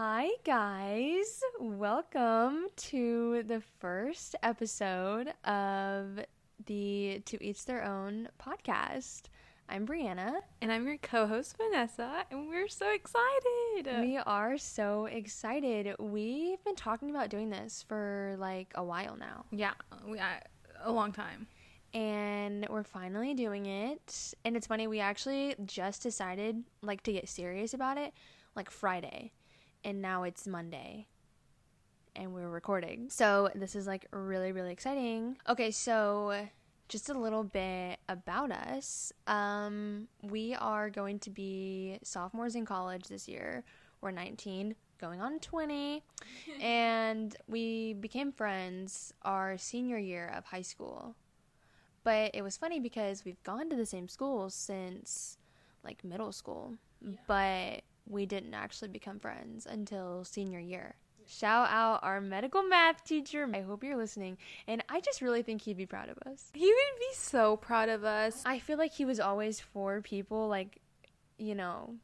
Hi, 0.00 0.28
guys. 0.44 1.42
Welcome 1.58 2.68
to 2.76 3.42
the 3.42 3.60
first 3.80 4.36
episode 4.44 5.34
of 5.44 6.20
the 6.66 7.20
To 7.24 7.44
Each 7.44 7.64
Their 7.64 7.82
Own 7.82 8.28
podcast. 8.40 9.22
I'm 9.68 9.88
Brianna. 9.88 10.34
And 10.62 10.70
I'm 10.70 10.86
your 10.86 10.98
co 10.98 11.26
host, 11.26 11.56
Vanessa, 11.56 12.24
and 12.30 12.48
we're 12.48 12.68
so 12.68 12.88
excited. 12.92 14.00
We 14.00 14.18
are 14.18 14.56
so 14.56 15.06
excited. 15.06 15.96
We've 15.98 16.62
been 16.62 16.76
talking 16.76 17.10
about 17.10 17.28
doing 17.28 17.50
this 17.50 17.84
for 17.88 18.36
like 18.38 18.70
a 18.76 18.84
while 18.84 19.16
now. 19.16 19.46
yeah, 19.50 19.72
we, 20.06 20.20
uh, 20.20 20.26
a 20.84 20.92
long 20.92 21.10
time. 21.10 21.48
and 21.92 22.68
we're 22.70 22.84
finally 22.84 23.34
doing 23.34 23.66
it. 23.66 24.32
And 24.44 24.56
it's 24.56 24.68
funny, 24.68 24.86
we 24.86 25.00
actually 25.00 25.56
just 25.66 26.04
decided 26.04 26.62
like 26.82 27.02
to 27.02 27.12
get 27.12 27.28
serious 27.28 27.74
about 27.74 27.98
it 27.98 28.12
like 28.54 28.70
Friday, 28.70 29.32
and 29.84 30.02
now 30.02 30.22
it's 30.22 30.46
Monday. 30.46 31.06
And 32.16 32.34
we're 32.34 32.48
recording. 32.48 33.10
So, 33.10 33.48
this 33.54 33.76
is 33.76 33.86
like 33.86 34.06
really, 34.10 34.50
really 34.50 34.72
exciting. 34.72 35.36
Okay, 35.48 35.70
so 35.70 36.48
just 36.88 37.08
a 37.10 37.14
little 37.14 37.44
bit 37.44 37.98
about 38.08 38.50
us. 38.50 39.12
Um, 39.26 40.08
we 40.22 40.54
are 40.54 40.90
going 40.90 41.18
to 41.20 41.30
be 41.30 41.98
sophomores 42.02 42.54
in 42.54 42.64
college 42.64 43.04
this 43.08 43.28
year. 43.28 43.62
We're 44.00 44.10
19, 44.10 44.74
going 44.98 45.20
on 45.20 45.38
20. 45.38 46.02
and 46.60 47.36
we 47.46 47.94
became 47.94 48.32
friends 48.32 49.12
our 49.22 49.56
senior 49.58 49.98
year 49.98 50.32
of 50.36 50.44
high 50.44 50.62
school. 50.62 51.14
But 52.04 52.30
it 52.34 52.42
was 52.42 52.56
funny 52.56 52.80
because 52.80 53.24
we've 53.24 53.42
gone 53.42 53.68
to 53.70 53.76
the 53.76 53.86
same 53.86 54.08
school 54.08 54.50
since 54.50 55.36
like 55.84 56.04
middle 56.04 56.32
school, 56.32 56.74
but 57.26 57.82
we 58.08 58.26
didn't 58.26 58.54
actually 58.54 58.88
become 58.88 59.18
friends 59.18 59.66
until 59.66 60.24
senior 60.24 60.58
year. 60.60 60.96
Shout 61.26 61.68
out 61.70 62.00
our 62.02 62.22
medical 62.22 62.62
math 62.62 63.04
teacher. 63.04 63.46
I 63.52 63.60
hope 63.60 63.84
you're 63.84 63.98
listening. 63.98 64.38
And 64.66 64.82
I 64.88 65.00
just 65.00 65.20
really 65.20 65.42
think 65.42 65.60
he'd 65.62 65.76
be 65.76 65.84
proud 65.84 66.08
of 66.08 66.16
us. 66.26 66.50
He 66.54 66.64
would 66.66 66.98
be 66.98 67.14
so 67.14 67.58
proud 67.58 67.90
of 67.90 68.02
us. 68.02 68.42
I 68.46 68.58
feel 68.58 68.78
like 68.78 68.92
he 68.92 69.04
was 69.04 69.20
always 69.20 69.60
for 69.60 70.00
people 70.00 70.48
like, 70.48 70.80
you 71.36 71.54
know, 71.54 71.96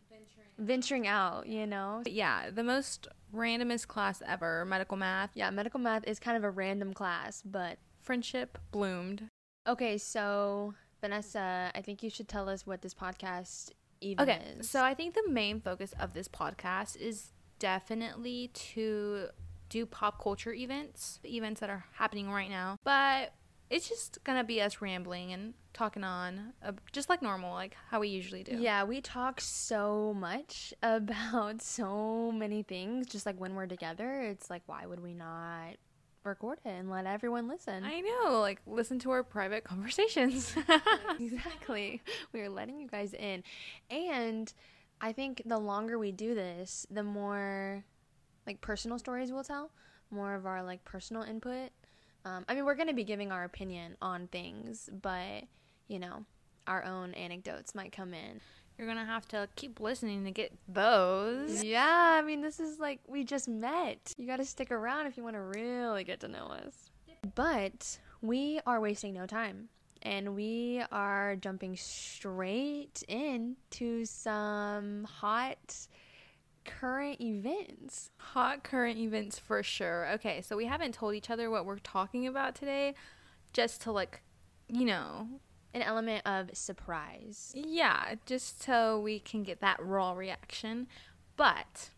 venturing 0.58 1.06
out, 1.06 1.46
you 1.46 1.66
know? 1.66 2.00
But 2.04 2.12
yeah, 2.12 2.50
the 2.50 2.62
most 2.62 3.08
randomest 3.34 3.88
class 3.88 4.22
ever, 4.26 4.64
medical 4.66 4.98
math. 4.98 5.30
Yeah, 5.34 5.48
medical 5.50 5.80
math 5.80 6.04
is 6.06 6.18
kind 6.20 6.36
of 6.36 6.44
a 6.44 6.50
random 6.50 6.92
class, 6.92 7.42
but 7.44 7.78
Friendship 8.02 8.58
bloomed. 8.70 9.30
okay, 9.66 9.96
so 9.96 10.74
Vanessa, 11.00 11.70
I 11.74 11.80
think 11.80 12.02
you 12.02 12.10
should 12.10 12.28
tell 12.28 12.50
us 12.50 12.66
what 12.66 12.82
this 12.82 12.92
podcast 12.92 13.70
even 14.04 14.28
Okay, 14.28 14.40
is. 14.58 14.68
so 14.70 14.82
I 14.82 14.94
think 14.94 15.14
the 15.14 15.28
main 15.28 15.60
focus 15.60 15.94
of 15.98 16.12
this 16.12 16.28
podcast 16.28 16.96
is 16.96 17.32
definitely 17.58 18.50
to 18.52 19.28
do 19.68 19.86
pop 19.86 20.22
culture 20.22 20.52
events, 20.52 21.20
events 21.24 21.60
that 21.60 21.70
are 21.70 21.84
happening 21.92 22.30
right 22.30 22.50
now. 22.50 22.78
But 22.84 23.32
it's 23.70 23.88
just 23.88 24.22
gonna 24.24 24.44
be 24.44 24.60
us 24.60 24.80
rambling 24.80 25.32
and 25.32 25.54
talking 25.72 26.04
on, 26.04 26.52
uh, 26.62 26.72
just 26.92 27.08
like 27.08 27.22
normal, 27.22 27.52
like 27.52 27.76
how 27.88 28.00
we 28.00 28.08
usually 28.08 28.44
do. 28.44 28.56
Yeah, 28.56 28.84
we 28.84 29.00
talk 29.00 29.40
so 29.40 30.14
much 30.14 30.72
about 30.82 31.62
so 31.62 32.30
many 32.30 32.62
things. 32.62 33.06
Just 33.06 33.26
like 33.26 33.40
when 33.40 33.54
we're 33.54 33.66
together, 33.66 34.22
it's 34.22 34.50
like, 34.50 34.62
why 34.66 34.86
would 34.86 35.00
we 35.00 35.14
not 35.14 35.76
record 36.24 36.58
it 36.64 36.68
and 36.68 36.90
let 36.90 37.06
everyone 37.06 37.48
listen? 37.48 37.84
I 37.84 38.00
know, 38.00 38.40
like 38.40 38.60
listen 38.66 38.98
to 39.00 39.10
our 39.10 39.22
private 39.22 39.64
conversations. 39.64 40.54
exactly. 41.20 42.02
We 42.32 42.40
are 42.40 42.48
letting 42.48 42.78
you 42.78 42.88
guys 42.88 43.14
in. 43.14 43.42
And 43.90 44.52
I 45.00 45.12
think 45.12 45.42
the 45.44 45.58
longer 45.58 45.98
we 45.98 46.12
do 46.12 46.34
this, 46.34 46.86
the 46.90 47.02
more 47.02 47.84
like 48.46 48.60
personal 48.60 48.98
stories 48.98 49.32
we'll 49.32 49.44
tell, 49.44 49.70
more 50.10 50.34
of 50.34 50.46
our 50.46 50.62
like 50.62 50.84
personal 50.84 51.22
input. 51.22 51.70
Um, 52.24 52.44
I 52.48 52.54
mean, 52.54 52.64
we're 52.64 52.74
going 52.74 52.88
to 52.88 52.94
be 52.94 53.04
giving 53.04 53.30
our 53.30 53.44
opinion 53.44 53.96
on 54.00 54.28
things, 54.28 54.88
but 55.02 55.44
you 55.88 55.98
know, 55.98 56.24
our 56.66 56.84
own 56.84 57.12
anecdotes 57.14 57.74
might 57.74 57.92
come 57.92 58.14
in. 58.14 58.40
You're 58.78 58.88
gonna 58.88 59.04
have 59.04 59.26
to 59.28 59.48
keep 59.54 59.78
listening 59.78 60.24
to 60.24 60.30
get 60.30 60.52
those. 60.68 61.62
Yeah, 61.62 62.18
I 62.18 62.22
mean, 62.22 62.40
this 62.40 62.58
is 62.58 62.78
like 62.78 63.00
we 63.06 63.24
just 63.24 63.48
met. 63.48 64.12
You 64.18 64.26
got 64.26 64.38
to 64.38 64.44
stick 64.44 64.72
around 64.72 65.06
if 65.06 65.16
you 65.16 65.22
want 65.22 65.36
to 65.36 65.42
really 65.42 66.04
get 66.04 66.20
to 66.20 66.28
know 66.28 66.46
us. 66.46 66.90
But 67.34 67.98
we 68.20 68.60
are 68.66 68.80
wasting 68.80 69.14
no 69.14 69.26
time. 69.26 69.68
And 70.02 70.34
we 70.34 70.82
are 70.92 71.36
jumping 71.36 71.76
straight 71.76 73.02
into 73.08 74.04
some 74.04 75.04
hot 75.04 75.76
current 76.66 77.20
events. 77.20 78.10
Hot 78.18 78.64
current 78.64 78.98
events 78.98 79.38
for 79.38 79.62
sure. 79.62 80.08
Okay, 80.14 80.42
so 80.42 80.56
we 80.56 80.66
haven't 80.66 80.92
told 80.92 81.14
each 81.14 81.30
other 81.30 81.50
what 81.50 81.64
we're 81.64 81.78
talking 81.78 82.26
about 82.26 82.54
today, 82.54 82.94
just 83.54 83.80
to 83.82 83.92
like, 83.92 84.20
you 84.68 84.84
know, 84.84 85.26
An 85.74 85.82
element 85.82 86.22
of 86.24 86.56
surprise. 86.56 87.52
yeah, 87.54 88.14
just 88.26 88.62
so 88.62 88.98
we 89.00 89.18
can 89.18 89.42
get 89.42 89.60
that 89.60 89.76
raw 89.84 90.12
reaction. 90.12 90.86
But 91.36 91.90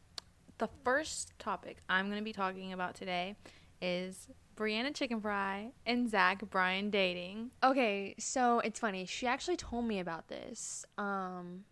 the 0.59 0.69
first 0.83 1.33
topic 1.39 1.77
I'm 1.89 2.09
gonna 2.09 2.23
be 2.23 2.33
talking 2.33 2.73
about 2.73 2.95
today 2.95 3.37
is 3.83 4.29
Brianna 4.57 4.93
Chickenfry 4.93 5.73
and 5.85 6.09
Zach 6.09 6.49
Bryan 6.49 6.89
dating. 6.89 7.51
Okay, 7.63 8.15
so 8.19 8.61
it's 8.61 8.81
funny. 8.81 9.05
She 9.05 9.27
actually 9.27 9.57
told 9.59 9.85
me 9.85 10.01
about 10.01 10.29
this 10.29 10.87
um 10.97 11.65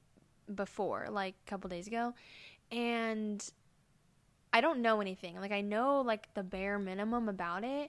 before, 0.54 1.06
like 1.10 1.34
a 1.46 1.50
couple 1.50 1.70
days 1.70 1.86
ago, 1.86 2.12
and 2.70 3.42
I 4.52 4.60
don't 4.60 4.82
know 4.82 5.00
anything. 5.00 5.40
Like 5.40 5.52
I 5.52 5.62
know 5.62 6.02
like 6.02 6.32
the 6.34 6.42
bare 6.42 6.78
minimum 6.78 7.30
about 7.30 7.64
it, 7.64 7.88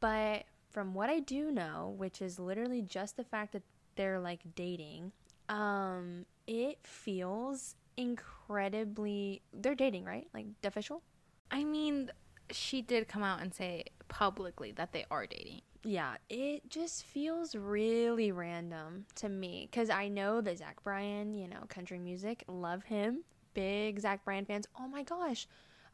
but 0.00 0.44
from 0.70 0.94
what 0.94 1.10
I 1.10 1.20
do 1.20 1.50
know, 1.50 1.94
which 1.96 2.20
is 2.22 2.38
literally 2.38 2.82
just 2.82 3.16
the 3.16 3.24
fact 3.24 3.52
that 3.52 3.62
they're 3.96 4.20
like 4.20 4.40
dating, 4.54 5.12
um 5.48 6.26
it 6.46 6.78
feels 6.82 7.74
incredibly 7.96 9.42
they're 9.52 9.74
dating, 9.74 10.04
right? 10.04 10.26
Like 10.32 10.46
official? 10.64 11.02
I 11.50 11.64
mean, 11.64 12.10
she 12.50 12.82
did 12.82 13.08
come 13.08 13.22
out 13.22 13.40
and 13.40 13.52
say 13.52 13.84
publicly 14.08 14.72
that 14.72 14.92
they 14.92 15.04
are 15.10 15.26
dating. 15.26 15.62
Yeah, 15.84 16.16
it 16.28 16.68
just 16.68 17.04
feels 17.04 17.54
really 17.54 18.32
random 18.32 19.06
to 19.16 19.28
me 19.28 19.68
because 19.70 19.90
I 19.90 20.08
know 20.08 20.40
that 20.40 20.58
Zach 20.58 20.82
Bryan, 20.82 21.34
you 21.34 21.48
know, 21.48 21.60
country 21.68 21.98
music, 21.98 22.44
love 22.48 22.84
him. 22.84 23.24
Big 23.54 24.00
Zach 24.00 24.24
Bryan 24.24 24.44
fans. 24.44 24.66
Oh 24.78 24.88
my 24.88 25.02
gosh, 25.02 25.46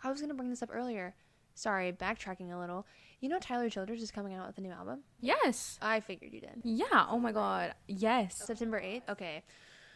I 0.03 0.11
was 0.11 0.21
gonna 0.21 0.35
bring 0.35 0.51
this 0.51 0.63
up 0.63 0.71
earlier. 0.73 1.15
Sorry, 1.55 1.93
backtracking 1.93 2.53
a 2.53 2.59
little. 2.59 2.87
You 3.21 3.29
know, 3.29 3.39
Tyler 3.39 3.71
Childers 3.71 4.03
is 4.03 4.11
coming 4.11 4.35
out 4.35 4.47
with 4.47 4.59
a 4.59 4.61
new 4.61 4.71
album. 4.71 5.01
Yes. 5.21 5.79
I 5.81 6.01
figured 6.01 6.33
you 6.33 6.41
did. 6.41 6.61
Yeah. 6.63 7.07
Oh 7.09 7.19
my 7.19 7.33
God. 7.33 7.75
Yes. 7.87 8.37
September 8.37 8.81
8th? 8.81 9.09
Okay. 9.09 9.43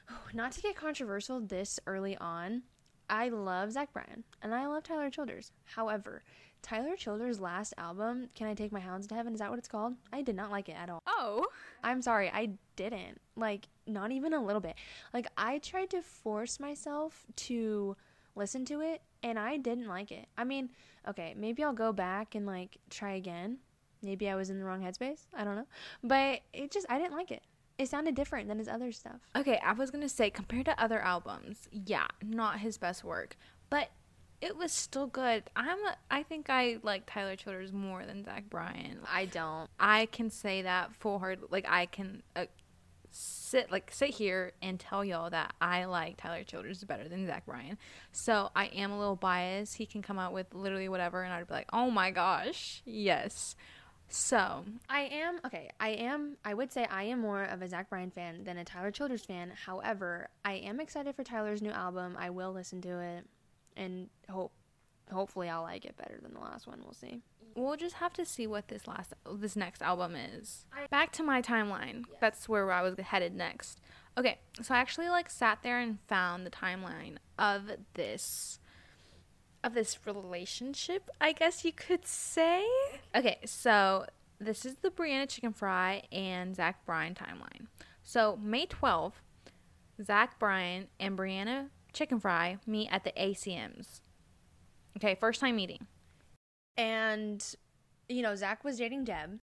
Not 0.34 0.52
to 0.52 0.62
get 0.62 0.76
controversial 0.76 1.40
this 1.40 1.78
early 1.86 2.16
on, 2.16 2.62
I 3.10 3.28
love 3.28 3.72
Zach 3.72 3.92
Bryan 3.92 4.24
and 4.42 4.54
I 4.54 4.66
love 4.66 4.84
Tyler 4.84 5.10
Childers. 5.10 5.52
However, 5.64 6.22
Tyler 6.62 6.96
Childers' 6.96 7.40
last 7.40 7.74
album, 7.78 8.28
Can 8.34 8.46
I 8.48 8.54
Take 8.54 8.72
My 8.72 8.80
Hounds 8.80 9.06
to 9.08 9.14
Heaven, 9.14 9.32
is 9.32 9.40
that 9.40 9.50
what 9.50 9.58
it's 9.58 9.68
called? 9.68 9.94
I 10.12 10.22
did 10.22 10.36
not 10.36 10.50
like 10.50 10.68
it 10.68 10.76
at 10.80 10.90
all. 10.90 11.02
Oh. 11.06 11.46
I'm 11.84 12.02
sorry, 12.02 12.30
I 12.32 12.50
didn't. 12.76 13.20
Like, 13.36 13.68
not 13.86 14.10
even 14.10 14.32
a 14.32 14.44
little 14.44 14.60
bit. 14.60 14.74
Like, 15.14 15.28
I 15.36 15.58
tried 15.58 15.90
to 15.90 16.02
force 16.02 16.58
myself 16.58 17.26
to 17.36 17.96
listen 18.38 18.64
to 18.66 18.80
it 18.80 19.02
and 19.22 19.38
I 19.38 19.56
didn't 19.56 19.88
like 19.88 20.10
it. 20.10 20.26
I 20.36 20.44
mean, 20.44 20.70
okay, 21.08 21.34
maybe 21.36 21.62
I'll 21.62 21.72
go 21.72 21.92
back 21.92 22.34
and 22.34 22.46
like 22.46 22.78
try 22.90 23.12
again. 23.12 23.58
Maybe 24.02 24.28
I 24.28 24.36
was 24.36 24.48
in 24.48 24.58
the 24.58 24.64
wrong 24.64 24.82
headspace. 24.82 25.26
I 25.36 25.44
don't 25.44 25.56
know. 25.56 25.66
But 26.02 26.40
it 26.52 26.70
just, 26.70 26.86
I 26.88 26.98
didn't 26.98 27.14
like 27.14 27.30
it. 27.30 27.42
It 27.78 27.88
sounded 27.88 28.14
different 28.14 28.48
than 28.48 28.58
his 28.58 28.68
other 28.68 28.90
stuff. 28.90 29.20
Okay, 29.36 29.60
I 29.64 29.72
was 29.72 29.90
gonna 29.90 30.08
say 30.08 30.30
compared 30.30 30.64
to 30.64 30.82
other 30.82 31.00
albums, 31.00 31.68
yeah, 31.70 32.06
not 32.24 32.58
his 32.58 32.76
best 32.76 33.04
work, 33.04 33.36
but 33.70 33.90
it 34.40 34.56
was 34.56 34.72
still 34.72 35.06
good. 35.06 35.44
I'm, 35.54 35.78
I 36.10 36.22
think 36.22 36.48
I 36.48 36.78
like 36.82 37.04
Tyler 37.06 37.36
Childers 37.36 37.72
more 37.72 38.04
than 38.04 38.24
Zach 38.24 38.48
Bryan. 38.50 38.98
I 39.12 39.26
don't. 39.26 39.68
I 39.78 40.06
can 40.06 40.30
say 40.30 40.62
that 40.62 40.94
full 40.94 41.18
hard. 41.18 41.40
Like 41.50 41.66
I 41.68 41.86
can 41.86 42.22
uh, 42.36 42.46
sit 43.10 43.70
like 43.72 43.90
sit 43.92 44.10
here 44.10 44.52
and 44.60 44.78
tell 44.78 45.04
y'all 45.04 45.30
that 45.30 45.54
I 45.60 45.84
like 45.86 46.16
Tyler 46.16 46.44
Childers 46.44 46.84
better 46.84 47.08
than 47.08 47.26
Zach 47.26 47.46
Bryan. 47.46 47.78
So 48.12 48.50
I 48.54 48.66
am 48.66 48.90
a 48.90 48.98
little 48.98 49.16
biased. 49.16 49.76
He 49.76 49.86
can 49.86 50.02
come 50.02 50.18
out 50.18 50.32
with 50.32 50.54
literally 50.54 50.88
whatever, 50.88 51.22
and 51.22 51.32
I'd 51.32 51.46
be 51.46 51.54
like, 51.54 51.68
oh 51.72 51.90
my 51.90 52.10
gosh, 52.10 52.82
yes. 52.84 53.56
So 54.10 54.64
I 54.88 55.02
am 55.02 55.40
okay. 55.44 55.70
I 55.78 55.90
am. 55.90 56.36
I 56.44 56.54
would 56.54 56.72
say 56.72 56.86
I 56.90 57.04
am 57.04 57.20
more 57.20 57.44
of 57.44 57.60
a 57.60 57.68
Zach 57.68 57.90
Bryan 57.90 58.10
fan 58.10 58.44
than 58.44 58.56
a 58.56 58.64
Tyler 58.64 58.90
Childers 58.90 59.24
fan. 59.24 59.52
However, 59.66 60.28
I 60.44 60.54
am 60.54 60.80
excited 60.80 61.14
for 61.14 61.24
Tyler's 61.24 61.60
new 61.60 61.70
album. 61.70 62.16
I 62.18 62.30
will 62.30 62.52
listen 62.52 62.80
to 62.82 63.00
it, 63.00 63.26
and 63.76 64.08
hope, 64.30 64.52
hopefully, 65.12 65.48
I'll 65.48 65.62
like 65.62 65.84
it 65.84 65.96
better 65.96 66.18
than 66.22 66.32
the 66.32 66.40
last 66.40 66.66
one. 66.66 66.80
We'll 66.82 66.94
see. 66.94 67.20
We'll 67.58 67.76
just 67.76 67.96
have 67.96 68.12
to 68.14 68.24
see 68.24 68.46
what 68.46 68.68
this 68.68 68.86
last 68.86 69.14
this 69.34 69.56
next 69.56 69.82
album 69.82 70.14
is. 70.14 70.66
Back 70.90 71.12
to 71.12 71.22
my 71.22 71.42
timeline. 71.42 72.04
That's 72.20 72.48
where 72.48 72.70
I 72.70 72.82
was 72.82 72.98
headed 72.98 73.34
next. 73.34 73.80
Okay, 74.16 74.38
so 74.62 74.74
I 74.74 74.78
actually 74.78 75.08
like 75.08 75.28
sat 75.28 75.62
there 75.62 75.80
and 75.80 75.98
found 76.08 76.46
the 76.46 76.50
timeline 76.50 77.16
of 77.38 77.62
this 77.94 78.60
of 79.64 79.74
this 79.74 80.06
relationship, 80.06 81.10
I 81.20 81.32
guess 81.32 81.64
you 81.64 81.72
could 81.72 82.06
say. 82.06 82.64
Okay, 83.14 83.38
so 83.44 84.06
this 84.40 84.64
is 84.64 84.76
the 84.76 84.90
Brianna 84.90 85.26
Chickenfry 85.26 86.04
and 86.12 86.54
Zach 86.54 86.86
Bryan 86.86 87.14
timeline. 87.14 87.66
So 88.04 88.38
May 88.40 88.66
12th, 88.66 89.14
Zach 90.02 90.38
Bryan 90.38 90.86
and 91.00 91.18
Brianna 91.18 91.70
Chickenfry 91.92 92.58
meet 92.66 92.88
at 92.90 93.02
the 93.02 93.12
ACMs. 93.12 94.00
Okay, 94.96 95.16
first 95.16 95.40
time 95.40 95.56
meeting. 95.56 95.86
And, 96.78 97.44
you 98.08 98.22
know, 98.22 98.34
Zach 98.34 98.64
was 98.64 98.78
dating 98.78 99.04
Deb. 99.04 99.40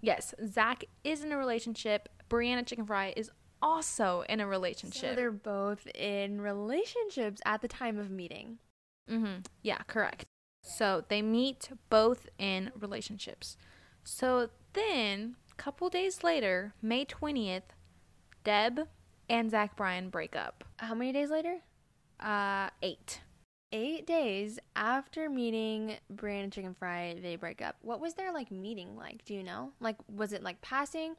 Yes, 0.00 0.34
Zach 0.46 0.84
is 1.02 1.24
in 1.24 1.32
a 1.32 1.38
relationship. 1.38 2.08
Brianna 2.28 2.64
Chickenfry 2.64 3.14
is 3.16 3.30
also 3.62 4.22
in 4.28 4.40
a 4.40 4.46
relationship. 4.46 5.10
So 5.10 5.14
they're 5.14 5.32
both 5.32 5.86
in 5.94 6.40
relationships 6.40 7.40
at 7.46 7.62
the 7.62 7.68
time 7.68 7.98
of 7.98 8.10
meeting. 8.10 8.58
Mm-hmm. 9.10 9.40
Yeah, 9.62 9.78
correct. 9.86 10.26
So 10.62 11.04
they 11.08 11.22
meet 11.22 11.70
both 11.88 12.28
in 12.38 12.70
relationships. 12.78 13.56
So 14.02 14.50
then, 14.74 15.36
a 15.50 15.54
couple 15.54 15.88
days 15.88 16.22
later, 16.22 16.74
May 16.82 17.04
20th, 17.06 17.72
Deb 18.44 18.88
and 19.28 19.50
Zach 19.50 19.76
Bryan 19.76 20.10
break 20.10 20.36
up. 20.36 20.64
How 20.76 20.94
many 20.94 21.12
days 21.12 21.30
later? 21.30 21.60
Uh, 22.20 22.68
eight. 22.82 23.20
Eight 23.76 24.06
days 24.06 24.60
after 24.76 25.28
meeting 25.28 25.96
Brianna 26.14 26.48
Chickenfry, 26.48 27.20
they 27.20 27.34
break 27.34 27.60
up. 27.60 27.74
What 27.82 27.98
was 27.98 28.14
their 28.14 28.32
like 28.32 28.52
meeting 28.52 28.96
like? 28.96 29.24
Do 29.24 29.34
you 29.34 29.42
know? 29.42 29.72
Like, 29.80 29.96
was 30.08 30.32
it 30.32 30.44
like 30.44 30.62
passing, 30.62 31.16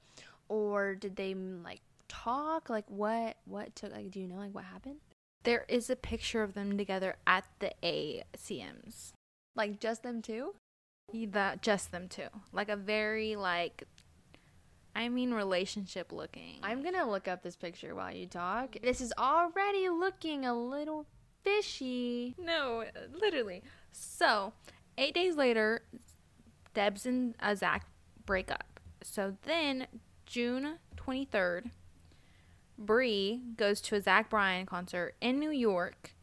or 0.48 0.96
did 0.96 1.18
they 1.18 1.34
like 1.34 1.82
talk? 2.08 2.70
Like, 2.70 2.86
what 2.88 3.36
what 3.44 3.76
took? 3.76 3.92
Like, 3.92 4.10
do 4.10 4.22
you 4.22 4.28
know 4.30 4.38
like 4.38 4.56
what 4.56 4.64
happened? 4.64 5.00
There 5.44 5.66
is 5.68 5.90
a 5.90 5.98
picture 5.98 6.44
of 6.44 6.54
them 6.54 6.78
together 6.78 7.18
at 7.28 7.44
the 7.60 7.74
ACMs. 7.84 9.12
Like 9.56 9.82
just 9.82 10.04
them 10.04 10.22
two? 10.22 10.56
The, 11.14 11.60
just 11.62 11.92
them 11.92 12.08
two. 12.08 12.30
Like 12.54 12.70
a 12.70 12.76
very, 12.78 13.36
like, 13.36 13.84
I 14.96 15.10
mean, 15.10 15.34
relationship 15.34 16.12
looking. 16.12 16.60
I'm 16.64 16.84
gonna 16.84 17.10
look 17.10 17.28
up 17.28 17.44
this 17.44 17.56
picture 17.56 17.94
while 17.94 18.16
you 18.16 18.28
talk. 18.28 18.78
This 18.82 19.02
is 19.02 19.14
already 19.20 19.90
looking 19.90 20.46
a 20.46 20.58
little 20.58 21.06
fishy. 21.46 22.36
No, 22.38 22.84
literally. 23.14 23.64
So, 23.92 24.54
eight 24.98 25.14
days 25.14 25.36
later, 25.36 25.84
Debs 26.74 27.06
and 27.06 27.36
uh, 27.40 27.56
Zach 27.56 27.88
break 28.26 28.52
up. 28.52 28.80
So 29.02 29.38
then, 29.44 29.88
June 30.26 30.80
23rd, 30.98 31.70
Bree 32.78 33.42
goes 33.56 33.80
to 33.82 33.96
a 33.96 34.02
Zach 34.02 34.30
Bryan 34.30 34.66
concert 34.66 35.16
in 35.22 35.40
New 35.40 35.52
York 35.52 36.14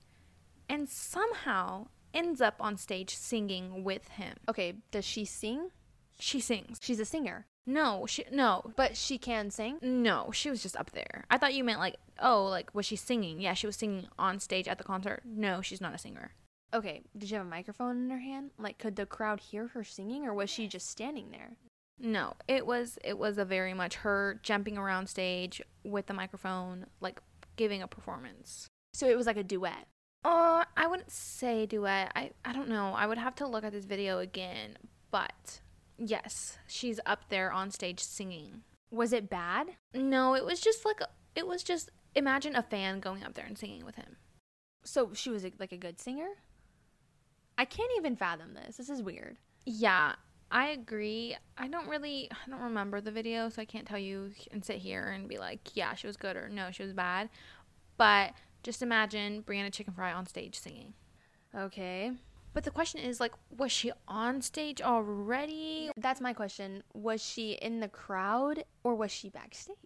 and 0.69 0.89
somehow 0.89 1.87
ends 2.13 2.41
up 2.41 2.57
on 2.61 2.77
stage 2.77 3.17
singing 3.17 3.85
with 3.85 4.09
him. 4.09 4.35
Okay, 4.49 4.75
does 4.91 5.05
she 5.05 5.25
sing? 5.25 5.71
She 6.19 6.41
sings. 6.41 6.79
She's 6.81 7.01
a 7.01 7.05
singer, 7.05 7.47
No, 7.67 8.07
she 8.07 8.25
no. 8.33 8.73
but 8.77 8.97
she 8.97 9.19
can 9.19 9.51
sing. 9.51 9.79
No, 9.83 10.31
she 10.33 10.51
was 10.51 10.63
just 10.63 10.77
up 10.77 10.91
there. 10.91 11.25
I 11.31 11.39
thought 11.39 11.55
you 11.55 11.63
meant 11.63 11.79
like, 11.79 11.97
oh, 12.19 12.45
like 12.45 12.75
was 12.75 12.87
she 12.87 12.97
singing? 12.97 13.41
Yeah, 13.41 13.55
she 13.55 13.67
was 13.67 13.77
singing 13.77 14.09
on 14.19 14.41
stage 14.41 14.67
at 14.67 14.79
the 14.79 14.85
concert. 14.85 15.23
No, 15.25 15.61
she's 15.61 15.81
not 15.81 15.95
a 15.95 15.99
singer. 15.99 16.33
Okay, 16.75 17.03
did 17.17 17.29
she 17.29 17.35
have 17.35 17.47
a 17.47 17.49
microphone 17.49 18.05
in 18.05 18.11
her 18.11 18.19
hand? 18.19 18.51
Like, 18.59 18.79
could 18.79 18.97
the 18.97 19.07
crowd 19.07 19.41
hear 19.41 19.69
her 19.69 19.85
singing, 19.85 20.25
or 20.25 20.33
was 20.33 20.49
she 20.49 20.67
just 20.67 20.89
standing 20.91 21.31
there? 21.31 21.57
No, 22.01 22.35
it 22.49 22.67
was 22.67 22.99
it 23.05 23.17
was 23.19 23.39
a 23.39 23.45
very 23.45 23.75
much 23.75 23.97
her 23.97 24.41
jumping 24.43 24.77
around 24.77 25.09
stage 25.09 25.63
with 25.85 26.07
the 26.07 26.15
microphone, 26.15 26.87
like 27.01 27.21
giving 27.57 27.83
a 27.83 27.87
performance. 27.87 28.67
So 28.95 29.07
it 29.07 29.17
was 29.17 29.27
like 29.27 29.37
a 29.37 29.45
duet. 29.45 29.87
Uh, 30.25 30.65
I 30.77 30.87
wouldn't 30.87 31.11
say 31.13 31.67
duet. 31.67 32.11
I 32.17 32.31
I 32.45 32.53
don't 32.53 32.69
know. 32.69 32.95
I 32.97 33.07
would 33.07 33.19
have 33.19 33.37
to 33.37 33.47
look 33.47 33.63
at 33.65 33.73
this 33.73 33.85
video 33.85 34.19
again, 34.19 34.79
but 35.11 35.61
yes, 35.99 36.59
she's 36.67 37.01
up 37.07 37.29
there 37.29 37.53
on 37.53 37.71
stage 37.71 38.01
singing. 38.01 38.63
Was 38.91 39.13
it 39.13 39.31
bad? 39.31 39.69
No, 39.95 40.35
it 40.35 40.45
was 40.45 40.61
just 40.61 40.85
like 40.85 41.01
it 41.35 41.47
was 41.47 41.63
just 41.63 41.91
imagine 42.15 42.55
a 42.55 42.63
fan 42.63 43.01
going 43.01 43.25
up 43.25 43.35
there 43.35 43.47
and 43.47 43.57
singing 43.57 43.85
with 43.85 43.97
him. 43.97 44.17
So 44.85 45.13
she 45.15 45.31
was 45.31 45.45
like 45.59 45.73
a 45.73 45.77
good 45.77 46.01
singer? 46.01 46.29
I 47.57 47.65
can't 47.65 47.91
even 47.97 48.17
fathom 48.17 48.55
this. 48.55 48.77
This 48.77 48.91
is 48.91 49.03
weird. 49.03 49.39
Yeah, 49.65 50.15
I 50.51 50.69
agree. 50.69 51.37
I 51.57 51.69
don't 51.69 51.89
really 51.89 52.31
I 52.31 52.51
don't 52.51 52.63
remember 52.63 53.01
the 53.01 53.11
video, 53.11 53.49
so 53.49 53.63
I 53.63 53.65
can't 53.65 53.87
tell 53.87 53.99
you 53.99 54.33
and 54.51 54.65
sit 54.65 54.77
here 54.77 55.09
and 55.15 55.29
be 55.29 55.39
like, 55.39 55.71
yeah, 55.75 55.95
she 55.95 56.07
was 56.07 56.17
good 56.17 56.37
or 56.37 56.49
no, 56.49 56.71
she 56.71 56.83
was 56.83 56.93
bad. 56.93 57.29
But 57.97 58.33
just 58.63 58.83
imagine 58.83 59.43
Brianna 59.43 59.71
Chickenfry 59.71 60.15
on 60.15 60.27
stage 60.27 60.59
singing. 60.59 60.95
Okay. 61.55 62.13
But 62.55 62.65
the 62.65 62.71
question 62.71 63.01
is 63.01 63.19
like, 63.21 63.33
was 63.57 63.73
she 63.73 63.93
on 64.07 64.43
stage 64.43 64.83
already? 64.83 65.91
That's 65.97 66.21
my 66.21 66.33
question. 66.33 66.83
Was 66.93 67.25
she 67.25 67.53
in 67.53 67.81
the 67.81 67.89
crowd 67.89 68.65
or 68.85 68.95
was 68.95 69.11
she 69.11 69.31
backstage? 69.31 69.77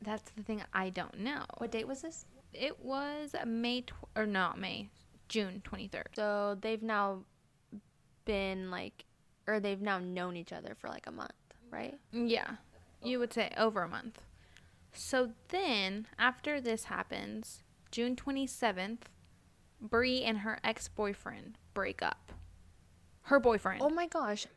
That's 0.00 0.30
the 0.36 0.42
thing 0.42 0.62
I 0.72 0.90
don't 0.90 1.18
know. 1.20 1.42
What 1.56 1.72
date 1.72 1.88
was 1.88 2.02
this? 2.02 2.24
It 2.52 2.78
was 2.84 3.34
May 3.44 3.82
tw- 3.82 3.94
or 4.16 4.26
not 4.26 4.58
May, 4.58 4.90
June 5.28 5.60
23rd. 5.68 6.14
So 6.14 6.56
they've 6.60 6.82
now 6.82 7.24
been 8.24 8.70
like, 8.70 9.04
or 9.46 9.58
they've 9.58 9.80
now 9.80 9.98
known 9.98 10.36
each 10.36 10.52
other 10.52 10.76
for 10.78 10.88
like 10.88 11.06
a 11.06 11.12
month, 11.12 11.32
right? 11.70 11.98
Yeah, 12.12 12.52
you 13.02 13.18
would 13.18 13.32
say 13.32 13.52
over 13.56 13.82
a 13.82 13.88
month. 13.88 14.20
So 14.92 15.30
then, 15.48 16.06
after 16.18 16.60
this 16.60 16.84
happens, 16.84 17.62
June 17.90 18.16
27th, 18.16 19.02
Bree 19.80 20.22
and 20.22 20.38
her 20.38 20.58
ex 20.64 20.88
boyfriend 20.88 21.58
break 21.78 22.02
up. 22.02 22.32
Her 23.22 23.38
boyfriend. 23.38 23.82
Oh 23.82 23.88
my 23.88 24.08
gosh. 24.08 24.48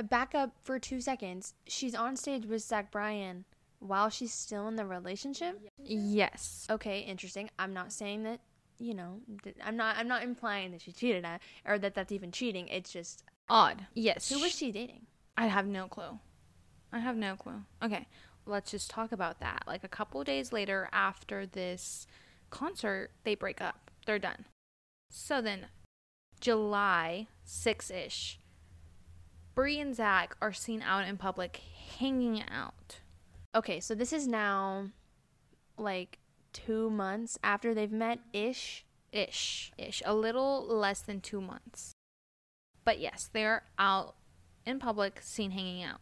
Back 0.00 0.32
up 0.32 0.52
for 0.62 0.78
two 0.78 1.00
seconds. 1.00 1.54
She's 1.66 1.92
on 1.92 2.16
stage 2.16 2.46
with 2.46 2.62
Zach 2.62 2.92
Bryan 2.92 3.44
while 3.80 4.10
she's 4.10 4.32
still 4.32 4.68
in 4.68 4.76
the 4.76 4.86
relationship. 4.86 5.58
Yes. 5.82 6.64
Okay, 6.70 7.00
interesting. 7.00 7.50
I'm 7.58 7.74
not 7.74 7.92
saying 7.92 8.22
that, 8.22 8.38
you 8.78 8.94
know, 8.94 9.18
I'm 9.64 9.76
not. 9.76 9.96
I'm 9.96 10.06
not 10.06 10.22
implying 10.22 10.70
that 10.70 10.82
she 10.82 10.92
cheated 10.92 11.24
at 11.24 11.42
or 11.66 11.78
that 11.78 11.94
that's 11.96 12.12
even 12.12 12.30
cheating. 12.30 12.68
It's 12.68 12.92
just 12.92 13.24
Odd. 13.48 13.84
Yes. 13.94 14.30
who 14.30 14.40
was 14.40 14.52
she 14.52 14.70
dating? 14.70 15.06
I 15.36 15.46
have 15.46 15.66
no 15.66 15.88
clue. 15.88 16.20
I 16.92 17.00
have 17.00 17.16
no 17.16 17.34
clue. 17.34 17.62
Okay, 17.82 18.06
let's 18.44 18.70
just 18.70 18.88
talk 18.88 19.10
about 19.10 19.40
that. 19.40 19.64
Like 19.66 19.82
a 19.82 19.88
couple 19.88 20.22
days 20.22 20.52
later, 20.52 20.88
after 20.92 21.44
this 21.44 22.06
concert, 22.50 23.10
they 23.24 23.34
break 23.34 23.60
up. 23.60 23.90
They're 24.06 24.20
done. 24.20 24.44
So 25.10 25.40
then, 25.40 25.66
July 26.40 27.26
6 27.44 27.90
ish, 27.90 28.38
Bree 29.54 29.80
and 29.80 29.96
Zach 29.96 30.36
are 30.42 30.52
seen 30.52 30.82
out 30.82 31.08
in 31.08 31.16
public 31.16 31.60
hanging 31.98 32.42
out. 32.50 33.00
Okay, 33.54 33.80
so 33.80 33.94
this 33.94 34.12
is 34.12 34.28
now 34.28 34.90
like 35.78 36.18
two 36.52 36.90
months 36.90 37.38
after 37.42 37.74
they've 37.74 37.90
met 37.90 38.18
ish. 38.32 38.84
Ish. 39.12 39.72
Ish. 39.78 40.02
A 40.04 40.14
little 40.14 40.66
less 40.66 41.00
than 41.00 41.20
two 41.20 41.40
months. 41.40 41.94
But 42.84 42.98
yes, 43.00 43.30
they're 43.32 43.64
out 43.78 44.14
in 44.66 44.78
public, 44.78 45.20
seen 45.22 45.52
hanging 45.52 45.82
out. 45.82 46.00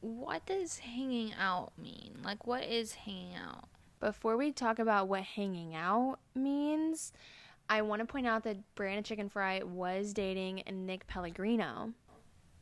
What 0.00 0.46
does 0.46 0.78
hanging 0.78 1.32
out 1.34 1.72
mean? 1.76 2.18
Like, 2.22 2.46
what 2.46 2.62
is 2.62 2.92
hanging 2.92 3.34
out? 3.34 3.68
Before 4.00 4.36
we 4.36 4.52
talk 4.52 4.78
about 4.78 5.08
what 5.08 5.22
hanging 5.22 5.74
out 5.74 6.18
means, 6.34 7.12
I 7.68 7.82
want 7.82 8.00
to 8.00 8.06
point 8.06 8.26
out 8.26 8.44
that 8.44 8.58
Brianna 8.76 9.02
Chickenfry 9.02 9.64
was 9.64 10.12
dating 10.12 10.62
Nick 10.70 11.06
Pellegrino. 11.06 11.92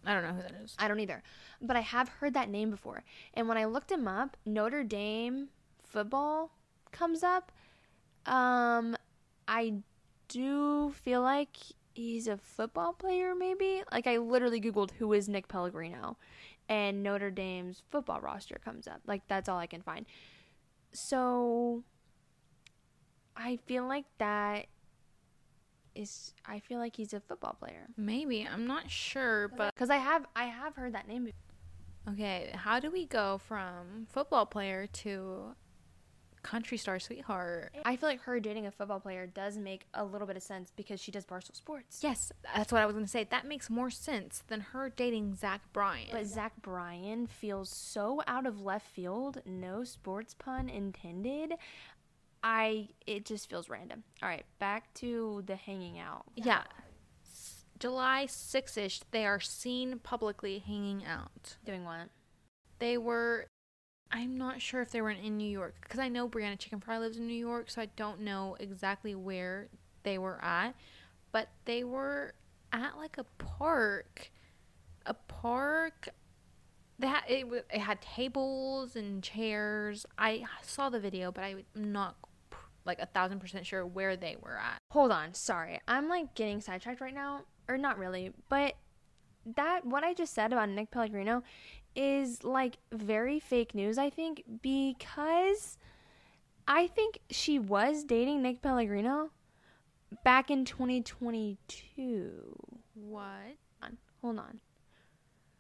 I 0.05 0.15
don't 0.15 0.23
know 0.23 0.35
who 0.35 0.43
that 0.43 0.55
is. 0.63 0.75
I 0.79 0.89
don't 0.89 1.01
either, 1.01 1.23
but 1.61 1.77
I 1.77 1.81
have 1.81 2.09
heard 2.09 2.35
that 2.35 2.49
name 2.49 2.71
before. 2.71 3.05
And 3.35 3.49
when 3.49 3.57
I 3.57 3.67
looked 3.67 3.91
him 3.91 4.09
up, 4.09 4.37
Notre 4.45 4.83
Dame 4.83 5.49
football 5.83 6.51
comes 6.91 7.23
up. 7.23 7.53
Um, 8.27 8.97
I 9.47 9.75
do 10.29 10.91
feel 10.91 11.23
like 11.23 11.57
he's 11.95 12.27
a 12.27 12.37
football 12.37 12.93
player, 12.93 13.35
maybe. 13.35 13.83
Like 13.93 14.07
I 14.07 14.17
literally 14.19 14.61
googled 14.61 14.93
who 14.93 15.13
is 15.13 15.29
Nick 15.29 15.49
Pellegrino, 15.49 16.17
and 16.69 17.03
Notre 17.03 17.31
Dame's 17.31 17.83
football 17.91 18.21
roster 18.21 18.61
comes 18.65 18.89
up. 18.89 19.01
Like 19.07 19.23
that's 19.29 19.49
all 19.49 19.59
I 19.59 19.67
can 19.67 19.83
find. 19.83 20.07
So 20.93 21.85
I 23.37 23.59
feel 23.67 23.87
like 23.87 24.07
that 24.19 24.67
is. 25.95 26.35
I 26.47 26.59
feel 26.61 26.79
like 26.79 26.97
he's 26.97 27.13
a 27.13 27.21
football 27.21 27.55
player 27.59 27.87
Maybe 27.97 28.47
I'm 28.51 28.67
not 28.67 28.91
sure, 28.91 29.49
but 29.49 29.75
because 29.75 29.91
I 29.91 29.97
have 29.97 30.27
I 30.35 30.45
have 30.45 30.75
heard 30.77 30.95
that 30.95 31.09
name. 31.09 31.25
before. 31.27 32.15
okay. 32.15 32.51
How 32.55 32.81
do 32.81 32.91
we 32.91 33.07
go 33.07 33.39
from 33.47 34.07
football 34.11 34.47
player 34.47 34.87
to 34.89 35.55
country 36.43 36.77
star 36.77 36.99
sweetheart? 36.99 37.73
I 37.85 37.95
feel 37.95 38.09
like 38.09 38.21
her 38.23 38.41
dating 38.41 38.67
a 38.67 38.73
football 38.73 38.99
player 38.99 39.27
does 39.29 39.57
make 39.57 39.87
a 39.95 40.05
little 40.05 40.27
bit 40.27 40.37
of 40.37 40.43
sense 40.43 40.73
because 40.75 40.99
she 41.01 41.13
does 41.13 41.25
Barstool 41.25 41.55
Sports. 41.55 42.01
Yes, 42.03 42.33
that's 42.57 42.73
what 42.73 42.83
I 42.83 42.87
was 42.87 42.95
gonna 42.95 43.07
say. 43.07 43.23
That 43.31 43.47
makes 43.47 43.71
more 43.71 43.91
sense 43.91 44.43
than 44.49 44.59
her 44.61 44.91
dating 44.91 45.37
Zach 45.37 45.61
Bryan. 45.73 46.09
But 46.11 46.27
Zach 46.27 46.53
Bryan 46.61 47.29
feels 47.29 47.69
so 47.71 48.23
out 48.27 48.45
of 48.47 48.61
left 48.61 48.87
field, 48.89 49.41
no 49.47 49.85
sports 49.85 50.35
pun 50.35 50.69
intended. 50.69 51.53
I 52.43 52.89
it 53.07 53.25
just 53.25 53.49
feels 53.49 53.69
random. 53.69 54.03
All 54.23 54.29
right, 54.29 54.45
back 54.59 54.93
to 54.95 55.43
the 55.47 55.57
hanging 55.57 55.99
out. 55.99 56.25
Yeah. 56.35 56.63
S- 57.25 57.65
July 57.79 58.27
6 58.27 58.77
ish, 58.77 59.01
they 59.11 59.27
are 59.27 59.41
seen 59.41 59.99
publicly 59.99 60.59
hanging 60.59 61.05
out. 61.05 61.57
Doing 61.65 61.85
what? 61.85 62.09
They 62.79 62.99
were, 62.99 63.47
I'm 64.11 64.37
not 64.37 64.61
sure 64.61 64.83
if 64.83 64.91
they 64.91 65.01
were 65.01 65.11
in 65.11 65.37
New 65.37 65.49
York 65.49 65.77
because 65.83 66.01
I 66.01 66.09
know 66.09 66.29
Brianna 66.29 66.59
Chickenfry 66.59 66.99
lives 66.99 67.17
in 67.17 67.27
New 67.27 67.35
York, 67.35 67.71
so 67.71 67.81
I 67.81 67.87
don't 67.97 68.21
know 68.21 68.57
exactly 68.59 69.15
where 69.15 69.69
they 70.03 70.19
were 70.19 70.43
at. 70.45 70.75
But 71.31 71.49
they 71.65 71.85
were 71.85 72.35
at 72.73 72.97
like 72.97 73.19
a 73.19 73.25
park. 73.39 74.31
A 75.07 75.15
park 75.15 76.09
that 76.99 77.25
it, 77.29 77.47
it 77.73 77.81
had 77.81 78.01
tables 78.01 78.95
and 78.95 79.23
chairs. 79.23 80.07
I 80.19 80.45
saw 80.63 80.89
the 80.89 81.01
video, 81.01 81.33
but 81.33 81.43
I'm 81.43 81.65
not 81.75 82.17
like 82.85 82.99
a 83.01 83.07
thousand 83.07 83.41
percent 83.41 83.67
sure 83.67 83.87
where 83.87 84.17
they 84.17 84.37
were 84.41 84.57
at. 84.57 84.79
Hold 84.91 85.13
on, 85.13 85.35
sorry. 85.35 85.81
I'm 85.87 86.09
like 86.09 86.35
getting 86.35 86.61
sidetracked 86.61 87.01
right 87.01 87.15
now, 87.15 87.43
or 87.69 87.79
not 87.79 87.99
really, 87.99 88.33
but 88.49 88.75
that 89.57 89.85
what 89.85 90.05
I 90.05 90.15
just 90.15 90.35
said 90.35 90.53
about 90.53 90.69
Nick 90.69 90.91
Pellegrino 90.91 91.43
is 91.95 92.45
like 92.45 92.79
very 92.93 93.39
fake 93.39 93.75
news, 93.75 93.99
I 93.99 94.11
think, 94.11 94.45
because 94.63 95.79
I 96.67 96.87
think 96.87 97.19
she 97.31 97.59
was 97.59 98.05
dating 98.05 98.43
Nick 98.43 98.63
Pellegrino 98.63 99.31
back 100.25 100.51
in 100.51 100.65
2022. 100.65 102.57
What? 102.95 103.57
on. 103.83 103.99
Hold 104.23 104.39
on. 104.39 104.61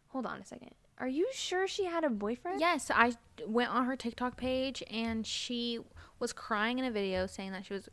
Hold 0.08 0.26
on 0.26 0.40
a 0.40 0.44
second. 0.44 0.70
Are 0.98 1.08
you 1.08 1.28
sure 1.32 1.66
she 1.66 1.84
had 1.86 2.04
a 2.04 2.10
boyfriend? 2.10 2.60
Yes, 2.60 2.90
I 2.94 3.14
went 3.46 3.70
on 3.70 3.86
her 3.86 3.96
TikTok 3.96 4.36
page 4.36 4.82
and 4.90 5.26
she 5.26 5.80
was 6.22 6.32
crying 6.32 6.78
in 6.78 6.84
a 6.84 6.90
video 6.90 7.26
saying 7.26 7.50
that 7.50 7.66
she 7.66 7.74
was 7.74 7.88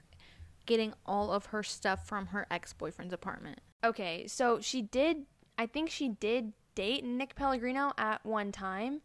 getting 0.67 0.93
all 1.05 1.31
of 1.31 1.47
her 1.47 1.63
stuff 1.63 2.07
from 2.07 2.27
her 2.27 2.45
ex 2.51 2.71
boyfriend's 2.71 3.11
apartment. 3.11 3.59
Okay, 3.83 4.27
so 4.27 4.61
she 4.61 4.83
did. 4.83 5.25
I 5.57 5.65
think 5.65 5.89
she 5.89 6.09
did 6.09 6.53
date 6.75 7.03
Nick 7.03 7.35
Pellegrino 7.35 7.91
at 7.97 8.23
one 8.23 8.51
time, 8.51 9.01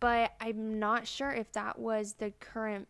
but 0.00 0.32
I'm 0.40 0.80
not 0.80 1.06
sure 1.06 1.30
if 1.30 1.52
that 1.52 1.78
was 1.78 2.14
the 2.14 2.32
current 2.40 2.88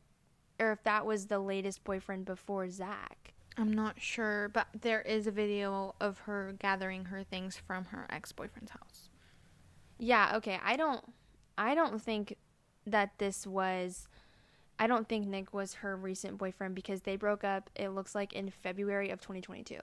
or 0.59 0.73
if 0.73 0.83
that 0.85 1.05
was 1.05 1.27
the 1.27 1.39
latest 1.39 1.85
boyfriend 1.85 2.25
before 2.25 2.71
Zach. 2.71 3.35
I'm 3.59 3.73
not 3.73 4.01
sure, 4.01 4.49
but 4.49 4.69
there 4.81 5.03
is 5.03 5.27
a 5.27 5.31
video 5.31 5.95
of 6.01 6.21
her 6.21 6.55
gathering 6.59 7.05
her 7.07 7.23
things 7.23 7.57
from 7.57 7.85
her 7.87 8.07
ex 8.09 8.33
boyfriend's 8.33 8.71
house. 8.71 9.11
Yeah, 9.99 10.37
okay. 10.37 10.59
I 10.65 10.77
don't 10.77 11.05
I 11.59 11.75
don't 11.75 12.01
think 12.01 12.37
that 12.87 13.11
this 13.19 13.47
was 13.47 14.09
I 14.81 14.87
don't 14.87 15.07
think 15.07 15.27
Nick 15.27 15.53
was 15.53 15.75
her 15.75 15.95
recent 15.95 16.39
boyfriend 16.39 16.75
because 16.75 17.03
they 17.03 17.17
broke 17.17 17.45
up 17.45 17.69
it 17.77 17.91
looks 17.91 18.15
like 18.15 18.33
in 18.33 18.51
February 18.51 19.11
of 19.11 19.21
2022. 19.21 19.79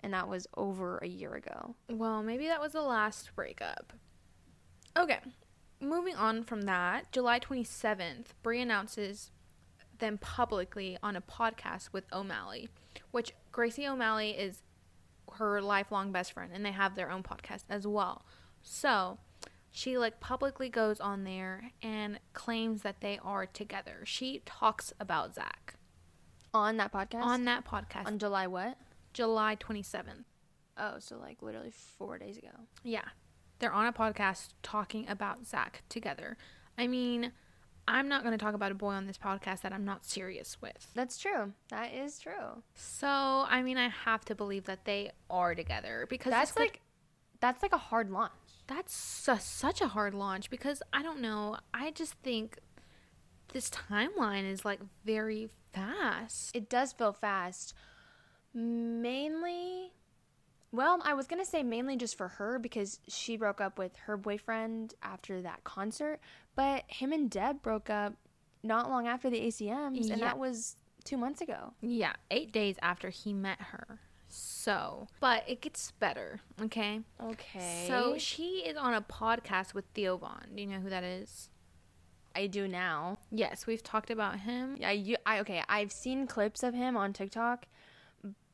And 0.00 0.12
that 0.12 0.28
was 0.28 0.46
over 0.56 0.98
a 0.98 1.08
year 1.08 1.34
ago. 1.34 1.74
Well, 1.88 2.22
maybe 2.22 2.46
that 2.46 2.60
was 2.60 2.72
the 2.72 2.82
last 2.82 3.34
breakup. 3.34 3.94
Okay, 4.96 5.20
moving 5.80 6.14
on 6.16 6.44
from 6.44 6.62
that, 6.62 7.10
July 7.12 7.40
27th, 7.40 8.26
Brie 8.42 8.60
announces 8.60 9.30
them 9.98 10.18
publicly 10.18 10.98
on 11.02 11.16
a 11.16 11.22
podcast 11.22 11.92
with 11.92 12.04
O'Malley, 12.12 12.68
which 13.12 13.32
Gracie 13.52 13.88
O'Malley 13.88 14.30
is 14.32 14.62
her 15.34 15.62
lifelong 15.62 16.12
best 16.12 16.32
friend, 16.32 16.52
and 16.54 16.64
they 16.64 16.72
have 16.72 16.94
their 16.94 17.10
own 17.10 17.22
podcast 17.22 17.64
as 17.70 17.86
well. 17.86 18.26
So 18.62 19.18
she 19.76 19.98
like 19.98 20.20
publicly 20.20 20.70
goes 20.70 21.00
on 21.00 21.24
there 21.24 21.70
and 21.82 22.18
claims 22.32 22.80
that 22.80 23.02
they 23.02 23.18
are 23.22 23.44
together. 23.44 24.00
She 24.04 24.40
talks 24.46 24.90
about 24.98 25.34
Zach 25.34 25.74
On 26.54 26.78
that 26.78 26.90
podcast? 26.94 27.20
on 27.22 27.44
that 27.44 27.66
podcast 27.66 28.06
on 28.06 28.18
July 28.18 28.46
what? 28.46 28.78
July 29.12 29.54
27th. 29.56 30.24
Oh, 30.78 30.94
so 30.98 31.18
like 31.18 31.42
literally 31.42 31.72
4 31.98 32.16
days 32.16 32.38
ago. 32.38 32.48
Yeah. 32.84 33.04
They're 33.58 33.70
on 33.72 33.84
a 33.86 33.92
podcast 33.92 34.48
talking 34.62 35.06
about 35.10 35.46
Zach 35.46 35.82
together. 35.90 36.38
I 36.78 36.86
mean, 36.86 37.32
I'm 37.86 38.08
not 38.08 38.22
going 38.22 38.32
to 38.36 38.42
talk 38.42 38.54
about 38.54 38.72
a 38.72 38.74
boy 38.74 38.92
on 38.92 39.06
this 39.06 39.18
podcast 39.18 39.60
that 39.60 39.74
I'm 39.74 39.84
not 39.84 40.06
serious 40.06 40.56
with. 40.62 40.88
That's 40.94 41.18
true. 41.18 41.52
That 41.68 41.92
is 41.92 42.18
true. 42.18 42.62
So, 42.74 43.06
I 43.08 43.60
mean, 43.62 43.76
I 43.76 43.88
have 43.90 44.24
to 44.24 44.34
believe 44.34 44.64
that 44.64 44.86
they 44.86 45.10
are 45.28 45.54
together 45.54 46.06
because 46.08 46.30
That's 46.30 46.52
could- 46.52 46.60
like 46.60 46.80
that's 47.40 47.62
like 47.62 47.74
a 47.74 47.78
hard 47.78 48.10
launch. 48.10 48.32
That's 48.66 48.94
su- 48.94 49.36
such 49.40 49.80
a 49.80 49.88
hard 49.88 50.14
launch 50.14 50.50
because 50.50 50.82
I 50.92 51.02
don't 51.02 51.20
know. 51.20 51.56
I 51.72 51.90
just 51.92 52.14
think 52.14 52.58
this 53.52 53.70
timeline 53.70 54.50
is 54.50 54.64
like 54.64 54.80
very 55.04 55.48
fast. 55.72 56.54
It 56.54 56.68
does 56.68 56.92
feel 56.92 57.12
fast. 57.12 57.74
Mainly 58.54 59.92
well, 60.72 61.00
I 61.04 61.14
was 61.14 61.26
going 61.26 61.42
to 61.42 61.48
say 61.48 61.62
mainly 61.62 61.96
just 61.96 62.18
for 62.18 62.28
her 62.28 62.58
because 62.58 63.00
she 63.08 63.36
broke 63.36 63.60
up 63.60 63.78
with 63.78 63.96
her 64.06 64.16
boyfriend 64.16 64.94
after 65.02 65.40
that 65.40 65.64
concert, 65.64 66.20
but 66.54 66.84
him 66.88 67.12
and 67.12 67.30
Deb 67.30 67.62
broke 67.62 67.88
up 67.88 68.14
not 68.62 68.90
long 68.90 69.06
after 69.06 69.30
the 69.30 69.40
ACMs 69.40 69.96
and 69.98 70.08
Yeah. 70.08 70.16
that 70.16 70.38
was 70.38 70.76
2 71.04 71.16
months 71.16 71.40
ago. 71.40 71.72
Yeah, 71.80 72.14
eight 72.30 72.52
days 72.52 72.76
after 72.82 73.10
he 73.10 73.32
met 73.32 73.60
her. 73.60 74.00
So, 74.38 75.06
but 75.18 75.44
it 75.48 75.62
gets 75.62 75.92
better, 75.92 76.40
okay? 76.60 77.00
Okay. 77.22 77.84
So 77.88 78.18
she 78.18 78.64
is 78.66 78.76
on 78.76 78.92
a 78.92 79.00
podcast 79.00 79.72
with 79.72 79.86
Theo 79.94 80.18
Von. 80.18 80.44
Do 80.54 80.60
you 80.62 80.68
know 80.68 80.78
who 80.80 80.90
that 80.90 81.04
is? 81.04 81.48
I 82.34 82.46
do 82.46 82.68
now. 82.68 83.16
Yes, 83.30 83.66
we've 83.66 83.82
talked 83.82 84.10
about 84.10 84.40
him. 84.40 84.76
Yeah, 84.78 84.90
you, 84.90 85.16
I 85.24 85.40
okay, 85.40 85.62
I've 85.70 85.90
seen 85.90 86.26
clips 86.26 86.62
of 86.62 86.74
him 86.74 86.98
on 86.98 87.14
TikTok, 87.14 87.66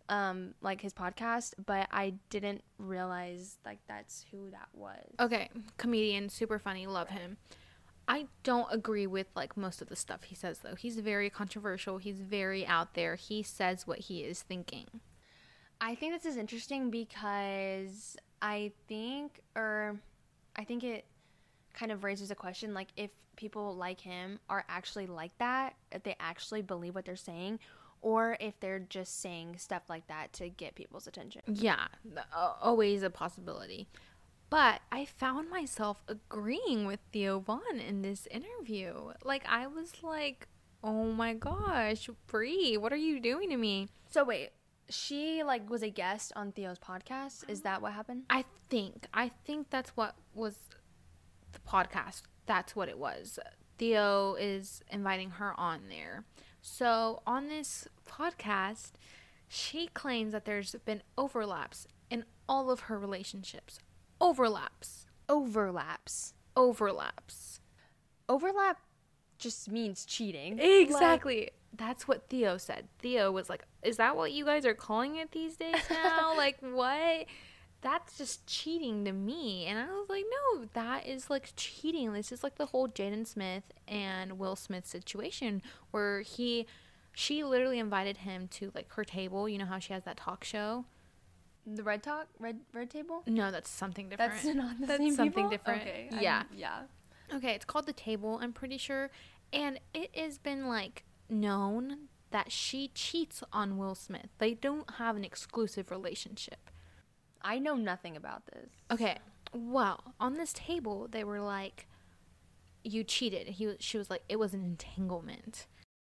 um, 0.08 0.54
like 0.62 0.80
his 0.80 0.94
podcast, 0.94 1.54
but 1.66 1.88
I 1.90 2.14
didn't 2.30 2.62
realize 2.78 3.58
like 3.66 3.80
that's 3.88 4.24
who 4.30 4.50
that 4.50 4.68
was. 4.72 5.04
Okay, 5.18 5.50
comedian, 5.78 6.28
super 6.28 6.60
funny, 6.60 6.86
love 6.86 7.08
him. 7.08 7.38
I 8.06 8.26
don't 8.44 8.68
agree 8.70 9.08
with 9.08 9.26
like 9.34 9.56
most 9.56 9.82
of 9.82 9.88
the 9.88 9.96
stuff 9.96 10.24
he 10.24 10.36
says 10.36 10.58
though. 10.58 10.76
He's 10.76 10.98
very 10.98 11.28
controversial. 11.28 11.98
He's 11.98 12.20
very 12.20 12.64
out 12.64 12.94
there. 12.94 13.16
He 13.16 13.42
says 13.42 13.84
what 13.84 13.98
he 13.98 14.20
is 14.20 14.42
thinking. 14.42 15.00
I 15.82 15.96
think 15.96 16.14
this 16.14 16.24
is 16.24 16.36
interesting 16.38 16.90
because 16.90 18.16
I 18.40 18.70
think, 18.86 19.40
or 19.56 19.98
I 20.54 20.62
think 20.62 20.84
it 20.84 21.04
kind 21.74 21.90
of 21.90 22.04
raises 22.04 22.30
a 22.30 22.36
question 22.36 22.72
like 22.72 22.88
if 22.96 23.10
people 23.34 23.74
like 23.74 24.00
him 24.00 24.38
are 24.48 24.64
actually 24.68 25.08
like 25.08 25.36
that, 25.38 25.74
if 25.90 26.04
they 26.04 26.14
actually 26.20 26.62
believe 26.62 26.94
what 26.94 27.04
they're 27.04 27.16
saying, 27.16 27.58
or 28.00 28.36
if 28.38 28.58
they're 28.60 28.78
just 28.78 29.20
saying 29.20 29.56
stuff 29.58 29.82
like 29.88 30.06
that 30.06 30.32
to 30.34 30.48
get 30.48 30.76
people's 30.76 31.08
attention. 31.08 31.42
Yeah, 31.46 31.88
always 32.32 33.02
a 33.02 33.10
possibility. 33.10 33.88
But 34.50 34.82
I 34.92 35.04
found 35.04 35.50
myself 35.50 36.00
agreeing 36.06 36.86
with 36.86 37.00
Theo 37.12 37.40
Von 37.40 37.80
in 37.80 38.02
this 38.02 38.28
interview. 38.28 39.14
Like 39.24 39.44
I 39.48 39.66
was 39.66 39.92
like, 40.02 40.46
"Oh 40.84 41.06
my 41.06 41.34
gosh, 41.34 42.08
Brie, 42.28 42.76
what 42.76 42.92
are 42.92 42.96
you 42.96 43.18
doing 43.18 43.50
to 43.50 43.56
me?" 43.56 43.88
So 44.10 44.24
wait, 44.24 44.50
she 44.92 45.42
like 45.42 45.68
was 45.68 45.82
a 45.82 45.90
guest 45.90 46.32
on 46.36 46.52
Theo's 46.52 46.78
podcast. 46.78 47.48
Is 47.48 47.62
that 47.62 47.82
what 47.82 47.92
happened? 47.92 48.24
I 48.30 48.44
think 48.68 49.06
I 49.12 49.30
think 49.44 49.70
that's 49.70 49.90
what 49.90 50.14
was 50.34 50.56
the 51.52 51.58
podcast. 51.60 52.22
That's 52.46 52.74
what 52.76 52.88
it 52.88 52.98
was. 52.98 53.38
Theo 53.78 54.34
is 54.34 54.82
inviting 54.90 55.30
her 55.30 55.58
on 55.58 55.82
there. 55.88 56.24
So 56.60 57.22
on 57.26 57.48
this 57.48 57.88
podcast, 58.08 58.92
she 59.48 59.88
claims 59.88 60.32
that 60.32 60.44
there's 60.44 60.74
been 60.84 61.02
overlaps 61.18 61.86
in 62.10 62.24
all 62.48 62.70
of 62.70 62.80
her 62.80 62.98
relationships. 62.98 63.78
Overlaps. 64.20 65.06
Overlaps. 65.28 66.34
Overlaps. 66.56 67.60
Overlap 68.28 68.78
just 69.38 69.70
means 69.70 70.04
cheating. 70.04 70.58
Exactly. 70.58 71.50
That's 71.74 72.06
what 72.06 72.28
Theo 72.28 72.58
said. 72.58 72.88
Theo 72.98 73.30
was 73.32 73.48
like, 73.48 73.64
"Is 73.82 73.96
that 73.96 74.16
what 74.16 74.32
you 74.32 74.44
guys 74.44 74.66
are 74.66 74.74
calling 74.74 75.16
it 75.16 75.32
these 75.32 75.56
days 75.56 75.74
now? 75.90 76.36
like 76.36 76.58
what?" 76.60 77.26
That's 77.80 78.16
just 78.16 78.46
cheating 78.46 79.04
to 79.06 79.12
me. 79.12 79.66
And 79.66 79.76
I 79.78 79.86
was 79.92 80.08
like, 80.08 80.24
"No, 80.54 80.66
that 80.74 81.06
is 81.06 81.28
like 81.30 81.52
cheating. 81.56 82.12
This 82.12 82.30
is 82.30 82.42
like 82.44 82.54
the 82.56 82.66
whole 82.66 82.88
Jaden 82.88 83.26
Smith 83.26 83.64
and 83.88 84.38
Will 84.38 84.54
Smith 84.54 84.86
situation 84.86 85.62
where 85.90 86.20
he 86.20 86.66
she 87.14 87.42
literally 87.44 87.78
invited 87.78 88.18
him 88.18 88.48
to 88.52 88.70
like 88.74 88.92
her 88.92 89.04
table. 89.04 89.48
You 89.48 89.58
know 89.58 89.64
how 89.66 89.78
she 89.80 89.92
has 89.94 90.04
that 90.04 90.16
talk 90.16 90.44
show? 90.44 90.84
The 91.66 91.82
red 91.82 92.02
talk, 92.02 92.26
red 92.38 92.60
red 92.72 92.90
table. 92.90 93.22
No, 93.26 93.50
that's 93.50 93.70
something 93.70 94.08
different. 94.08 94.32
That's 94.32 94.44
not 94.54 94.80
the 94.80 94.86
That's 94.86 94.98
same 94.98 95.14
something 95.14 95.32
people? 95.44 95.50
different. 95.50 95.82
Okay, 95.82 96.08
Yeah. 96.20 96.36
I'm- 96.38 96.48
yeah. 96.56 96.82
Okay, 97.34 97.52
it's 97.54 97.64
called 97.64 97.86
The 97.86 97.92
Table, 97.94 98.38
I'm 98.42 98.52
pretty 98.52 98.76
sure. 98.78 99.10
And 99.54 99.80
it 99.94 100.10
has 100.14 100.36
been 100.38 100.68
like 100.68 101.04
known 101.32 102.08
that 102.30 102.52
she 102.52 102.88
cheats 102.94 103.42
on 103.52 103.76
Will 103.76 103.94
Smith. 103.94 104.28
They 104.38 104.54
don't 104.54 104.88
have 104.92 105.16
an 105.16 105.24
exclusive 105.24 105.90
relationship. 105.90 106.70
I 107.42 107.58
know 107.58 107.74
nothing 107.74 108.16
about 108.16 108.46
this. 108.46 108.70
Okay, 108.90 109.18
well, 109.52 110.14
on 110.18 110.34
this 110.34 110.52
table, 110.52 111.08
they 111.10 111.24
were 111.24 111.40
like, 111.40 111.86
You 112.84 113.04
cheated. 113.04 113.48
He 113.48 113.66
was, 113.66 113.76
she 113.80 113.98
was 113.98 114.10
like, 114.10 114.22
It 114.28 114.38
was 114.38 114.54
an 114.54 114.64
entanglement. 114.64 115.66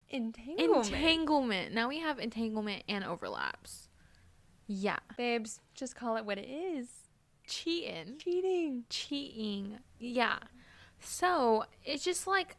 Entanglement. 0.09 0.87
Entanglement. 0.91 1.73
Now 1.73 1.89
we 1.89 1.99
have 1.99 2.19
entanglement 2.19 2.83
and 2.87 3.03
overlaps. 3.03 3.89
Yeah. 4.67 4.99
Babes, 5.17 5.59
just 5.73 5.95
call 5.95 6.17
it 6.17 6.25
what 6.25 6.37
it 6.37 6.47
is. 6.47 6.87
Cheating. 7.47 8.17
Cheating. 8.19 8.83
Cheating. 8.89 9.79
Yeah. 9.99 10.37
So 10.99 11.65
it's 11.83 12.03
just 12.03 12.27
like, 12.27 12.57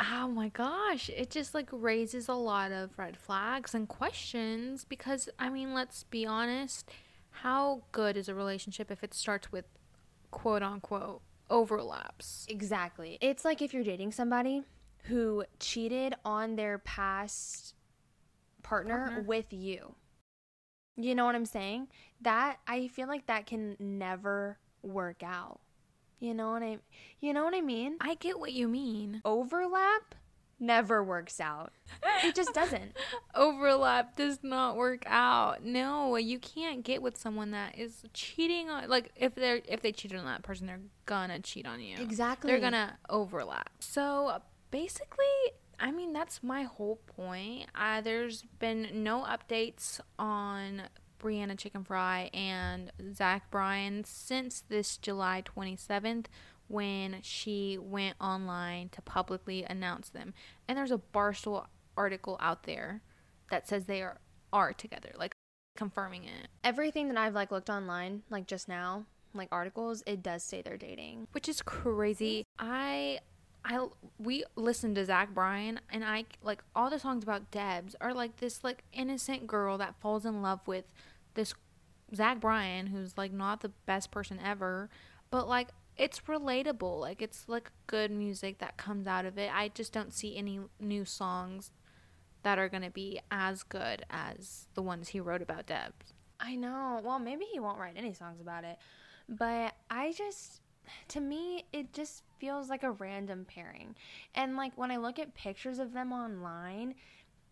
oh 0.00 0.28
my 0.28 0.48
gosh, 0.48 1.10
it 1.10 1.30
just 1.30 1.54
like 1.54 1.68
raises 1.72 2.28
a 2.28 2.34
lot 2.34 2.72
of 2.72 2.98
red 2.98 3.16
flags 3.16 3.74
and 3.74 3.88
questions 3.88 4.84
because, 4.84 5.28
I 5.38 5.50
mean, 5.50 5.74
let's 5.74 6.04
be 6.04 6.26
honest, 6.26 6.90
how 7.30 7.82
good 7.92 8.16
is 8.16 8.28
a 8.28 8.34
relationship 8.34 8.90
if 8.90 9.04
it 9.04 9.14
starts 9.14 9.52
with 9.52 9.66
quote 10.30 10.62
unquote 10.62 11.22
overlaps? 11.50 12.46
Exactly. 12.48 13.18
It's 13.20 13.44
like 13.44 13.60
if 13.62 13.74
you're 13.74 13.84
dating 13.84 14.12
somebody 14.12 14.62
who 15.04 15.44
cheated 15.58 16.14
on 16.24 16.56
their 16.56 16.78
past 16.78 17.74
partner, 18.62 19.06
Partner. 19.06 19.22
with 19.22 19.52
you. 19.52 19.94
You 20.96 21.14
know 21.14 21.24
what 21.24 21.34
I'm 21.34 21.46
saying? 21.46 21.88
That 22.20 22.58
I 22.66 22.88
feel 22.88 23.08
like 23.08 23.26
that 23.26 23.46
can 23.46 23.76
never 23.78 24.58
work 24.82 25.22
out. 25.22 25.60
You 26.20 26.34
know 26.34 26.52
what 26.52 26.62
I 26.62 26.78
You 27.20 27.32
know 27.32 27.44
what 27.44 27.54
I 27.54 27.60
mean? 27.60 27.96
I 28.00 28.14
get 28.14 28.38
what 28.38 28.52
you 28.52 28.68
mean. 28.68 29.22
Overlap 29.24 30.14
never 30.60 31.02
works 31.02 31.40
out. 31.40 31.72
It 32.22 32.34
just 32.34 32.52
doesn't. 32.52 32.96
Overlap 33.34 34.16
does 34.16 34.40
not 34.42 34.76
work 34.76 35.02
out. 35.06 35.64
No, 35.64 36.16
you 36.16 36.38
can't 36.38 36.84
get 36.84 37.00
with 37.02 37.16
someone 37.16 37.52
that 37.52 37.78
is 37.78 38.04
cheating 38.12 38.68
on 38.68 38.88
like 38.88 39.10
if 39.16 39.34
they're 39.34 39.62
if 39.66 39.80
they 39.80 39.92
cheated 39.92 40.18
on 40.18 40.26
that 40.26 40.42
person, 40.42 40.66
they're 40.66 40.80
gonna 41.06 41.40
cheat 41.40 41.66
on 41.66 41.80
you. 41.80 41.96
Exactly. 41.98 42.50
They're 42.50 42.60
gonna 42.60 42.98
overlap. 43.08 43.70
So 43.80 44.40
basically, 44.70 45.24
I 45.80 45.90
mean 45.90 46.12
that's 46.12 46.42
my 46.42 46.64
whole 46.64 46.96
point. 47.16 47.66
Uh, 47.74 48.02
there's 48.02 48.42
been 48.58 48.88
no 49.02 49.22
updates 49.24 50.00
on 50.18 50.82
Brianna 51.20 51.56
Chickenfry 51.56 52.30
and 52.34 52.90
Zach 53.14 53.50
Bryan 53.50 54.04
since 54.04 54.64
this 54.68 54.96
July 54.96 55.42
27th 55.44 56.26
when 56.68 57.18
she 57.22 57.78
went 57.78 58.16
online 58.20 58.88
to 58.90 59.02
publicly 59.02 59.64
announce 59.64 60.08
them. 60.08 60.32
And 60.68 60.78
there's 60.78 60.92
a 60.92 61.00
Barstool 61.12 61.66
article 61.96 62.36
out 62.40 62.62
there 62.62 63.02
that 63.50 63.68
says 63.68 63.84
they 63.84 64.02
are 64.02 64.18
are 64.52 64.72
together, 64.72 65.10
like 65.16 65.34
confirming 65.76 66.24
it. 66.24 66.48
Everything 66.64 67.08
that 67.08 67.16
I've 67.16 67.34
like 67.34 67.50
looked 67.50 67.70
online, 67.70 68.22
like 68.30 68.46
just 68.46 68.68
now, 68.68 69.04
like 69.34 69.48
articles, 69.52 70.02
it 70.06 70.22
does 70.22 70.42
say 70.42 70.62
they're 70.62 70.76
dating. 70.76 71.28
which 71.32 71.48
is 71.48 71.62
crazy. 71.62 72.44
I 72.58 73.20
I 73.64 73.86
we 74.18 74.44
listened 74.56 74.96
to 74.96 75.04
Zach 75.04 75.34
Bryan 75.34 75.80
and 75.90 76.04
I 76.04 76.24
like 76.42 76.62
all 76.74 76.90
the 76.90 76.98
songs 76.98 77.22
about 77.22 77.50
Debs 77.50 77.94
are 78.00 78.14
like 78.14 78.38
this 78.38 78.64
like 78.64 78.84
innocent 78.92 79.46
girl 79.46 79.78
that 79.78 80.00
falls 80.00 80.24
in 80.24 80.42
love 80.42 80.60
with 80.66 80.84
this 81.34 81.54
Zach 82.14 82.40
Bryan 82.40 82.88
who's 82.88 83.16
like 83.16 83.32
not 83.32 83.60
the 83.60 83.70
best 83.86 84.10
person 84.10 84.38
ever, 84.44 84.88
but 85.30 85.48
like 85.48 85.68
it's 85.96 86.20
relatable. 86.20 87.00
Like 87.00 87.22
it's 87.22 87.48
like 87.48 87.70
good 87.86 88.10
music 88.10 88.58
that 88.58 88.76
comes 88.76 89.06
out 89.06 89.26
of 89.26 89.38
it. 89.38 89.50
I 89.54 89.68
just 89.68 89.92
don't 89.92 90.12
see 90.12 90.36
any 90.36 90.60
new 90.80 91.04
songs 91.04 91.70
that 92.42 92.58
are 92.58 92.68
going 92.68 92.82
to 92.82 92.90
be 92.90 93.20
as 93.30 93.62
good 93.62 94.04
as 94.10 94.66
the 94.74 94.82
ones 94.82 95.08
he 95.08 95.20
wrote 95.20 95.42
about 95.42 95.66
Debs. 95.66 96.14
I 96.40 96.56
know. 96.56 97.00
Well, 97.04 97.18
maybe 97.18 97.44
he 97.52 97.60
won't 97.60 97.78
write 97.78 97.94
any 97.96 98.14
songs 98.14 98.40
about 98.40 98.64
it. 98.64 98.78
But 99.28 99.74
I 99.90 100.12
just 100.16 100.60
to 101.08 101.20
me 101.20 101.64
it 101.72 101.92
just 101.92 102.22
feels 102.38 102.68
like 102.68 102.82
a 102.82 102.90
random 102.92 103.46
pairing. 103.46 103.94
And 104.34 104.56
like 104.56 104.72
when 104.76 104.90
I 104.90 104.96
look 104.96 105.18
at 105.18 105.34
pictures 105.34 105.78
of 105.78 105.92
them 105.92 106.12
online, 106.12 106.94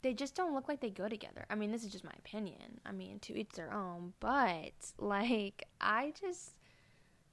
they 0.02 0.14
just 0.14 0.34
don't 0.34 0.54
look 0.54 0.68
like 0.68 0.80
they 0.80 0.90
go 0.90 1.08
together. 1.08 1.44
I 1.50 1.54
mean, 1.54 1.72
this 1.72 1.84
is 1.84 1.92
just 1.92 2.04
my 2.04 2.12
opinion. 2.18 2.80
I 2.86 2.92
mean, 2.92 3.18
to 3.20 3.38
each 3.38 3.50
their 3.50 3.72
own, 3.72 4.12
but 4.20 4.72
like 4.98 5.64
I 5.80 6.12
just 6.20 6.52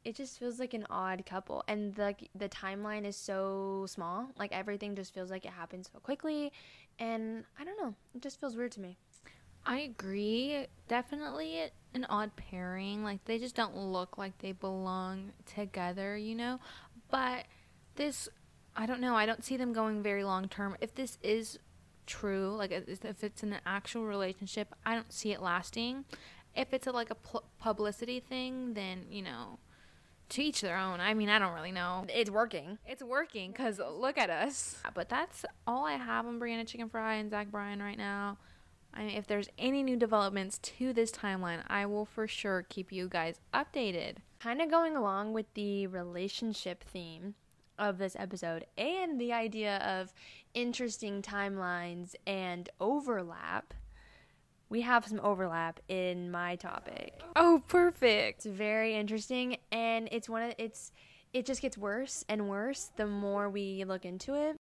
it 0.04 0.16
just 0.16 0.38
feels 0.38 0.60
like 0.60 0.76
an 0.76 0.86
odd 0.90 1.26
couple 1.26 1.64
and 1.68 1.96
the 1.96 2.16
the 2.36 2.48
timeline 2.50 3.06
is 3.06 3.16
so 3.16 3.86
small. 3.88 4.30
Like 4.38 4.52
everything 4.52 4.96
just 4.96 5.14
feels 5.14 5.32
like 5.32 5.46
it 5.46 5.52
happens 5.52 5.90
so 5.92 6.00
quickly 6.00 6.52
and 7.00 7.44
I 7.60 7.64
don't 7.64 7.78
know. 7.82 7.96
It 8.14 8.22
just 8.22 8.40
feels 8.40 8.56
weird 8.56 8.72
to 8.74 8.82
me. 8.82 8.98
I 9.66 9.80
agree. 9.80 10.68
Definitely 10.88 11.72
an 11.96 12.06
odd 12.08 12.36
pairing. 12.36 13.04
Like 13.04 13.26
they 13.26 13.40
just 13.40 13.56
don't 13.56 13.76
look 13.76 14.18
like 14.18 14.38
they 14.38 14.52
belong 14.52 15.32
together, 15.46 16.16
you 16.16 16.36
know? 16.36 16.60
But 17.10 17.46
this 17.96 18.30
I 18.76 18.86
don't 18.86 19.00
know. 19.00 19.16
I 19.16 19.26
don't 19.26 19.44
see 19.44 19.58
them 19.58 19.74
going 19.74 20.04
very 20.04 20.24
long 20.24 20.48
term. 20.50 20.76
If 20.82 20.94
this 20.94 21.18
is 21.24 21.58
true, 22.06 22.56
like 22.56 22.72
if 22.72 23.24
it's 23.24 23.44
an 23.44 23.58
actual 23.66 24.06
relationship, 24.06 24.74
I 24.86 24.96
don't 24.96 25.12
see 25.12 25.32
it 25.32 25.42
lasting. 25.42 26.06
If 26.56 26.74
it's 26.74 26.88
a, 26.88 26.92
like 26.92 27.12
a 27.12 27.18
publicity 27.60 28.20
thing, 28.20 28.74
then, 28.76 29.06
you 29.10 29.22
know, 29.22 29.60
to 30.30 30.42
each 30.42 30.62
their 30.62 30.78
own. 30.78 31.00
I 31.02 31.14
mean, 31.14 31.30
I 31.30 31.38
don't 31.38 31.54
really 31.54 31.72
know. 31.72 32.06
It's 32.08 32.32
working. 32.32 32.80
It's 32.88 33.04
working 33.04 33.52
because 33.52 33.80
look 33.80 34.18
at 34.18 34.30
us. 34.30 34.78
But 34.94 35.10
that's 35.10 35.46
all 35.68 35.86
I 35.86 35.94
have 35.94 36.26
on 36.26 36.40
Brianna 36.40 36.66
Chickenfry 36.66 37.20
and 37.20 37.30
Zach 37.30 37.52
Bryan 37.52 37.82
right 37.82 37.98
now. 37.98 38.38
I 38.94 39.04
mean, 39.04 39.18
if 39.18 39.28
there's 39.28 39.50
any 39.58 39.84
new 39.84 39.98
developments 39.98 40.58
to 40.60 40.94
this 40.94 41.12
timeline, 41.12 41.62
I 41.68 41.86
will 41.86 42.06
for 42.06 42.28
sure 42.28 42.66
keep 42.68 42.92
you 42.92 43.10
guys 43.10 43.42
updated. 43.54 44.18
kind 44.40 44.62
of 44.62 44.70
going 44.70 44.96
along 44.96 45.34
with 45.34 45.52
the 45.56 45.88
relationship 45.88 46.84
theme 46.84 47.34
of 47.78 47.98
this 47.98 48.16
episode 48.18 48.66
and 48.78 49.20
the 49.20 49.34
idea 49.34 49.78
of 49.78 50.14
interesting 50.54 51.22
timelines 51.22 52.16
and 52.26 52.70
overlap, 52.80 53.74
we 54.70 54.82
have 54.82 55.06
some 55.06 55.20
overlap 55.22 55.80
in 55.88 56.32
my 56.32 56.56
topic. 56.56 57.22
Oh, 57.36 57.64
perfect. 57.68 58.46
It's 58.46 58.46
very 58.46 58.96
interesting 58.96 59.58
and 59.72 60.10
it's 60.12 60.28
one 60.28 60.44
of 60.44 60.54
it's 60.58 60.92
it 61.34 61.46
just 61.46 61.62
gets 61.62 61.78
worse 61.78 62.24
and 62.30 62.48
worse 62.48 62.92
the 62.96 63.06
more 63.06 63.50
we 63.50 63.84
look 63.84 64.06
into 64.06 64.34
it. 64.36 64.56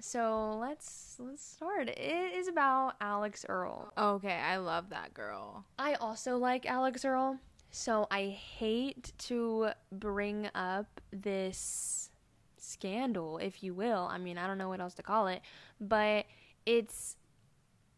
So, 0.00 0.56
let's 0.60 1.16
let's 1.18 1.44
start. 1.44 1.88
It 1.88 2.34
is 2.36 2.46
about 2.46 2.94
Alix 3.00 3.44
Earle. 3.48 3.92
Okay, 3.98 4.32
I 4.32 4.58
love 4.58 4.90
that 4.90 5.12
girl. 5.12 5.64
I 5.76 5.94
also 5.94 6.36
like 6.36 6.66
Alix 6.66 7.04
Earle, 7.04 7.38
so 7.72 8.06
I 8.08 8.28
hate 8.28 9.12
to 9.18 9.70
bring 9.90 10.50
up 10.54 11.00
this 11.12 12.07
scandal, 12.60 13.38
if 13.38 13.62
you 13.62 13.74
will. 13.74 14.08
I 14.10 14.18
mean, 14.18 14.38
I 14.38 14.46
don't 14.46 14.58
know 14.58 14.68
what 14.68 14.80
else 14.80 14.94
to 14.94 15.02
call 15.02 15.26
it, 15.26 15.42
but 15.80 16.26
it's 16.66 17.16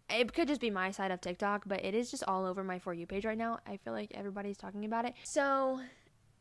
it 0.08 0.32
could 0.32 0.48
just 0.48 0.60
be 0.60 0.70
my 0.70 0.90
side 0.90 1.10
of 1.10 1.20
TikTok, 1.20 1.62
but 1.66 1.84
it 1.84 1.94
is 1.94 2.10
just 2.10 2.24
all 2.26 2.44
over 2.44 2.64
my 2.64 2.78
for 2.78 2.92
you 2.92 3.06
page 3.06 3.24
right 3.24 3.38
now. 3.38 3.60
I 3.66 3.76
feel 3.76 3.92
like 3.92 4.10
everybody's 4.14 4.56
talking 4.56 4.84
about 4.84 5.04
it. 5.04 5.14
So, 5.22 5.80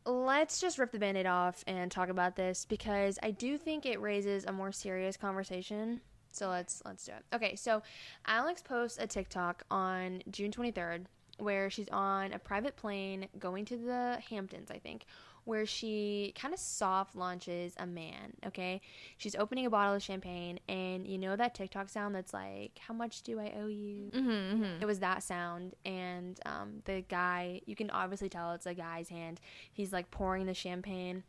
let's 0.04 0.60
just 0.60 0.78
rip 0.78 0.90
the 0.92 0.98
band-aid 0.98 1.26
off 1.26 1.62
and 1.66 1.90
talk 1.90 2.08
about 2.08 2.36
this 2.36 2.64
because 2.64 3.18
I 3.22 3.30
do 3.30 3.58
think 3.58 3.86
it 3.86 4.00
raises 4.00 4.44
a 4.44 4.52
more 4.52 4.72
serious 4.72 5.16
conversation. 5.16 6.00
So 6.32 6.48
let's 6.48 6.82
let's 6.84 7.04
do 7.04 7.12
it. 7.12 7.34
Okay, 7.34 7.56
so 7.56 7.82
Alix 8.26 8.62
posts 8.62 8.98
a 8.98 9.06
TikTok 9.06 9.64
on 9.70 10.22
June 10.30 10.52
23rd 10.52 11.06
where 11.38 11.70
she's 11.70 11.88
on 11.88 12.32
a 12.32 12.38
private 12.38 12.76
plane 12.76 13.26
going 13.38 13.64
to 13.64 13.76
the 13.76 14.18
Hamptons, 14.28 14.70
I 14.70 14.78
think, 14.78 15.06
where 15.50 15.66
she 15.66 16.32
kind 16.40 16.54
of 16.54 16.60
soft 16.60 17.16
launches 17.16 17.74
a 17.76 17.84
man, 17.86 18.34
okay? 18.46 18.80
She's 19.18 19.34
opening 19.34 19.66
a 19.66 19.70
bottle 19.70 19.94
of 19.96 20.02
champagne 20.02 20.60
and 20.68 21.06
you 21.06 21.18
know 21.18 21.34
that 21.34 21.54
TikTok 21.56 21.88
sound 21.88 22.14
that's 22.14 22.32
like, 22.32 22.78
"How 22.78 22.94
much 22.94 23.22
do 23.22 23.40
I 23.40 23.52
owe 23.60 23.66
you?" 23.66 24.10
Mm-hmm, 24.14 24.80
It 24.80 24.86
was 24.86 25.00
that 25.00 25.24
sound, 25.24 25.74
and 25.84 26.38
um, 26.46 26.82
the 26.84 27.02
guy, 27.02 27.62
you 27.66 27.74
can 27.74 27.90
obviously 27.90 28.28
tell 28.28 28.52
it's 28.52 28.66
a 28.66 28.74
guy's 28.74 29.08
hand. 29.08 29.40
He's 29.72 29.92
like 29.92 30.10
pouring 30.12 30.46
the 30.46 30.54
champagne, 30.54 31.24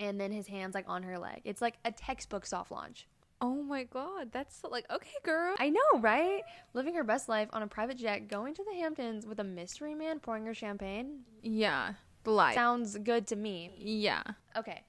and 0.00 0.18
then 0.20 0.32
his 0.32 0.46
hand's 0.46 0.74
like 0.74 0.88
on 0.88 1.02
her 1.02 1.18
leg. 1.18 1.42
It's 1.44 1.60
like 1.60 1.74
a 1.84 1.92
textbook 1.92 2.46
soft 2.46 2.70
launch. 2.70 3.06
Oh 3.40 3.62
my 3.62 3.84
god, 3.84 4.32
that's 4.32 4.64
like 4.68 4.86
okay, 4.90 5.18
girl. 5.22 5.54
I 5.58 5.68
know, 5.68 6.00
right? 6.00 6.42
Living 6.74 6.94
her 6.94 7.04
best 7.04 7.28
life 7.28 7.48
on 7.52 7.62
a 7.62 7.66
private 7.68 7.98
jet, 7.98 8.26
going 8.28 8.54
to 8.54 8.64
the 8.64 8.78
Hamptons 8.80 9.26
with 9.26 9.38
a 9.38 9.44
mystery 9.44 9.94
man 9.94 10.18
pouring 10.18 10.46
her 10.46 10.54
champagne. 10.54 11.20
Yeah, 11.42 11.92
the 12.28 12.34
light. 12.34 12.54
Sounds 12.54 12.96
good 12.98 13.26
to 13.28 13.36
me. 13.36 13.72
yeah. 13.78 14.22
Okay. 14.56 14.82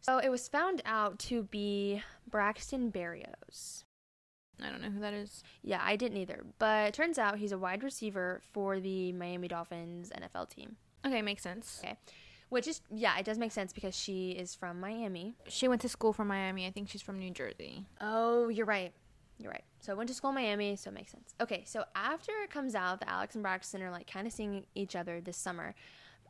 So 0.00 0.18
it 0.18 0.28
was 0.28 0.48
found 0.48 0.82
out 0.84 1.18
to 1.20 1.44
be 1.44 2.02
Braxton 2.28 2.92
Berrios. 2.92 3.84
I 4.62 4.68
don't 4.68 4.82
know 4.82 4.90
who 4.90 5.00
that 5.00 5.14
is. 5.14 5.42
Yeah, 5.62 5.80
I 5.82 5.96
didn't 5.96 6.18
either. 6.18 6.44
But 6.58 6.88
it 6.88 6.94
turns 6.94 7.18
out 7.18 7.38
he's 7.38 7.52
a 7.52 7.58
wide 7.58 7.82
receiver 7.82 8.40
for 8.52 8.80
the 8.80 9.12
Miami 9.12 9.48
Dolphins 9.48 10.10
NFL 10.10 10.50
team. 10.50 10.76
Okay, 11.06 11.22
makes 11.22 11.42
sense. 11.42 11.80
Okay. 11.82 11.96
Which 12.50 12.68
is, 12.68 12.82
yeah, 12.94 13.18
it 13.18 13.24
does 13.24 13.38
make 13.38 13.50
sense 13.50 13.72
because 13.72 13.96
she 13.96 14.30
is 14.32 14.54
from 14.54 14.78
Miami. 14.78 15.36
She 15.48 15.68
went 15.68 15.80
to 15.80 15.88
school 15.88 16.12
from 16.12 16.28
Miami. 16.28 16.66
I 16.66 16.70
think 16.70 16.88
she's 16.88 17.02
from 17.02 17.18
New 17.18 17.30
Jersey. 17.30 17.86
Oh, 18.00 18.48
you're 18.48 18.66
right. 18.66 18.92
You're 19.38 19.50
right. 19.50 19.64
So 19.80 19.92
I 19.92 19.96
went 19.96 20.08
to 20.08 20.14
school 20.14 20.30
in 20.30 20.36
Miami, 20.36 20.76
so 20.76 20.90
it 20.90 20.94
makes 20.94 21.10
sense. 21.10 21.34
Okay, 21.40 21.64
so 21.66 21.84
after 21.96 22.32
it 22.44 22.50
comes 22.50 22.74
out 22.74 23.00
that 23.00 23.08
Alix 23.08 23.34
and 23.34 23.42
Braxton 23.42 23.82
are 23.82 23.90
like 23.90 24.06
kind 24.10 24.26
of 24.26 24.32
seeing 24.32 24.66
each 24.74 24.94
other 24.94 25.20
this 25.20 25.36
summer, 25.36 25.74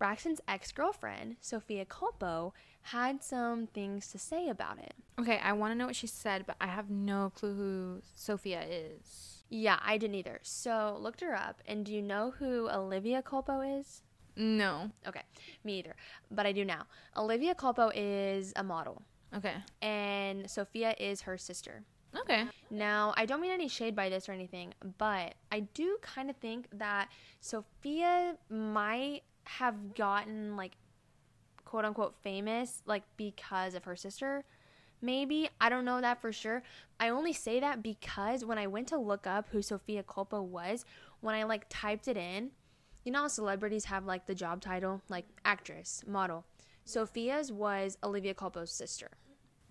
Braxton's 0.04 0.42
ex 0.46 0.70
girlfriend, 0.70 1.36
Sophia 1.40 1.86
Culpo, 1.86 2.52
had 2.82 3.22
some 3.24 3.68
things 3.68 4.08
to 4.08 4.18
say 4.18 4.50
about 4.50 4.78
it. 4.78 4.92
Okay, 5.18 5.38
I 5.42 5.54
want 5.54 5.70
to 5.72 5.74
know 5.74 5.86
what 5.86 5.96
she 5.96 6.06
said, 6.06 6.44
but 6.46 6.56
I 6.60 6.66
have 6.66 6.90
no 6.90 7.32
clue 7.34 7.54
who 7.54 8.02
Sophia 8.14 8.60
is. 8.68 9.44
Yeah, 9.48 9.78
I 9.82 9.96
didn't 9.96 10.16
either. 10.16 10.40
So 10.42 10.98
looked 11.00 11.22
her 11.22 11.34
up, 11.34 11.62
and 11.66 11.86
do 11.86 11.92
you 11.94 12.02
know 12.02 12.34
who 12.38 12.68
Olivia 12.68 13.22
Culpo 13.22 13.80
is? 13.80 14.02
No. 14.36 14.90
Okay, 15.08 15.22
me 15.64 15.78
either, 15.78 15.96
but 16.30 16.44
I 16.44 16.52
do 16.52 16.66
now. 16.66 16.82
Olivia 17.16 17.54
Culpo 17.54 17.90
is 17.94 18.52
a 18.56 18.62
model, 18.62 19.00
Okay. 19.34 19.54
and 19.80 20.50
Sophia 20.50 20.94
is 21.00 21.22
her 21.22 21.38
sister. 21.38 21.82
Okay. 22.14 22.44
Now, 22.70 23.14
I 23.16 23.24
don't 23.24 23.40
mean 23.40 23.52
any 23.52 23.68
shade 23.68 23.96
by 23.96 24.10
this 24.10 24.28
or 24.28 24.32
anything, 24.32 24.74
but 24.98 25.34
I 25.50 25.60
do 25.72 25.96
kind 26.02 26.28
of 26.28 26.36
think 26.36 26.68
that 26.74 27.08
Sophia 27.40 28.36
might 28.50 29.22
have 29.44 29.94
gotten 29.94 30.56
like 30.56 30.72
quote 31.64 31.84
unquote 31.84 32.14
famous 32.22 32.82
like 32.86 33.02
because 33.16 33.74
of 33.74 33.84
her 33.84 33.96
sister. 33.96 34.44
Maybe. 35.02 35.50
I 35.60 35.68
don't 35.68 35.84
know 35.84 36.00
that 36.00 36.20
for 36.20 36.32
sure. 36.32 36.62
I 36.98 37.10
only 37.10 37.32
say 37.32 37.60
that 37.60 37.82
because 37.82 38.44
when 38.44 38.58
I 38.58 38.66
went 38.66 38.88
to 38.88 38.96
look 38.96 39.26
up 39.26 39.48
who 39.50 39.60
Sophia 39.60 40.02
Culpo 40.02 40.42
was, 40.42 40.84
when 41.20 41.34
I 41.34 41.42
like 41.42 41.66
typed 41.68 42.08
it 42.08 42.16
in, 42.16 42.50
you 43.04 43.12
know 43.12 43.28
celebrities 43.28 43.84
have 43.86 44.06
like 44.06 44.26
the 44.26 44.34
job 44.34 44.60
title, 44.60 45.02
like 45.08 45.26
actress, 45.44 46.02
model. 46.06 46.44
Sophia's 46.84 47.50
was 47.52 47.98
Olivia 48.02 48.34
Culpo's 48.34 48.70
sister. 48.70 49.10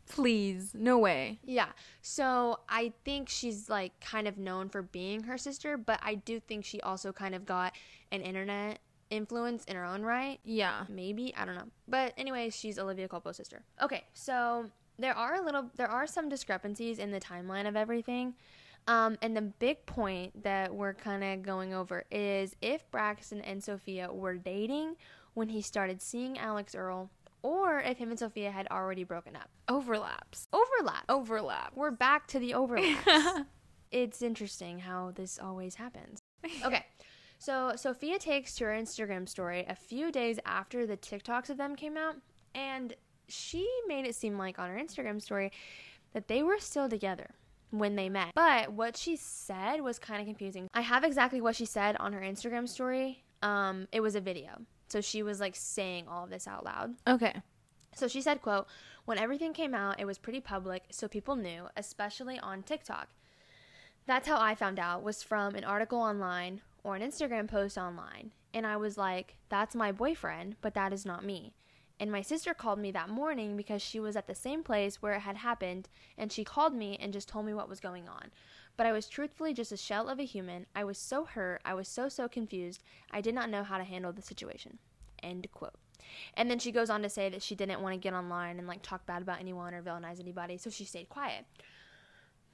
Please. 0.08 0.74
No 0.74 0.98
way. 0.98 1.40
Yeah. 1.44 1.70
So 2.02 2.60
I 2.68 2.94
think 3.06 3.30
she's 3.30 3.70
like 3.70 4.00
kind 4.02 4.28
of 4.28 4.38
known 4.38 4.70
for 4.70 4.82
being 4.82 5.24
her 5.24 5.38
sister, 5.38 5.78
but 5.78 6.00
I 6.04 6.16
do 6.16 6.40
think 6.40 6.66
she 6.66 6.82
also 6.82 7.12
kind 7.14 7.34
of 7.34 7.46
got 7.46 7.74
an 8.12 8.22
internet 8.22 8.80
influence 9.14 9.64
in 9.66 9.76
her 9.76 9.86
own 9.86 10.04
right. 10.04 10.40
Yeah. 10.44 10.86
Maybe, 10.90 11.34
I 11.36 11.46
don't 11.46 11.56
know. 11.56 11.68
But 11.88 12.14
anyways, 12.18 12.56
she's 12.56 12.80
Olivia 12.80 13.08
Culpo's 13.08 13.38
sister. 13.38 13.62
Okay, 13.82 14.04
so 14.14 14.66
there 14.98 15.16
are 15.16 15.36
a 15.36 15.42
little 15.44 15.70
there 15.76 15.90
are 15.90 16.08
some 16.08 16.30
discrepancies 16.30 17.00
in 17.00 17.12
the 17.12 17.20
timeline 17.20 17.68
of 17.68 17.76
everything. 17.76 18.36
Um, 18.88 19.18
and 19.22 19.36
the 19.36 19.42
big 19.42 19.86
point 19.86 20.44
that 20.44 20.74
we're 20.74 20.94
kind 20.94 21.24
of 21.24 21.42
going 21.42 21.74
over 21.74 22.04
is 22.12 22.56
if 22.62 22.90
Braxton 22.92 23.40
and 23.42 23.64
Sophia 23.64 24.12
were 24.12 24.36
dating 24.36 24.96
when 25.36 25.50
he 25.50 25.62
started 25.62 26.02
seeing 26.02 26.38
Alix 26.38 26.76
Earle, 26.76 27.10
or 27.42 27.80
if 27.80 27.98
him 27.98 28.10
and 28.10 28.20
Sophia 28.20 28.52
had 28.52 28.68
already 28.72 29.04
broken 29.04 29.36
up. 29.36 29.50
Overlaps. 29.70 30.48
Overlap. 30.52 31.06
Overlap. 31.08 31.72
We're 31.76 31.92
back 31.92 32.28
to 32.28 32.40
the 32.40 32.54
overlaps. 32.56 33.48
it's 33.92 34.22
interesting 34.22 34.80
how 34.80 35.12
this 35.16 35.40
always 35.42 35.76
happens. 35.76 36.20
Okay. 36.66 36.86
So 37.44 37.74
Sophia 37.76 38.20
takes 38.20 38.56
to 38.56 38.64
her 38.64 38.72
Instagram 38.72 39.28
story 39.28 39.66
a 39.68 39.76
few 39.76 40.14
days 40.14 40.40
after 40.46 40.86
the 40.86 40.96
TikToks 40.96 41.50
of 41.50 41.58
them 41.58 41.76
came 41.76 41.98
out, 41.98 42.16
and 42.56 42.96
she 43.28 43.70
made 43.86 44.06
it 44.06 44.16
seem 44.16 44.38
like 44.38 44.60
on 44.60 44.70
her 44.70 44.80
Instagram 44.82 45.22
story 45.22 45.52
that 46.14 46.30
they 46.30 46.42
were 46.42 46.58
still 46.60 46.88
together 46.88 47.32
when 47.70 47.98
they 47.98 48.08
met. 48.08 48.32
But 48.34 48.72
what 48.72 48.96
she 48.96 49.18
said 49.18 49.82
was 49.82 50.00
kind 50.00 50.22
of 50.22 50.26
confusing. 50.26 50.70
I 50.74 50.80
have 50.80 51.04
exactly 51.04 51.42
what 51.42 51.58
she 51.58 51.66
said 51.66 51.98
on 51.98 52.14
her 52.14 52.22
Instagram 52.22 52.66
story. 52.66 53.26
Um, 53.42 53.90
it 53.92 54.00
was 54.00 54.16
a 54.16 54.22
video. 54.22 54.62
So 54.88 55.02
she 55.02 55.22
was 55.22 55.42
like 55.42 55.58
saying 55.58 56.08
all 56.08 56.24
of 56.24 56.30
this 56.30 56.48
out 56.48 56.64
loud. 56.64 56.96
Okay. 57.06 57.42
So 57.94 58.08
she 58.08 58.22
said, 58.22 58.42
quote, 58.42 58.68
when 59.04 59.18
everything 59.18 59.52
came 59.52 59.74
out, 59.74 60.00
it 60.00 60.06
was 60.06 60.18
pretty 60.18 60.40
public, 60.40 60.84
so 60.92 61.10
people 61.10 61.36
knew, 61.36 61.68
especially 61.76 62.40
on 62.40 62.64
TikTok. 62.64 63.10
That's 64.06 64.30
how 64.30 64.40
I 64.40 64.56
found 64.56 64.80
out 64.80 65.04
was 65.04 65.22
from 65.22 65.56
an 65.56 65.66
article 65.66 66.00
online 66.00 66.62
or 66.84 66.96
an 66.96 67.02
Instagram 67.02 67.48
post 67.48 67.78
online. 67.78 68.32
And 68.54 68.68
I 68.68 68.78
was 68.78 68.98
like, 68.98 69.36
that's 69.50 69.76
my 69.76 69.92
boyfriend, 69.92 70.58
but 70.62 70.74
that 70.74 70.94
is 70.94 71.06
not 71.06 71.26
me. 71.26 71.54
And 72.00 72.12
my 72.12 72.22
sister 72.22 72.54
called 72.54 72.80
me 72.80 72.92
that 72.92 73.10
morning 73.10 73.56
because 73.56 73.82
she 73.82 74.00
was 74.00 74.16
at 74.16 74.28
the 74.28 74.36
same 74.36 74.64
place 74.64 75.02
where 75.02 75.14
it 75.14 75.22
had 75.22 75.38
happened, 75.38 75.90
and 76.18 76.32
she 76.32 76.44
called 76.44 76.74
me 76.74 76.98
and 77.00 77.14
just 77.14 77.30
told 77.30 77.46
me 77.46 77.54
what 77.54 77.70
was 77.70 77.80
going 77.80 78.10
on. 78.10 78.32
But 78.76 78.88
I 78.88 78.92
was 78.92 79.08
truthfully 79.08 79.54
just 79.54 79.72
a 79.72 79.78
shell 79.78 80.10
of 80.10 80.20
a 80.20 80.26
human. 80.26 80.66
I 80.76 80.84
was 80.84 80.98
so 80.98 81.26
hurt. 81.26 81.62
I 81.64 81.76
was 81.76 81.88
so, 81.88 82.10
so 82.10 82.28
confused. 82.28 82.84
I 83.12 83.22
did 83.22 83.36
not 83.36 83.50
know 83.50 83.64
how 83.64 83.78
to 83.78 83.84
handle 83.84 84.12
the 84.12 84.22
situation. 84.22 84.80
End 85.22 85.48
quote. 85.54 85.76
And 86.34 86.50
then 86.50 86.60
she 86.60 86.72
goes 86.72 86.90
on 86.90 87.02
to 87.04 87.10
say 87.10 87.30
that 87.30 87.44
she 87.44 87.56
didn't 87.56 87.82
want 87.82 87.94
to 87.94 88.00
get 88.00 88.14
online 88.14 88.60
and 88.60 88.68
like 88.68 88.82
talk 88.82 89.06
bad 89.06 89.22
about 89.22 89.40
anyone 89.40 89.74
or 89.74 89.82
villainize 89.82 90.20
anybody, 90.20 90.58
so 90.58 90.70
she 90.70 90.86
stayed 90.86 91.10
quiet. 91.10 91.46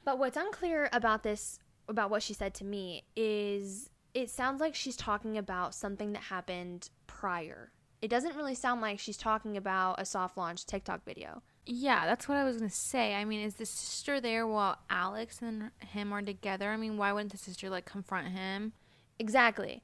But 0.03 0.19
what's 0.19 0.37
unclear 0.37 0.89
about 0.91 1.23
this, 1.23 1.59
about 1.87 2.09
what 2.09 2.21
she 2.21 2.33
said 2.33 2.53
to 2.55 2.65
me, 2.65 3.05
is 3.15 3.89
it 4.21 4.29
sounds 4.29 4.59
like 4.59 4.75
she's 4.75 4.95
talking 4.95 5.37
about 5.37 5.73
something 5.73 6.13
that 6.13 6.23
happened 6.23 6.89
prior. 7.07 7.71
It 8.01 8.09
doesn't 8.09 8.35
really 8.35 8.55
sound 8.55 8.81
like 8.81 8.99
she's 8.99 9.17
talking 9.17 9.57
about 9.57 9.99
a 9.99 10.05
soft 10.05 10.37
launch 10.37 10.65
TikTok 10.65 11.03
video. 11.05 11.41
Yeah, 11.65 12.05
that's 12.05 12.27
what 12.27 12.37
I 12.37 12.43
was 12.43 12.57
gonna 12.57 12.69
say. 12.69 13.13
I 13.15 13.25
mean, 13.25 13.41
is 13.41 13.55
the 13.55 13.65
sister 13.65 14.19
there 14.19 14.47
while 14.47 14.77
Alix 14.89 15.41
and 15.41 15.71
him 15.79 16.13
are 16.13 16.21
together? 16.21 16.69
I 16.69 16.77
mean, 16.77 16.97
why 16.97 17.11
wouldn't 17.11 17.31
the 17.31 17.37
sister 17.37 17.69
like 17.69 17.85
confront 17.85 18.29
him? 18.29 18.73
Exactly. 19.19 19.81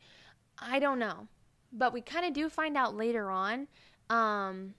I 0.57 0.79
don't 0.79 0.99
know. 0.99 1.27
But 1.71 1.93
we 1.93 2.01
kind 2.01 2.25
of 2.25 2.33
do 2.33 2.49
find 2.49 2.77
out 2.77 2.95
later 2.95 3.29
on. 3.29 3.67
Um, 4.09 4.75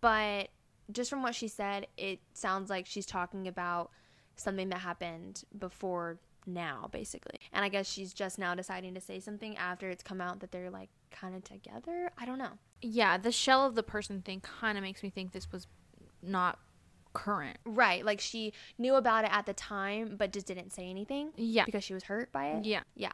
but 0.00 0.48
just 0.90 1.10
from 1.10 1.22
what 1.22 1.34
she 1.34 1.48
said, 1.48 1.86
it 1.96 2.20
sounds 2.34 2.70
like 2.70 2.86
she's 2.86 3.06
talking 3.06 3.46
about 3.46 3.90
something 4.36 4.68
that 4.70 4.78
happened 4.78 5.44
before 5.56 6.18
now, 6.46 6.88
basically. 6.92 7.38
And 7.52 7.64
I 7.64 7.68
guess 7.68 7.88
she's 7.90 8.12
just 8.12 8.38
now 8.38 8.54
deciding 8.54 8.94
to 8.94 9.00
say 9.00 9.20
something 9.20 9.56
after 9.56 9.90
it's 9.90 10.02
come 10.02 10.20
out 10.20 10.40
that 10.40 10.52
they're 10.52 10.70
like 10.70 10.88
kind 11.10 11.34
of 11.34 11.44
together. 11.44 12.10
I 12.18 12.24
don't 12.26 12.38
know. 12.38 12.52
Yeah, 12.82 13.16
the 13.18 13.32
shell 13.32 13.66
of 13.66 13.74
the 13.74 13.82
person 13.82 14.22
thing 14.22 14.40
kind 14.40 14.76
of 14.78 14.82
makes 14.82 15.02
me 15.02 15.10
think 15.10 15.32
this 15.32 15.50
was 15.50 15.66
not 16.22 16.58
current. 17.12 17.58
Right. 17.64 18.04
Like 18.04 18.20
she 18.20 18.52
knew 18.78 18.94
about 18.94 19.24
it 19.24 19.30
at 19.32 19.46
the 19.46 19.54
time, 19.54 20.16
but 20.18 20.32
just 20.32 20.46
didn't 20.46 20.72
say 20.72 20.88
anything 20.90 21.30
Yeah. 21.36 21.64
because 21.64 21.82
she 21.84 21.94
was 21.94 22.04
hurt 22.04 22.30
by 22.32 22.48
it. 22.48 22.64
Yeah. 22.64 22.82
Yeah. 22.94 23.12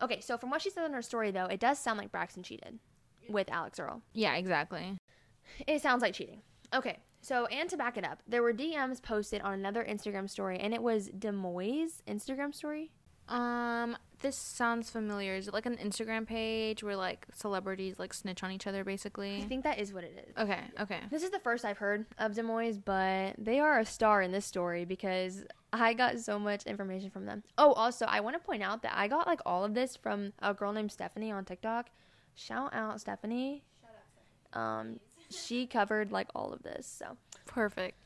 Okay, 0.00 0.20
so 0.20 0.36
from 0.38 0.50
what 0.50 0.62
she 0.62 0.70
said 0.70 0.84
in 0.84 0.92
her 0.92 1.02
story, 1.02 1.30
though, 1.32 1.46
it 1.46 1.58
does 1.58 1.78
sound 1.78 1.98
like 1.98 2.12
Braxton 2.12 2.42
cheated 2.44 2.78
with 3.28 3.50
Alix 3.50 3.80
Earle. 3.80 4.02
Yeah, 4.12 4.34
exactly. 4.36 4.96
It 5.66 5.82
sounds 5.82 6.02
like 6.02 6.14
cheating. 6.14 6.42
Okay, 6.74 6.98
so 7.20 7.46
and 7.46 7.68
to 7.70 7.76
back 7.76 7.96
it 7.96 8.04
up, 8.04 8.22
there 8.26 8.42
were 8.42 8.52
DMs 8.52 9.02
posted 9.02 9.42
on 9.42 9.54
another 9.54 9.84
Instagram 9.84 10.28
story, 10.28 10.58
and 10.58 10.72
it 10.72 10.82
was 10.82 11.08
DeuxMoi' 11.10 12.02
Instagram 12.06 12.54
story. 12.54 12.90
Um, 13.28 13.96
this 14.20 14.36
sounds 14.36 14.90
familiar. 14.90 15.34
Is 15.34 15.48
it 15.48 15.54
like 15.54 15.66
an 15.66 15.76
Instagram 15.76 16.26
page 16.26 16.82
where 16.82 16.96
like 16.96 17.26
celebrities 17.34 17.98
like 17.98 18.14
snitch 18.14 18.42
on 18.42 18.50
each 18.50 18.66
other 18.66 18.84
basically? 18.84 19.36
I 19.36 19.46
think 19.46 19.64
that 19.64 19.78
is 19.78 19.92
what 19.92 20.04
it 20.04 20.26
is. 20.28 20.42
Okay, 20.42 20.60
okay. 20.80 21.00
This 21.10 21.22
is 21.22 21.30
the 21.30 21.38
first 21.38 21.64
I've 21.64 21.78
heard 21.78 22.06
of 22.18 22.32
DeuxMoi, 22.32 22.82
but 22.84 23.34
they 23.38 23.60
are 23.60 23.80
a 23.80 23.84
star 23.84 24.22
in 24.22 24.32
this 24.32 24.46
story 24.46 24.84
because 24.84 25.44
I 25.72 25.92
got 25.92 26.18
so 26.20 26.38
much 26.38 26.64
information 26.64 27.10
from 27.10 27.26
them. 27.26 27.42
Oh, 27.58 27.72
also, 27.72 28.06
I 28.06 28.20
want 28.20 28.34
to 28.34 28.40
point 28.40 28.62
out 28.62 28.82
that 28.82 28.92
I 28.96 29.08
got 29.08 29.26
like 29.26 29.40
all 29.44 29.64
of 29.64 29.74
this 29.74 29.96
from 29.96 30.32
a 30.40 30.54
girl 30.54 30.72
named 30.72 30.90
Stephanie 30.90 31.30
on 31.30 31.44
TikTok. 31.44 31.90
Shout 32.34 32.72
out 32.72 33.00
Stephanie. 33.00 33.62
Um, 34.54 35.00
she 35.30 35.66
covered 35.66 36.12
like 36.12 36.28
all 36.34 36.52
of 36.52 36.62
this, 36.62 36.86
so. 36.86 37.16
Perfect. 37.46 37.96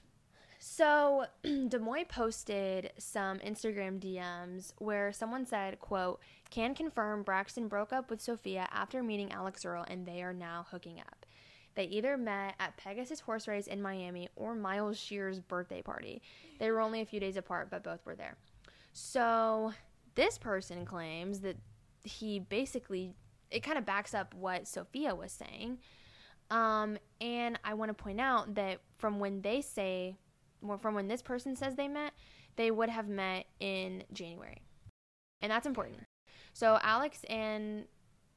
So, 0.58 1.24
DeuxMoi 1.44 2.08
posted 2.08 2.92
some 2.96 3.40
Instagram 3.40 3.98
DMs 3.98 4.72
where 4.78 5.12
someone 5.12 5.44
said, 5.44 5.80
quote, 5.80 6.20
can 6.50 6.74
confirm 6.74 7.24
Braxton 7.24 7.66
broke 7.66 7.92
up 7.92 8.10
with 8.10 8.20
Sophia 8.20 8.68
after 8.70 9.02
meeting 9.02 9.32
Alix 9.32 9.64
Earle 9.64 9.84
and 9.88 10.06
they 10.06 10.22
are 10.22 10.32
now 10.32 10.66
hooking 10.70 11.00
up. 11.00 11.26
They 11.74 11.84
either 11.84 12.16
met 12.16 12.54
at 12.60 12.76
Pegasus 12.76 13.18
Horse 13.20 13.48
Race 13.48 13.66
in 13.66 13.82
Miami 13.82 14.28
or 14.36 14.54
Miles 14.54 14.98
Shear's 14.98 15.40
birthday 15.40 15.82
party. 15.82 16.22
They 16.60 16.70
were 16.70 16.80
only 16.80 17.00
a 17.00 17.06
few 17.06 17.18
days 17.18 17.36
apart, 17.36 17.68
but 17.70 17.82
both 17.82 18.04
were 18.04 18.14
there. 18.14 18.36
So, 18.92 19.72
this 20.14 20.38
person 20.38 20.84
claims 20.84 21.40
that 21.40 21.56
he 22.04 22.38
basically, 22.38 23.14
it 23.50 23.64
kind 23.64 23.78
of 23.78 23.86
backs 23.86 24.14
up 24.14 24.34
what 24.34 24.68
Sophia 24.68 25.14
was 25.14 25.32
saying. 25.32 25.78
Um, 26.52 26.98
and 27.20 27.58
I 27.64 27.72
want 27.74 27.88
to 27.88 27.94
point 27.94 28.20
out 28.20 28.54
that 28.56 28.80
from 28.98 29.18
when 29.18 29.40
they 29.40 29.62
say, 29.62 30.18
well, 30.60 30.76
from 30.76 30.94
when 30.94 31.08
this 31.08 31.22
person 31.22 31.56
says 31.56 31.74
they 31.74 31.88
met, 31.88 32.12
they 32.56 32.70
would 32.70 32.90
have 32.90 33.08
met 33.08 33.46
in 33.58 34.04
January. 34.12 34.60
And 35.40 35.50
that's 35.50 35.66
important. 35.66 36.04
So 36.52 36.78
Alix 36.82 37.24
and 37.24 37.86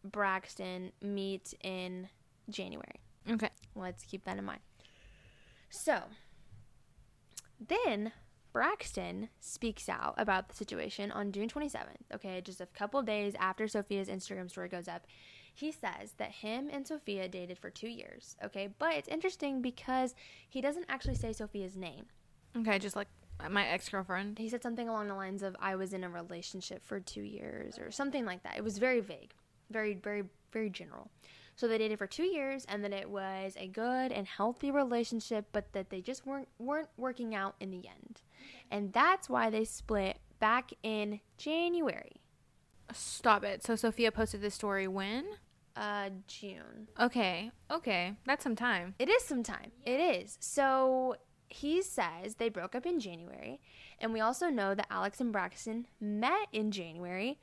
Braxton 0.05 0.93
meet 1.01 1.53
in 1.61 2.07
January. 2.49 3.01
Okay. 3.29 3.49
Let's 3.75 4.05
keep 4.05 4.23
that 4.23 4.37
in 4.37 4.45
mind. 4.45 4.61
So 5.69 5.99
then 7.59 8.13
Braxton 8.53 9.27
speaks 9.41 9.89
out 9.89 10.15
about 10.17 10.47
the 10.47 10.55
situation 10.55 11.11
on 11.11 11.33
June 11.33 11.49
27th. 11.49 12.13
Okay, 12.13 12.39
just 12.39 12.61
a 12.61 12.65
couple 12.67 13.01
days 13.01 13.33
after 13.37 13.67
Sophia's 13.67 14.07
Instagram 14.07 14.49
story 14.49 14.69
goes 14.69 14.87
up. 14.87 15.05
He 15.57 15.71
says 15.71 16.11
that 16.17 16.31
him 16.31 16.69
and 16.71 16.85
Sophia 16.85 17.29
dated 17.29 17.57
for 17.57 17.69
two 17.69 17.87
years. 17.87 18.35
Okay, 18.43 18.67
but 18.77 18.93
it's 18.93 19.07
interesting 19.07 19.61
because 19.61 20.13
he 20.49 20.59
doesn't 20.59 20.85
actually 20.89 21.15
say 21.15 21.31
Sophia's 21.31 21.77
name. 21.77 22.05
Okay, 22.57 22.77
just 22.77 22.95
like 22.95 23.07
my 23.49 23.65
ex 23.65 23.87
girlfriend. 23.87 24.37
He 24.37 24.49
said 24.49 24.61
something 24.61 24.89
along 24.89 25.07
the 25.07 25.15
lines 25.15 25.43
of, 25.43 25.55
I 25.59 25.75
was 25.75 25.93
in 25.93 26.03
a 26.03 26.09
relationship 26.09 26.83
for 26.85 26.99
two 26.99 27.21
years 27.21 27.79
or 27.79 27.89
something 27.89 28.25
like 28.25 28.43
that. 28.43 28.57
It 28.57 28.63
was 28.63 28.77
very 28.77 28.99
vague, 28.99 29.33
very, 29.69 29.93
very, 29.93 30.23
very 30.51 30.69
general. 30.69 31.09
So 31.55 31.69
they 31.69 31.77
dated 31.77 31.99
for 31.99 32.07
two 32.07 32.23
years, 32.23 32.65
and 32.65 32.83
then 32.83 32.91
it 32.91 33.09
was 33.09 33.55
a 33.57 33.67
good 33.67 34.11
and 34.11 34.27
healthy 34.27 34.71
relationship, 34.71 35.45
but 35.53 35.71
that 35.71 35.89
they 35.89 36.01
just 36.01 36.25
weren't 36.25 36.49
weren't 36.59 36.89
working 36.97 37.33
out 37.33 37.55
in 37.61 37.71
the 37.71 37.87
end, 37.87 38.21
and 38.69 38.91
that's 38.91 39.29
why 39.29 39.49
they 39.49 39.63
split 39.63 40.19
back 40.37 40.73
in 40.83 41.21
January, 41.37 42.21
Stop 42.93 43.43
it. 43.43 43.63
So 43.63 43.75
Sophia 43.75 44.11
posted 44.11 44.41
this 44.41 44.53
story 44.53 44.87
when? 44.87 45.25
Uh, 45.75 46.09
June. 46.27 46.87
Okay. 46.99 47.51
Okay. 47.69 48.13
That's 48.25 48.43
some 48.43 48.55
time. 48.55 48.95
It 48.97 49.09
is 49.09 49.23
some 49.23 49.43
time. 49.43 49.71
It 49.83 49.99
is. 49.99 50.37
So 50.39 51.17
he 51.47 51.81
says 51.81 52.35
they 52.35 52.49
broke 52.49 52.75
up 52.75 52.85
in 52.85 52.99
January, 52.99 53.59
and 53.99 54.13
we 54.13 54.19
also 54.19 54.47
know 54.49 54.73
that 54.73 54.87
Alix 54.89 55.19
and 55.19 55.31
Braxton 55.31 55.87
met 55.99 56.47
in 56.51 56.71
January. 56.71 57.39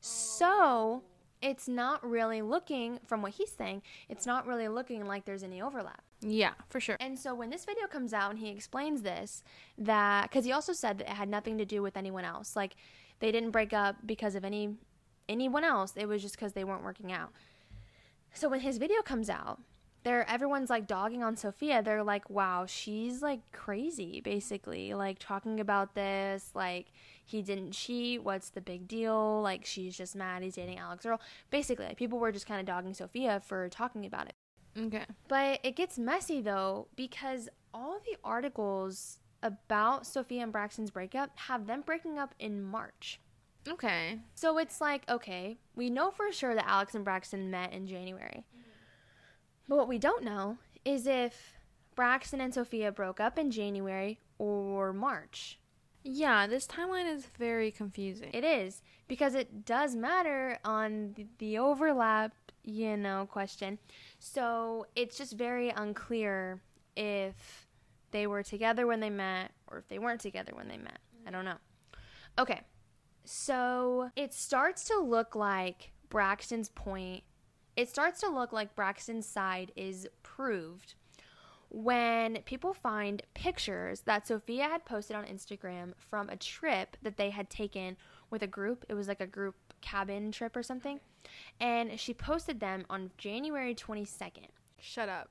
So 0.00 1.02
it's 1.42 1.68
not 1.68 2.04
really 2.08 2.42
looking, 2.42 2.98
from 3.06 3.22
what 3.22 3.32
he's 3.32 3.52
saying, 3.52 3.82
it's 4.08 4.26
not 4.26 4.46
really 4.46 4.68
looking 4.68 5.06
like 5.06 5.24
there's 5.24 5.42
any 5.42 5.60
overlap. 5.62 6.02
Yeah, 6.20 6.54
for 6.68 6.80
sure. 6.80 6.96
And 6.98 7.18
so 7.18 7.34
when 7.34 7.50
this 7.50 7.64
video 7.64 7.86
comes 7.86 8.12
out 8.12 8.30
and 8.30 8.38
he 8.38 8.48
explains 8.48 9.02
this, 9.02 9.42
that 9.78 10.22
because 10.30 10.44
he 10.44 10.52
also 10.52 10.72
said 10.72 10.98
that 10.98 11.08
it 11.10 11.14
had 11.14 11.28
nothing 11.28 11.58
to 11.58 11.64
do 11.64 11.82
with 11.82 11.96
anyone 11.96 12.24
else, 12.24 12.56
like 12.56 12.76
they 13.20 13.30
didn't 13.30 13.50
break 13.50 13.72
up 13.72 13.96
because 14.06 14.34
of 14.34 14.44
any 14.44 14.76
anyone 15.28 15.64
else. 15.64 15.92
It 15.96 16.06
was 16.06 16.22
just 16.22 16.36
because 16.36 16.52
they 16.52 16.64
weren't 16.64 16.84
working 16.84 17.12
out. 17.12 17.32
So 18.36 18.48
when 18.50 18.60
his 18.60 18.76
video 18.76 19.00
comes 19.02 19.30
out, 19.30 19.60
there 20.04 20.28
everyone's 20.30 20.70
like 20.70 20.86
dogging 20.86 21.22
on 21.22 21.36
Sophia. 21.36 21.82
They're 21.82 22.04
like, 22.04 22.30
"Wow, 22.30 22.66
she's 22.66 23.22
like 23.22 23.40
crazy," 23.50 24.20
basically, 24.20 24.94
like 24.94 25.18
talking 25.18 25.58
about 25.58 25.94
this, 25.94 26.50
like 26.54 26.92
he 27.24 27.42
didn't 27.42 27.72
cheat. 27.72 28.22
What's 28.22 28.50
the 28.50 28.60
big 28.60 28.86
deal? 28.86 29.40
Like 29.42 29.64
she's 29.64 29.96
just 29.96 30.14
mad 30.14 30.42
he's 30.42 30.54
dating 30.54 30.78
Alix 30.78 31.04
Earle. 31.06 31.20
Basically, 31.50 31.86
like 31.86 31.96
people 31.96 32.18
were 32.18 32.30
just 32.30 32.46
kind 32.46 32.60
of 32.60 32.66
dogging 32.66 32.94
Sophia 32.94 33.40
for 33.44 33.68
talking 33.68 34.06
about 34.06 34.26
it. 34.26 34.34
Okay. 34.78 35.06
But 35.28 35.60
it 35.64 35.74
gets 35.74 35.98
messy 35.98 36.40
though 36.40 36.88
because 36.94 37.48
all 37.72 37.98
the 38.04 38.16
articles 38.22 39.18
about 39.42 40.06
Sophia 40.06 40.42
and 40.42 40.52
Braxton's 40.52 40.90
breakup 40.90 41.30
have 41.36 41.66
them 41.66 41.82
breaking 41.84 42.18
up 42.18 42.34
in 42.38 42.62
March. 42.62 43.18
Okay. 43.68 44.18
So 44.34 44.58
it's 44.58 44.80
like, 44.80 45.08
okay, 45.08 45.58
we 45.74 45.90
know 45.90 46.10
for 46.10 46.32
sure 46.32 46.54
that 46.54 46.68
Alix 46.68 46.94
and 46.94 47.04
Braxton 47.04 47.50
met 47.50 47.72
in 47.72 47.86
January. 47.86 48.44
But 49.68 49.76
what 49.76 49.88
we 49.88 49.98
don't 49.98 50.24
know 50.24 50.58
is 50.84 51.06
if 51.06 51.54
Braxton 51.96 52.40
and 52.40 52.54
Sophia 52.54 52.92
broke 52.92 53.18
up 53.20 53.38
in 53.38 53.50
January 53.50 54.20
or 54.38 54.92
March. 54.92 55.58
Yeah, 56.04 56.46
this 56.46 56.66
timeline 56.68 57.12
is 57.12 57.26
very 57.38 57.72
confusing. 57.72 58.30
It 58.32 58.44
is 58.44 58.82
because 59.08 59.34
it 59.34 59.64
does 59.64 59.96
matter 59.96 60.58
on 60.64 61.14
the, 61.16 61.26
the 61.38 61.58
overlap, 61.58 62.32
you 62.62 62.96
know, 62.96 63.26
question. 63.28 63.78
So 64.20 64.86
it's 64.94 65.18
just 65.18 65.32
very 65.32 65.70
unclear 65.70 66.60
if 66.96 67.66
they 68.12 68.28
were 68.28 68.44
together 68.44 68.86
when 68.86 69.00
they 69.00 69.10
met 69.10 69.50
or 69.66 69.78
if 69.78 69.88
they 69.88 69.98
weren't 69.98 70.20
together 70.20 70.52
when 70.54 70.68
they 70.68 70.76
met. 70.76 70.98
I 71.26 71.32
don't 71.32 71.44
know. 71.44 71.56
Okay. 72.38 72.60
So 73.26 74.10
it 74.14 74.32
starts 74.32 74.84
to 74.84 74.98
look 74.98 75.34
like 75.34 75.90
Braxton's 76.08 76.68
point, 76.68 77.24
it 77.76 77.88
starts 77.88 78.20
to 78.20 78.28
look 78.28 78.52
like 78.52 78.76
Braxton's 78.76 79.26
side 79.26 79.72
is 79.76 80.08
proved 80.22 80.94
when 81.68 82.38
people 82.44 82.72
find 82.72 83.22
pictures 83.34 84.02
that 84.02 84.26
Sophia 84.26 84.64
had 84.64 84.84
posted 84.84 85.16
on 85.16 85.24
Instagram 85.24 85.92
from 85.96 86.28
a 86.28 86.36
trip 86.36 86.96
that 87.02 87.16
they 87.16 87.30
had 87.30 87.50
taken 87.50 87.96
with 88.30 88.42
a 88.42 88.46
group. 88.46 88.84
It 88.88 88.94
was 88.94 89.08
like 89.08 89.20
a 89.20 89.26
group 89.26 89.56
cabin 89.80 90.32
trip 90.32 90.56
or 90.56 90.62
something. 90.62 91.00
And 91.60 91.98
she 91.98 92.14
posted 92.14 92.60
them 92.60 92.86
on 92.88 93.10
January 93.18 93.74
22nd. 93.74 94.48
Shut 94.80 95.08
up. 95.08 95.30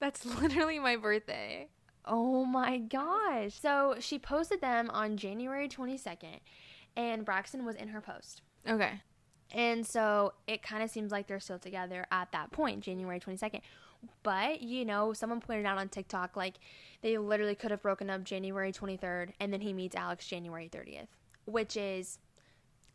That's 0.00 0.24
literally 0.40 0.78
my 0.78 0.96
birthday. 0.96 1.68
Oh 2.04 2.44
my 2.44 2.78
gosh. 2.78 3.54
So 3.60 3.96
she 3.98 4.18
posted 4.18 4.60
them 4.60 4.90
on 4.90 5.16
January 5.16 5.68
22nd, 5.68 6.40
and 6.96 7.24
Braxton 7.24 7.64
was 7.64 7.76
in 7.76 7.88
her 7.88 8.00
post. 8.00 8.42
Okay. 8.68 9.00
And 9.52 9.86
so 9.86 10.32
it 10.46 10.62
kind 10.62 10.82
of 10.82 10.90
seems 10.90 11.12
like 11.12 11.28
they're 11.28 11.40
still 11.40 11.58
together 11.58 12.06
at 12.10 12.32
that 12.32 12.50
point, 12.50 12.80
January 12.80 13.20
22nd. 13.20 13.60
But, 14.22 14.60
you 14.60 14.84
know, 14.84 15.12
someone 15.12 15.40
pointed 15.40 15.66
out 15.66 15.78
on 15.78 15.88
TikTok, 15.88 16.36
like, 16.36 16.54
they 17.02 17.16
literally 17.18 17.54
could 17.54 17.70
have 17.70 17.82
broken 17.82 18.10
up 18.10 18.24
January 18.24 18.72
23rd, 18.72 19.30
and 19.40 19.52
then 19.52 19.60
he 19.60 19.72
meets 19.72 19.96
Alix 19.96 20.26
January 20.26 20.68
30th, 20.68 21.08
which 21.44 21.76
is 21.76 22.18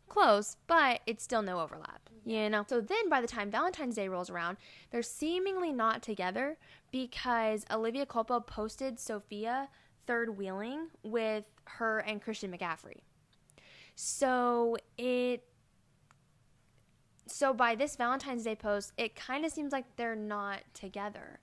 close, 0.08 0.56
but 0.66 1.00
it's 1.06 1.24
still 1.24 1.42
no 1.42 1.60
overlap, 1.60 2.08
you 2.24 2.48
know? 2.50 2.64
So 2.68 2.80
then 2.80 3.08
by 3.08 3.20
the 3.20 3.26
time 3.26 3.50
Valentine's 3.50 3.96
Day 3.96 4.08
rolls 4.08 4.30
around, 4.30 4.58
they're 4.90 5.02
seemingly 5.02 5.72
not 5.72 6.02
together 6.02 6.58
because 6.90 7.64
Olivia 7.70 8.06
Culpo 8.06 8.46
posted 8.46 9.00
Sophia 9.00 9.68
third 10.06 10.36
wheeling 10.36 10.88
with 11.02 11.44
her 11.64 11.98
and 12.00 12.20
Christian 12.20 12.52
McCaffrey. 12.52 13.00
So 14.04 14.76
it 14.98 15.44
so 17.28 17.54
by 17.54 17.76
this 17.76 17.94
Valentine's 17.94 18.42
Day 18.42 18.56
post, 18.56 18.92
it 18.96 19.14
kind 19.14 19.44
of 19.44 19.52
seems 19.52 19.70
like 19.70 19.84
they're 19.94 20.16
not 20.16 20.58
together. 20.74 21.38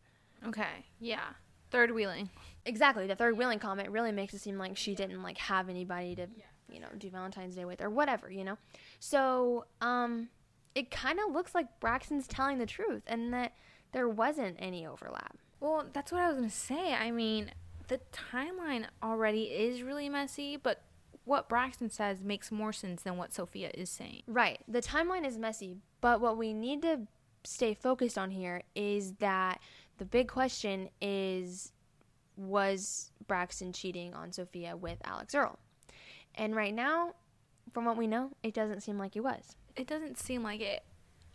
Okay. 0.45 0.85
Yeah. 0.99 1.23
Third 1.71 1.91
wheeling. 1.91 2.29
Exactly. 2.65 3.07
The 3.07 3.15
third 3.15 3.37
wheeling 3.37 3.59
comment 3.59 3.89
really 3.91 4.11
makes 4.11 4.33
it 4.33 4.39
seem 4.39 4.57
like 4.57 4.75
she 4.75 4.93
didn't 4.93 5.23
like 5.23 5.37
have 5.37 5.69
anybody 5.69 6.15
to, 6.15 6.27
you 6.69 6.81
know, 6.81 6.89
do 6.97 7.09
Valentine's 7.09 7.55
Day 7.55 7.63
with 7.63 7.79
or 7.79 7.89
whatever, 7.89 8.29
you 8.29 8.43
know. 8.43 8.57
So, 8.99 9.63
um 9.79 10.27
it 10.75 10.91
kind 10.91 11.17
of 11.25 11.31
looks 11.31 11.55
like 11.55 11.79
Braxton's 11.79 12.27
telling 12.27 12.57
the 12.57 12.65
truth 12.65 13.03
and 13.07 13.33
that 13.33 13.53
there 13.93 14.09
wasn't 14.09 14.57
any 14.59 14.85
overlap. 14.85 15.37
Well, 15.61 15.85
that's 15.93 16.11
what 16.11 16.21
I 16.21 16.27
was 16.27 16.35
going 16.35 16.49
to 16.49 16.55
say. 16.55 16.93
I 16.93 17.09
mean, 17.09 17.51
the 17.87 18.01
timeline 18.11 18.85
already 19.01 19.43
is 19.43 19.81
really 19.81 20.09
messy, 20.09 20.57
but 20.57 20.83
what 21.29 21.47
Braxton 21.47 21.91
says 21.91 22.23
makes 22.23 22.51
more 22.51 22.73
sense 22.73 23.03
than 23.03 23.15
what 23.15 23.35
Sophia 23.35 23.69
is 23.75 23.91
saying. 23.91 24.23
Right. 24.25 24.59
The 24.67 24.81
timeline 24.81 25.27
is 25.27 25.37
messy, 25.37 25.77
but 26.01 26.19
what 26.21 26.37
we 26.37 26.53
need 26.53 26.81
to 26.81 27.01
stay 27.43 27.75
focused 27.75 28.17
on 28.17 28.31
here 28.31 28.63
is 28.73 29.13
that 29.19 29.61
the 29.99 30.05
big 30.05 30.27
question 30.27 30.89
is 30.99 31.71
was 32.35 33.11
Braxton 33.27 33.73
cheating 33.73 34.15
on 34.15 34.31
Sophia 34.31 34.75
with 34.75 34.97
Alix 35.05 35.35
Earle? 35.35 35.59
And 36.33 36.55
right 36.55 36.73
now, 36.73 37.13
from 37.73 37.85
what 37.85 37.95
we 37.95 38.07
know, 38.07 38.31
it 38.41 38.55
doesn't 38.55 38.81
seem 38.81 38.97
like 38.97 39.13
he 39.13 39.19
was. 39.19 39.55
It 39.75 39.85
doesn't 39.85 40.17
seem 40.17 40.41
like 40.41 40.61
it. 40.61 40.83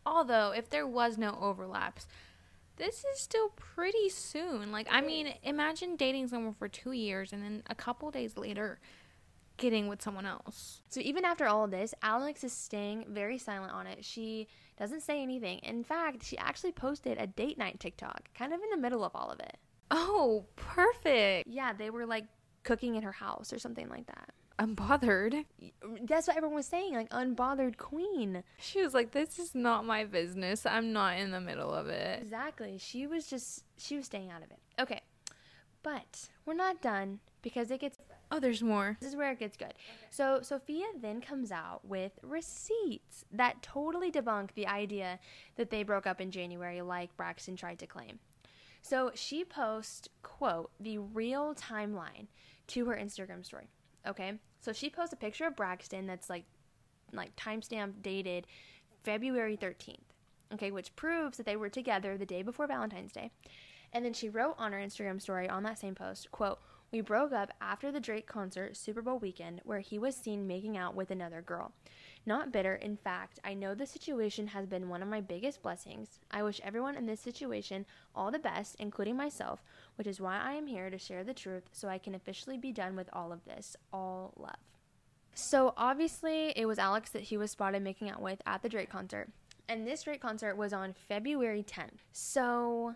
Although, 0.05 0.51
if 0.51 0.71
there 0.71 0.89
was 0.89 1.17
no 1.19 1.39
overlaps, 1.41 2.09
this 2.79 3.05
is 3.05 3.21
still 3.21 3.51
pretty 3.51 4.09
soon. 4.09 4.73
Like, 4.73 4.89
I 4.91 5.03
mean, 5.03 5.35
imagine 5.45 5.95
dating 5.95 6.27
someone 6.27 6.55
for 6.55 6.67
two 6.67 6.91
years 6.91 7.33
and 7.33 7.45
then 7.45 7.63
a 7.71 7.77
couple 7.77 8.11
days 8.11 8.37
later 8.37 8.81
getting 9.57 9.89
with 9.89 10.03
someone 10.03 10.27
else. 10.27 10.83
So 10.89 11.01
even 11.01 11.25
after 11.25 11.47
all 11.47 11.65
of 11.65 11.71
this, 11.71 11.95
Alix 12.03 12.45
is 12.45 12.53
staying 12.53 13.07
very 13.09 13.39
silent 13.39 13.73
on 13.73 13.87
it. 13.87 14.05
She 14.05 14.49
doesn't 14.79 15.03
say 15.03 15.23
anything. 15.23 15.59
In 15.61 15.85
fact, 15.85 16.25
she 16.25 16.37
actually 16.39 16.73
posted 16.73 17.19
a 17.19 17.27
date 17.27 17.59
night 17.59 17.81
TikTok, 17.81 18.31
kind 18.35 18.53
of 18.53 18.61
in 18.61 18.71
the 18.71 18.77
middle 18.77 19.05
of 19.05 19.13
all 19.15 19.31
of 19.31 19.41
it. 19.41 19.57
Oh, 19.91 20.47
perfect. 20.57 21.49
Yeah, 21.49 21.73
they 21.73 21.91
were 21.91 22.07
like 22.07 22.25
cooking 22.65 22.97
in 22.97 23.03
her 23.03 23.13
house 23.13 23.53
or 23.53 23.59
something 23.59 23.89
like 23.89 24.07
that. 24.07 24.31
I'm 24.59 24.75
bothered. 24.75 25.35
That's 26.03 26.29
what 26.29 26.37
everyone 26.37 26.57
was 26.57 26.67
saying, 26.67 26.95
like 26.95 27.11
unbothered 27.11 27.77
queen. 27.77 28.45
She 28.59 28.81
was 28.83 28.95
like, 28.95 29.11
This 29.11 29.39
is 29.39 29.55
not 29.55 29.85
my 29.85 30.05
business. 30.05 30.65
I'm 30.65 30.93
not 30.93 31.19
in 31.19 31.33
the 31.33 31.41
middle 31.41 31.73
of 31.73 31.89
it. 31.89 32.23
Exactly. 32.23 32.79
She 32.79 33.07
was 33.07 33.27
just 33.27 33.65
she 33.77 33.97
was 33.97 34.07
staying 34.07 34.31
out 34.31 34.43
of 34.43 34.51
it. 34.51 34.59
Okay. 34.81 35.01
But 35.83 36.29
we're 36.47 36.55
not 36.55 36.81
done 36.81 37.19
because 37.43 37.71
it 37.71 37.81
gets 37.81 37.99
Oh, 38.35 38.41
there's 38.41 38.65
more. 38.65 38.97
this 38.99 39.11
is 39.11 39.17
where 39.17 39.31
it 39.31 39.39
gets 39.39 39.57
good. 39.57 39.75
So 40.11 40.41
Sophia 40.43 40.87
then 41.01 41.21
comes 41.21 41.53
out 41.53 41.85
with 41.85 42.19
receipts 42.21 43.25
that 43.31 43.63
totally 43.63 44.11
debunk 44.11 44.55
the 44.55 44.67
idea 44.67 45.21
that 45.55 45.71
they 45.71 45.85
broke 45.85 46.05
up 46.05 46.21
in 46.21 46.33
January 46.33 46.83
like 46.83 47.17
Braxton 47.17 47.55
tried 47.55 47.79
to 47.79 47.87
claim. 47.87 48.19
So 48.83 49.13
she 49.15 49.45
posts, 49.45 50.09
quote, 50.25 50.73
the 50.81 50.99
real 50.99 51.55
timeline 51.55 52.27
to 52.69 52.87
her 52.87 52.97
Instagram 52.97 53.45
story. 53.45 53.69
Okay? 54.05 54.33
So 54.61 54.73
she 54.73 54.91
posts 54.91 55.13
a 55.13 55.17
picture 55.17 55.47
of 55.47 55.55
Braxton 55.55 56.09
that's 56.09 56.29
like 56.29 56.45
like 57.13 57.37
timestamp 57.37 58.03
dated 58.03 58.49
February 59.05 59.57
13th. 59.57 59.99
Okay, 60.53 60.73
which 60.73 60.97
proves 60.97 61.37
that 61.37 61.47
they 61.47 61.57
were 61.57 61.69
together 61.69 62.19
the 62.19 62.27
day 62.27 62.43
before 62.43 62.67
Valentine's 62.67 63.13
Day. 63.13 63.31
And 63.93 64.05
then 64.05 64.13
she 64.13 64.29
wrote 64.29 64.57
on 64.59 64.73
her 64.73 64.79
Instagram 64.81 65.23
story 65.23 65.49
on 65.49 65.63
that 65.63 65.79
same 65.79 65.95
post, 65.95 66.33
quote, 66.33 66.59
we 66.95 67.01
broke 67.01 67.33
up 67.33 67.53
after 67.61 67.91
the 67.91 67.99
Drake 67.99 68.29
concert 68.29 68.77
Super 68.77 69.03
Bowl 69.03 69.19
weekend 69.19 69.61
where 69.65 69.81
he 69.81 69.99
was 69.99 70.15
seen 70.15 70.47
making 70.47 70.77
out 70.77 70.95
with 70.95 71.11
another 71.11 71.43
girl. 71.43 71.73
Not 72.25 72.53
bitter, 72.53 72.77
in 72.77 72.97
fact, 72.97 73.41
I 73.43 73.53
know 73.53 73.75
the 73.75 73.85
situation 73.85 74.47
has 74.47 74.65
been 74.65 74.89
one 74.89 75.03
of 75.03 75.09
my 75.09 75.21
biggest 75.21 75.61
blessings. 75.61 76.21
I 76.31 76.45
wish 76.45 76.61
everyone 76.63 76.95
in 76.95 77.07
this 77.07 77.19
situation 77.19 77.85
all 78.15 78.31
the 78.31 78.39
best, 78.39 78.77
including 78.79 79.17
myself, 79.17 79.65
which 79.97 80.07
is 80.07 80.21
why 80.21 80.39
I 80.39 80.53
am 80.53 80.69
here 80.69 80.89
to 80.89 80.97
share 80.97 81.25
the 81.25 81.35
truth 81.35 81.65
so 81.73 81.89
I 81.89 81.99
can 81.99 82.15
officially 82.15 82.59
be 82.59 82.71
done 82.71 82.95
with 82.95 83.09
all 83.13 83.33
of 83.33 83.45
this. 83.45 83.77
All 83.93 84.33
love. 84.37 84.55
So 85.35 85.75
obviously, 85.77 86.51
it 86.55 86.67
was 86.67 86.79
Alix 86.79 87.11
that 87.11 87.23
he 87.23 87.37
was 87.37 87.51
spotted 87.51 87.83
making 87.83 88.09
out 88.09 88.23
with 88.23 88.41
at 88.47 88.63
the 88.63 88.69
Drake 88.69 88.91
concert. 88.91 89.31
And 89.69 89.85
this 89.85 90.05
Drake 90.05 90.23
concert 90.23 90.57
was 90.57 90.73
on 90.73 90.93
February 90.93 91.65
10th. 91.65 92.05
So 92.13 92.95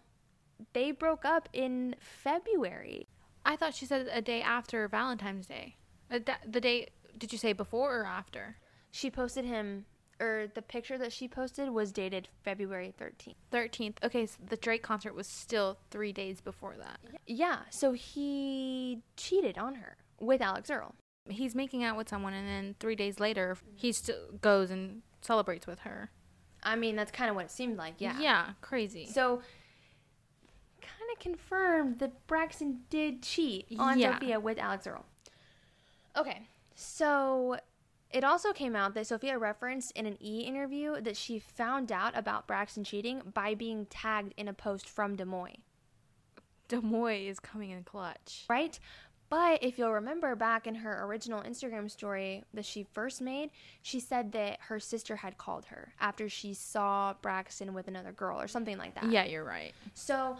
they 0.73 0.93
broke 0.93 1.25
up 1.25 1.49
in 1.53 1.97
February. 1.99 3.09
I 3.49 3.57
thought 3.57 3.75
she 3.75 3.87
said 3.87 4.09
a 4.13 4.21
day 4.21 4.43
after 4.43 4.87
Valentine's 4.89 5.47
Day. 5.47 5.77
Uh, 6.11 6.19
da- 6.19 6.35
the 6.47 6.61
day, 6.61 6.89
did 7.17 7.33
you 7.33 7.39
say 7.39 7.55
before 7.55 8.01
or 8.01 8.05
after? 8.05 8.59
She 8.91 9.11
posted 9.11 9.47
him, 9.47 9.87
or 10.21 10.49
the 10.55 10.61
picture 10.61 10.99
that 10.99 11.13
she 11.15 11.29
posted 11.29 11.71
was 11.71 11.91
dated 11.91 12.29
February 12.45 12.93
13th. 13.01 13.37
13th. 13.51 13.97
Okay, 14.05 14.27
so 14.27 14.37
the 14.47 14.57
Drake 14.59 14.83
concert 14.83 15.15
was 15.15 15.27
still 15.27 15.79
three 15.91 16.13
days 16.13 16.43
before 16.43 16.75
that. 16.79 17.01
Yeah, 17.27 17.61
so 17.71 17.93
he 17.93 19.01
cheated 19.17 19.57
on 19.57 19.77
her 19.77 19.97
with 20.21 20.43
Alix 20.43 20.69
Earle. 20.71 20.95
He's 21.31 21.55
making 21.55 21.83
out 21.83 21.97
with 21.97 22.09
someone, 22.11 22.35
and 22.35 22.47
then 22.47 22.75
three 22.81 22.97
days 22.97 23.19
later, 23.19 23.57
he 23.75 23.93
still 23.93 24.33
goes 24.43 24.71
and 24.71 25.01
celebrates 25.23 25.67
with 25.67 25.81
her. 25.81 26.11
I 26.63 26.77
mean, 26.77 26.97
that's 26.97 27.13
kind 27.13 27.31
of 27.31 27.37
what 27.37 27.47
it 27.47 27.51
seemed 27.51 27.79
like, 27.79 27.95
yeah. 27.99 28.19
Yeah, 28.21 28.51
crazy. 28.61 29.07
So, 29.07 29.41
confirmed 31.21 31.99
that 31.99 32.27
Braxton 32.27 32.81
did 32.91 33.23
cheat 33.23 33.67
on 33.79 33.99
Yeah. 33.99 34.15
Sophia 34.15 34.41
with 34.41 34.59
Alix 34.59 34.87
Earle. 34.87 35.07
Okay, 36.17 36.43
so 36.75 37.59
it 38.11 38.25
also 38.25 38.53
came 38.53 38.75
out 38.75 38.95
that 38.95 39.07
Sophia 39.07 39.39
referenced 39.39 39.93
in 39.93 40.07
an 40.07 40.17
E 40.21 40.41
interview 40.41 41.01
that 41.01 41.17
she 41.17 41.39
found 41.39 41.93
out 41.93 42.17
about 42.17 42.47
Braxton 42.47 42.85
cheating 42.85 43.23
by 43.35 43.55
being 43.55 43.87
tagged 43.87 44.33
in 44.37 44.49
a 44.49 44.53
post 44.55 44.89
from 44.89 45.17
DeuxMoi, 45.17 45.57
Des 46.69 46.81
Moines 46.81 47.27
is 47.29 47.39
coming 47.41 47.71
in 47.71 47.83
clutch. 47.85 48.45
right? 48.49 48.79
But 49.31 49.63
if 49.63 49.77
you'll 49.79 49.93
remember 49.93 50.35
back 50.35 50.67
in 50.67 50.77
her 50.77 51.05
original 51.05 51.43
Instagram 51.43 51.91
story 51.91 52.45
that 52.55 52.65
she 52.65 52.83
first 52.95 53.21
made, 53.21 53.51
she 53.83 54.01
said 54.01 54.33
that 54.33 54.59
her 54.69 54.81
sister 54.81 55.17
had 55.17 55.37
called 55.37 55.67
her 55.67 55.93
after 56.01 56.31
she 56.31 56.55
saw 56.55 57.13
Braxton 57.21 57.75
with 57.75 57.89
another 57.89 58.11
girl 58.11 58.41
or 58.41 58.49
something 58.49 58.79
like 58.79 58.95
that. 58.95 59.05
Yeah, 59.11 59.25
you're 59.27 59.45
right. 59.45 59.75
So 59.93 60.39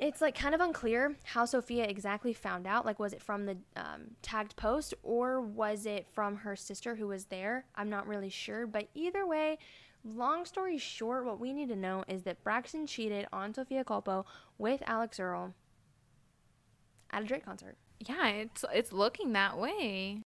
it's 0.00 0.20
like 0.20 0.36
kind 0.36 0.54
of 0.54 0.60
unclear 0.60 1.16
how 1.24 1.44
Sophia 1.44 1.84
exactly 1.84 2.32
found 2.32 2.66
out. 2.66 2.86
Like, 2.86 2.98
was 2.98 3.12
it 3.12 3.22
from 3.22 3.46
the 3.46 3.56
um, 3.76 4.12
tagged 4.22 4.54
post 4.56 4.94
or 5.02 5.40
was 5.40 5.86
it 5.86 6.06
from 6.12 6.36
her 6.36 6.54
sister 6.54 6.94
who 6.94 7.08
was 7.08 7.26
there? 7.26 7.64
I'm 7.74 7.90
not 7.90 8.06
really 8.06 8.30
sure. 8.30 8.66
But 8.66 8.88
either 8.94 9.26
way, 9.26 9.58
long 10.04 10.44
story 10.44 10.78
short, 10.78 11.24
what 11.24 11.40
we 11.40 11.52
need 11.52 11.68
to 11.68 11.76
know 11.76 12.04
is 12.06 12.22
that 12.22 12.42
Braxton 12.44 12.86
cheated 12.86 13.26
on 13.32 13.52
Sophia 13.52 13.82
Culpo 13.82 14.24
with 14.56 14.82
Alix 14.86 15.18
Earle 15.18 15.54
at 17.10 17.22
a 17.22 17.26
Drake 17.26 17.44
concert. 17.44 17.76
Yeah, 17.98 18.28
it's 18.28 18.64
it's 18.72 18.92
looking 18.92 19.32
that 19.32 19.58
way. 19.58 20.22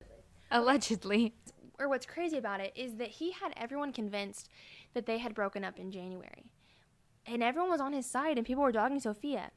Allegedly. 0.50 1.36
Or 1.78 1.88
what's 1.88 2.08
crazy 2.08 2.38
about 2.38 2.60
it 2.60 2.74
is 2.76 2.96
that 2.96 3.10
he 3.10 3.32
had 3.32 3.54
everyone 3.56 3.94
convinced 3.94 4.50
that 4.94 5.06
they 5.06 5.20
had 5.20 5.36
broken 5.36 5.64
up 5.64 5.80
in 5.80 5.92
January. 5.92 6.52
And 7.26 7.44
everyone 7.44 7.70
was 7.70 7.80
on 7.80 7.94
his 7.94 8.08
side 8.08 8.38
and 8.38 8.46
people 8.46 8.64
were 8.64 8.72
dogging 8.72 9.00
Sophia. 9.00 9.52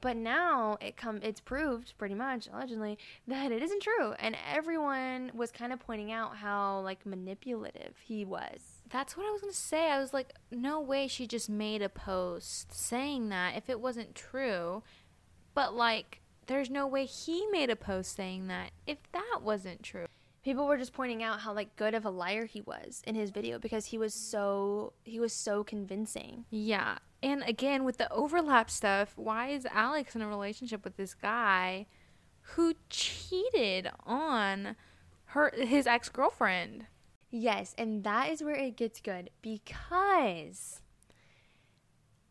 But 0.00 0.16
now 0.16 0.76
it 0.80 0.96
come 0.96 1.20
it's 1.22 1.40
proved 1.40 1.94
pretty 1.98 2.14
much 2.14 2.48
allegedly 2.48 2.98
that 3.26 3.52
it 3.52 3.62
isn't 3.62 3.82
true 3.82 4.12
and 4.18 4.36
everyone 4.52 5.30
was 5.34 5.50
kind 5.50 5.72
of 5.72 5.80
pointing 5.80 6.12
out 6.12 6.36
how 6.36 6.80
like 6.80 7.04
manipulative 7.06 7.94
he 8.02 8.24
was. 8.24 8.82
That's 8.90 9.16
what 9.16 9.26
I 9.26 9.30
was 9.30 9.40
gonna 9.40 9.52
say. 9.52 9.90
I 9.90 10.00
was 10.00 10.12
like, 10.12 10.34
no 10.50 10.80
way 10.80 11.08
she 11.08 11.26
just 11.26 11.48
made 11.48 11.82
a 11.82 11.88
post 11.88 12.72
saying 12.72 13.28
that 13.28 13.56
if 13.56 13.68
it 13.68 13.80
wasn't 13.80 14.14
true. 14.14 14.82
But 15.54 15.74
like, 15.74 16.20
there's 16.46 16.70
no 16.70 16.86
way 16.86 17.04
he 17.04 17.46
made 17.50 17.70
a 17.70 17.76
post 17.76 18.16
saying 18.16 18.46
that 18.48 18.70
if 18.86 18.98
that 19.12 19.40
wasn't 19.42 19.82
true. 19.82 20.06
People 20.48 20.66
were 20.66 20.78
just 20.78 20.94
pointing 20.94 21.22
out 21.22 21.40
how 21.40 21.52
like 21.52 21.76
good 21.76 21.92
of 21.92 22.06
a 22.06 22.10
liar 22.10 22.46
he 22.46 22.62
was 22.62 23.02
in 23.06 23.14
his 23.14 23.28
video 23.28 23.58
because 23.58 23.84
he 23.84 23.98
was 23.98 24.14
so 24.14 24.94
he 25.04 25.20
was 25.20 25.34
so 25.34 25.62
convincing. 25.62 26.46
Yeah. 26.48 26.96
And 27.22 27.42
again, 27.42 27.84
with 27.84 27.98
the 27.98 28.10
overlap 28.10 28.70
stuff, 28.70 29.12
why 29.16 29.48
is 29.48 29.66
Alix 29.66 30.16
in 30.16 30.22
a 30.22 30.26
relationship 30.26 30.84
with 30.84 30.96
this 30.96 31.12
guy 31.12 31.84
who 32.40 32.72
cheated 32.88 33.90
on 34.06 34.74
her 35.26 35.52
his 35.54 35.86
ex-girlfriend? 35.86 36.86
Yes, 37.30 37.74
and 37.76 38.02
that 38.04 38.30
is 38.30 38.42
where 38.42 38.54
it 38.54 38.74
gets 38.74 39.02
good 39.02 39.28
because 39.42 40.80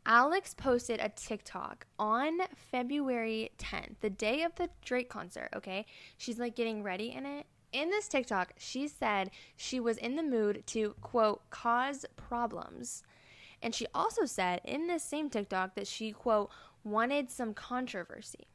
Alix 0.08 0.56
posted 0.56 1.00
a 1.00 1.10
TikTok 1.10 1.86
on 2.00 2.40
February 2.56 3.52
10th, 3.60 3.98
the 4.02 4.10
day 4.10 4.42
of 4.42 4.56
the 4.56 4.72
Drake 4.84 5.08
concert, 5.08 5.50
okay? 5.56 5.86
She's 6.18 6.40
like 6.40 6.56
getting 6.56 6.82
ready 6.82 7.12
in 7.12 7.28
it. 7.28 7.46
In 7.74 7.90
this 7.90 8.08
TikTok, 8.08 8.54
she 8.58 8.88
said 8.88 9.32
she 9.56 9.80
was 9.80 9.98
in 9.98 10.16
the 10.16 10.24
mood 10.24 10.64
to, 10.68 10.96
quote, 11.02 11.42
cause 11.50 12.06
problems. 12.16 13.04
And 13.62 13.74
she 13.76 13.88
also 13.94 14.26
said 14.26 14.62
in 14.64 14.88
this 14.88 15.04
same 15.04 15.30
TikTok 15.30 15.76
that 15.76 15.88
she, 15.88 16.12
quote, 16.12 16.50
wanted 16.84 17.30
some 17.30 17.54
controversy. 17.54 18.48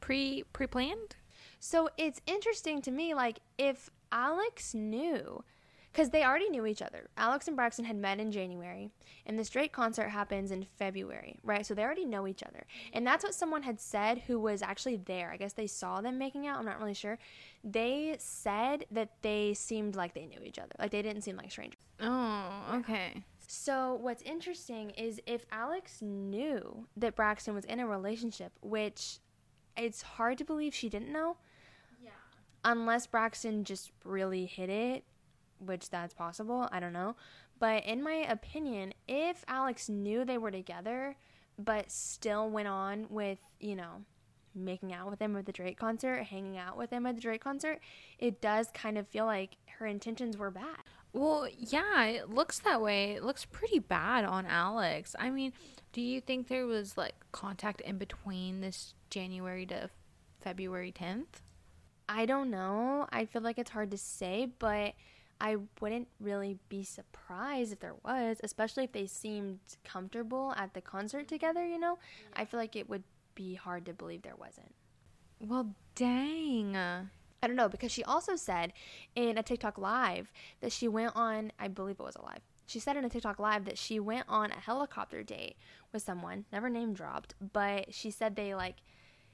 Pre 0.00 0.44
pre-planned? 0.52 1.16
So 1.58 1.88
it's 1.96 2.20
interesting 2.26 2.82
to 2.82 2.90
me, 2.90 3.14
like, 3.14 3.38
if 3.56 3.88
Alix 4.12 4.74
knew, 4.74 5.42
because 5.94 6.10
they 6.10 6.24
already 6.24 6.50
knew 6.50 6.66
each 6.66 6.82
other. 6.82 7.08
Alix 7.16 7.46
and 7.46 7.56
Braxton 7.56 7.84
had 7.84 7.96
met 7.96 8.18
in 8.18 8.32
January, 8.32 8.90
and 9.26 9.38
this 9.38 9.48
Drake 9.48 9.72
concert 9.72 10.08
happens 10.08 10.50
in 10.50 10.64
February, 10.64 11.38
right? 11.44 11.64
So 11.64 11.72
they 11.72 11.84
already 11.84 12.04
know 12.04 12.26
each 12.26 12.42
other. 12.42 12.66
And 12.92 13.06
that's 13.06 13.22
what 13.22 13.32
someone 13.32 13.62
had 13.62 13.80
said 13.80 14.22
who 14.26 14.40
was 14.40 14.60
actually 14.60 14.96
there. 14.96 15.30
I 15.30 15.36
guess 15.36 15.52
they 15.52 15.68
saw 15.68 16.00
them 16.00 16.18
making 16.18 16.48
out. 16.48 16.58
I'm 16.58 16.64
not 16.64 16.80
really 16.80 16.94
sure. 16.94 17.16
They 17.62 18.16
said 18.18 18.86
that 18.90 19.10
they 19.22 19.54
seemed 19.54 19.94
like 19.94 20.14
they 20.14 20.26
knew 20.26 20.40
each 20.42 20.58
other, 20.58 20.72
like 20.80 20.90
they 20.90 21.00
didn't 21.00 21.22
seem 21.22 21.36
like 21.36 21.52
strangers. 21.52 21.78
Oh, 22.00 22.50
okay. 22.74 23.22
So 23.46 23.94
what's 24.00 24.22
interesting 24.22 24.90
is 24.90 25.20
if 25.26 25.46
Alix 25.52 26.02
knew 26.02 26.88
that 26.96 27.14
Braxton 27.14 27.54
was 27.54 27.64
in 27.66 27.78
a 27.78 27.86
relationship, 27.86 28.52
which 28.62 29.20
it's 29.76 30.02
hard 30.02 30.38
to 30.38 30.44
believe 30.44 30.74
she 30.74 30.88
didn't 30.88 31.12
know. 31.12 31.36
Yeah. 32.02 32.10
Unless 32.64 33.06
Braxton 33.06 33.62
just 33.62 33.92
really 34.02 34.46
hid 34.46 34.70
it, 34.70 35.04
which 35.58 35.90
that's 35.90 36.14
possible, 36.14 36.68
I 36.72 36.80
don't 36.80 36.92
know. 36.92 37.16
But 37.58 37.84
in 37.84 38.02
my 38.02 38.26
opinion, 38.28 38.94
if 39.06 39.44
Alix 39.48 39.88
knew 39.88 40.24
they 40.24 40.38
were 40.38 40.50
together 40.50 41.16
but 41.58 41.90
still 41.90 42.50
went 42.50 42.68
on 42.68 43.06
with, 43.10 43.38
you 43.60 43.76
know, 43.76 44.04
making 44.54 44.92
out 44.92 45.10
with 45.10 45.20
him 45.20 45.36
at 45.36 45.46
the 45.46 45.52
Drake 45.52 45.78
concert, 45.78 46.24
hanging 46.24 46.56
out 46.56 46.76
with 46.76 46.90
him 46.90 47.06
at 47.06 47.16
the 47.16 47.20
Drake 47.20 47.42
concert, 47.42 47.80
it 48.18 48.40
does 48.40 48.68
kind 48.72 48.98
of 48.98 49.08
feel 49.08 49.26
like 49.26 49.56
her 49.78 49.86
intentions 49.86 50.36
were 50.36 50.50
bad. 50.50 50.78
Well, 51.12 51.48
yeah, 51.56 52.04
it 52.06 52.30
looks 52.30 52.58
that 52.60 52.80
way. 52.80 53.12
It 53.12 53.24
looks 53.24 53.44
pretty 53.44 53.78
bad 53.78 54.24
on 54.24 54.46
Alix. 54.46 55.14
I 55.18 55.30
mean, 55.30 55.52
do 55.92 56.00
you 56.00 56.20
think 56.20 56.48
there 56.48 56.66
was 56.66 56.96
like 56.96 57.14
contact 57.30 57.80
in 57.82 57.98
between 57.98 58.60
this 58.60 58.94
January 59.10 59.66
to 59.66 59.90
February 60.40 60.92
10th? 60.92 61.40
I 62.08 62.26
don't 62.26 62.50
know. 62.50 63.06
I 63.10 63.24
feel 63.24 63.42
like 63.42 63.58
it's 63.58 63.70
hard 63.70 63.90
to 63.92 63.98
say, 63.98 64.48
but 64.58 64.94
I 65.40 65.56
wouldn't 65.80 66.08
really 66.20 66.58
be 66.68 66.84
surprised 66.84 67.72
if 67.72 67.80
there 67.80 67.96
was, 68.04 68.38
especially 68.42 68.84
if 68.84 68.92
they 68.92 69.06
seemed 69.06 69.58
comfortable 69.84 70.54
at 70.56 70.74
the 70.74 70.80
concert 70.80 71.28
together, 71.28 71.66
you 71.66 71.78
know? 71.78 71.98
I 72.34 72.44
feel 72.44 72.60
like 72.60 72.76
it 72.76 72.88
would 72.88 73.02
be 73.34 73.54
hard 73.54 73.86
to 73.86 73.92
believe 73.92 74.22
there 74.22 74.36
wasn't. 74.36 74.74
Well, 75.40 75.74
dang. 75.94 76.76
I 76.76 77.46
don't 77.46 77.56
know 77.56 77.68
because 77.68 77.92
she 77.92 78.04
also 78.04 78.36
said 78.36 78.72
in 79.14 79.36
a 79.36 79.42
TikTok 79.42 79.76
live 79.76 80.32
that 80.60 80.72
she 80.72 80.88
went 80.88 81.12
on, 81.14 81.52
I 81.58 81.68
believe 81.68 81.96
it 82.00 82.02
was 82.02 82.16
a 82.16 82.22
live. 82.22 82.40
She 82.66 82.80
said 82.80 82.96
in 82.96 83.04
a 83.04 83.10
TikTok 83.10 83.38
live 83.38 83.66
that 83.66 83.76
she 83.76 84.00
went 84.00 84.24
on 84.28 84.50
a 84.50 84.60
helicopter 84.60 85.22
date 85.22 85.56
with 85.92 86.02
someone, 86.02 86.46
never 86.50 86.70
name 86.70 86.94
dropped, 86.94 87.34
but 87.52 87.92
she 87.92 88.10
said 88.10 88.34
they 88.34 88.54
like 88.54 88.76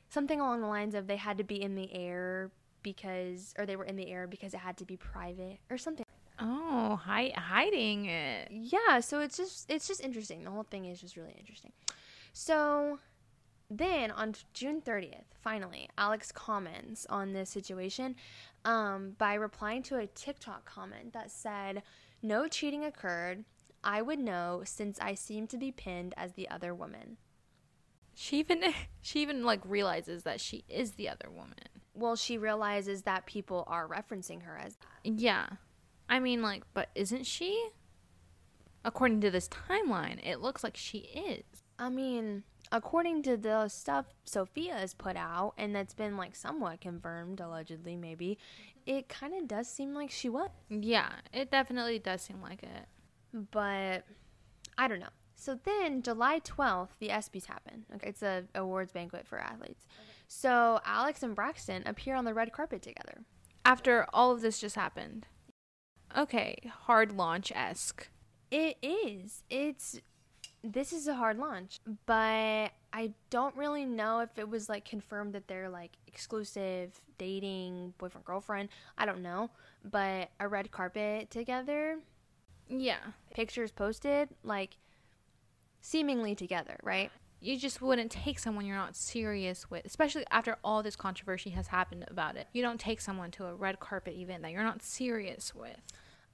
something 0.08 0.40
along 0.40 0.60
the 0.60 0.66
lines 0.66 0.96
of 0.96 1.06
they 1.06 1.16
had 1.16 1.38
to 1.38 1.44
be 1.44 1.62
in 1.62 1.76
the 1.76 1.94
air 1.94 2.50
because 2.82 3.54
or 3.58 3.66
they 3.66 3.76
were 3.76 3.84
in 3.84 3.96
the 3.96 4.10
air 4.10 4.26
because 4.26 4.54
it 4.54 4.58
had 4.58 4.76
to 4.78 4.84
be 4.84 4.96
private 4.96 5.58
or 5.70 5.78
something. 5.78 6.04
Oh, 6.38 6.98
hi- 7.04 7.34
hiding 7.36 8.06
it. 8.06 8.48
Yeah, 8.50 9.00
so 9.00 9.20
it's 9.20 9.36
just 9.36 9.70
it's 9.70 9.86
just 9.86 10.00
interesting. 10.00 10.44
The 10.44 10.50
whole 10.50 10.64
thing 10.64 10.86
is 10.86 11.00
just 11.00 11.16
really 11.16 11.34
interesting. 11.38 11.72
So 12.32 12.98
then 13.70 14.10
on 14.10 14.34
June 14.52 14.80
30th, 14.80 15.24
finally, 15.40 15.88
Alix 15.96 16.32
comments 16.32 17.06
on 17.08 17.32
this 17.32 17.50
situation 17.50 18.16
um, 18.64 19.14
by 19.16 19.34
replying 19.34 19.82
to 19.84 19.96
a 19.96 20.06
TikTok 20.06 20.64
comment 20.64 21.12
that 21.12 21.30
said, 21.30 21.82
No 22.22 22.48
cheating 22.48 22.84
occurred. 22.84 23.44
I 23.82 24.02
would 24.02 24.18
know 24.18 24.62
since 24.64 24.98
I 25.00 25.14
seem 25.14 25.46
to 25.48 25.56
be 25.56 25.72
pinned 25.72 26.14
as 26.16 26.32
the 26.32 26.48
other 26.50 26.74
woman. 26.74 27.16
She 28.14 28.38
even 28.38 28.62
she 29.00 29.22
even 29.22 29.44
like 29.44 29.60
realizes 29.64 30.24
that 30.24 30.40
she 30.40 30.64
is 30.68 30.92
the 30.92 31.08
other 31.08 31.30
woman. 31.30 31.79
Well, 31.94 32.16
she 32.16 32.38
realizes 32.38 33.02
that 33.02 33.26
people 33.26 33.64
are 33.66 33.86
referencing 33.88 34.42
her 34.42 34.56
as 34.56 34.76
that. 34.76 35.12
Yeah. 35.18 35.46
I 36.08 36.18
mean 36.20 36.42
like 36.42 36.62
but 36.74 36.88
isn't 36.94 37.26
she? 37.26 37.68
According 38.84 39.20
to 39.22 39.30
this 39.30 39.48
timeline, 39.48 40.18
it 40.26 40.40
looks 40.40 40.64
like 40.64 40.76
she 40.76 40.98
is. 40.98 41.44
I 41.78 41.90
mean, 41.90 42.44
according 42.72 43.22
to 43.24 43.36
the 43.36 43.68
stuff 43.68 44.06
Sophia 44.24 44.74
has 44.74 44.94
put 44.94 45.16
out, 45.16 45.52
and 45.58 45.74
that's 45.74 45.92
been 45.94 46.16
like 46.16 46.34
somewhat 46.34 46.80
confirmed, 46.80 47.40
allegedly, 47.40 47.96
maybe, 47.96 48.38
it 48.86 49.08
kind 49.08 49.34
of 49.34 49.46
does 49.46 49.68
seem 49.68 49.94
like 49.94 50.10
she 50.10 50.28
was. 50.30 50.48
Yeah, 50.70 51.10
it 51.32 51.50
definitely 51.50 51.98
does 51.98 52.22
seem 52.22 52.40
like 52.40 52.62
it. 52.62 53.48
but 53.50 54.04
I 54.78 54.88
don't 54.88 55.00
know. 55.00 55.06
So 55.34 55.58
then 55.62 56.02
July 56.02 56.40
12th, 56.40 56.90
the 56.98 57.08
ESPYs 57.08 57.46
happen. 57.46 57.84
Okay, 57.94 58.08
it's 58.10 58.22
a 58.22 58.44
awards 58.54 58.92
banquet 58.92 59.26
for 59.26 59.38
athletes. 59.38 59.86
So 60.40 60.80
Alix 60.86 61.24
and 61.24 61.34
Braxton 61.34 61.82
appear 61.86 62.14
on 62.14 62.24
the 62.24 62.32
red 62.32 62.52
carpet 62.52 62.82
together. 62.82 63.22
After 63.64 64.06
all 64.12 64.30
of 64.30 64.40
this 64.42 64.60
just 64.60 64.76
happened. 64.76 65.26
Okay, 66.16 66.70
hard 66.84 67.10
launch 67.10 67.50
esque. 67.52 68.08
It 68.48 68.76
is. 68.80 69.42
It's 69.50 70.00
this 70.62 70.92
is 70.92 71.08
a 71.08 71.14
hard 71.14 71.36
launch, 71.36 71.80
but 72.06 72.70
I 72.92 73.12
don't 73.30 73.56
really 73.56 73.84
know 73.84 74.20
if 74.20 74.38
it 74.38 74.48
was 74.48 74.68
like 74.68 74.84
confirmed 74.84 75.32
that 75.32 75.48
they're 75.48 75.68
like 75.68 75.90
exclusive 76.06 77.00
dating, 77.18 77.94
boyfriend 77.98 78.24
girlfriend. 78.24 78.68
I 78.96 79.06
don't 79.06 79.22
know, 79.22 79.50
but 79.84 80.30
a 80.38 80.46
red 80.46 80.70
carpet 80.70 81.30
together, 81.30 81.98
Yeah. 82.68 83.00
pictures 83.34 83.72
posted 83.72 84.28
like 84.44 84.76
seemingly 85.80 86.36
together, 86.36 86.78
right? 86.84 87.10
You 87.42 87.58
just 87.58 87.80
wouldn't 87.80 88.12
take 88.12 88.38
someone 88.38 88.66
you're 88.66 88.76
not 88.76 88.94
serious 88.94 89.70
with, 89.70 89.86
especially 89.86 90.24
after 90.30 90.58
all 90.62 90.82
this 90.82 90.94
controversy 90.94 91.50
has 91.50 91.68
happened 91.68 92.04
about 92.08 92.36
it. 92.36 92.48
You 92.52 92.60
don't 92.60 92.78
take 92.78 93.00
someone 93.00 93.30
to 93.32 93.46
a 93.46 93.54
red 93.54 93.80
carpet 93.80 94.14
event 94.14 94.42
that 94.42 94.52
you're 94.52 94.62
not 94.62 94.82
serious 94.82 95.54
with. 95.54 95.80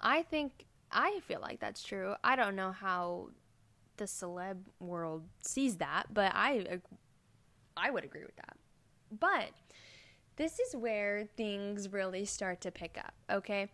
I 0.00 0.22
think 0.22 0.66
I 0.90 1.20
feel 1.26 1.40
like 1.40 1.61
that's 1.61 1.82
true. 1.82 2.14
I 2.24 2.34
don't 2.34 2.57
know 2.57 2.72
how 2.72 3.30
the 3.98 4.04
celeb 4.04 4.59
world 4.80 5.22
sees 5.42 5.76
that, 5.76 6.07
but 6.12 6.32
I 6.34 6.80
I 7.76 7.90
would 7.90 8.04
agree 8.04 8.24
with 8.24 8.36
that. 8.36 8.57
But 9.11 9.50
this 10.34 10.59
is 10.59 10.74
where 10.74 11.28
things 11.36 11.92
really 11.92 12.24
start 12.24 12.61
to 12.62 12.72
pick 12.72 12.98
up, 12.98 13.14
okay? 13.30 13.68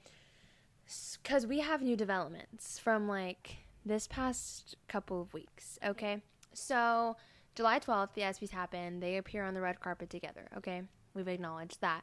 Cuz 1.24 1.46
we 1.46 1.60
have 1.60 1.80
new 1.80 1.96
developments 1.96 2.78
from 2.78 3.08
like 3.08 3.56
this 3.86 4.06
past 4.06 4.76
couple 4.86 5.20
of 5.20 5.32
weeks, 5.32 5.78
okay? 5.82 6.20
So, 6.55 7.16
July 7.55 7.78
12th, 7.78 8.14
the 8.14 8.22
ESPYs 8.22 8.50
happen. 8.50 9.00
They 9.00 9.16
appear 9.16 9.44
on 9.44 9.55
the 9.55 9.61
red 9.61 9.80
carpet 9.80 10.11
together, 10.11 10.48
okay? 10.57 10.82
We've 11.14 11.28
acknowledged 11.28 11.80
that. 11.80 12.03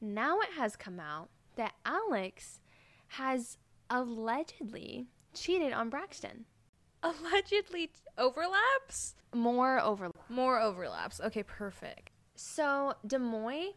Now 0.00 0.40
it 0.40 0.50
has 0.56 0.76
come 0.76 0.98
out 0.98 1.28
that 1.56 1.74
Alix 1.84 2.60
has 3.08 3.58
allegedly 3.88 5.06
cheated 5.34 5.72
on 5.72 5.90
Braxton. 5.90 6.46
Allegedly 7.02 7.90
overlaps? 8.18 9.14
More 9.34 9.80
over. 9.80 10.10
More 10.28 10.60
overlaps. 10.60 11.20
Okay, 11.20 11.42
perfect. 11.42 12.10
So 12.34 12.94
DeuxMoi, 13.06 13.74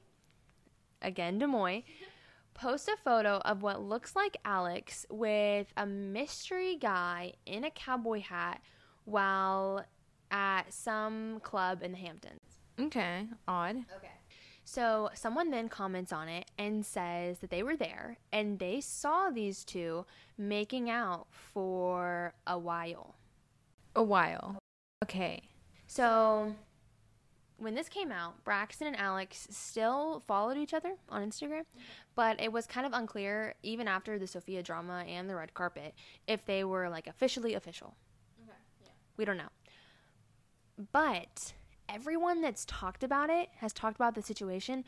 again 1.01 1.39
DeuxMoi, 1.39 1.83
post 2.53 2.87
a 2.87 2.97
photo 3.03 3.37
of 3.39 3.61
what 3.61 3.81
looks 3.81 4.15
like 4.15 4.37
Alix 4.45 5.05
with 5.09 5.73
a 5.75 5.85
mystery 5.85 6.77
guy 6.77 7.33
in 7.45 7.63
a 7.63 7.71
cowboy 7.71 8.21
hat 8.21 8.61
while 9.05 9.85
at 10.33 10.73
some 10.73 11.39
club 11.41 11.83
in 11.83 11.91
the 11.91 11.97
Hamptons. 11.97 12.41
Okay, 12.79 13.27
odd. 13.47 13.77
Okay. 13.95 14.09
So 14.65 15.09
someone 15.13 15.51
then 15.51 15.69
comments 15.69 16.11
on 16.11 16.27
it 16.27 16.49
and 16.57 16.85
says 16.85 17.39
that 17.39 17.49
they 17.49 17.63
were 17.63 17.75
there 17.75 18.17
and 18.31 18.59
they 18.59 18.81
saw 18.81 19.29
these 19.29 19.63
two 19.63 20.05
making 20.37 20.89
out 20.89 21.27
for 21.31 22.33
a 22.47 22.57
while. 22.57 23.15
A 23.95 24.01
while. 24.01 24.57
Okay. 25.03 25.43
So 25.85 26.55
when 27.57 27.75
this 27.75 27.89
came 27.89 28.11
out, 28.11 28.43
Braxton 28.43 28.87
and 28.87 28.97
Alix 28.97 29.47
still 29.51 30.23
followed 30.27 30.57
each 30.57 30.73
other 30.73 30.95
on 31.09 31.29
Instagram, 31.29 31.65
but 32.15 32.41
it 32.41 32.51
was 32.51 32.65
kind 32.65 32.87
of 32.87 32.93
unclear 32.93 33.53
even 33.61 33.87
after 33.87 34.17
the 34.17 34.25
Sophia 34.27 34.63
drama 34.63 35.03
and 35.07 35.29
the 35.29 35.35
red 35.35 35.53
carpet 35.53 35.93
if 36.25 36.45
they 36.45 36.63
were 36.63 36.89
like 36.89 37.05
officially 37.05 37.53
official. 37.53 37.95
Okay. 38.41 38.91
We 39.17 39.25
don't 39.25 39.37
know. 39.37 39.49
But 40.91 41.53
everyone 41.89 42.41
that's 42.41 42.65
talked 42.65 43.03
about 43.03 43.29
it, 43.29 43.49
has 43.57 43.73
talked 43.73 43.95
about 43.95 44.15
the 44.15 44.21
situation, 44.21 44.83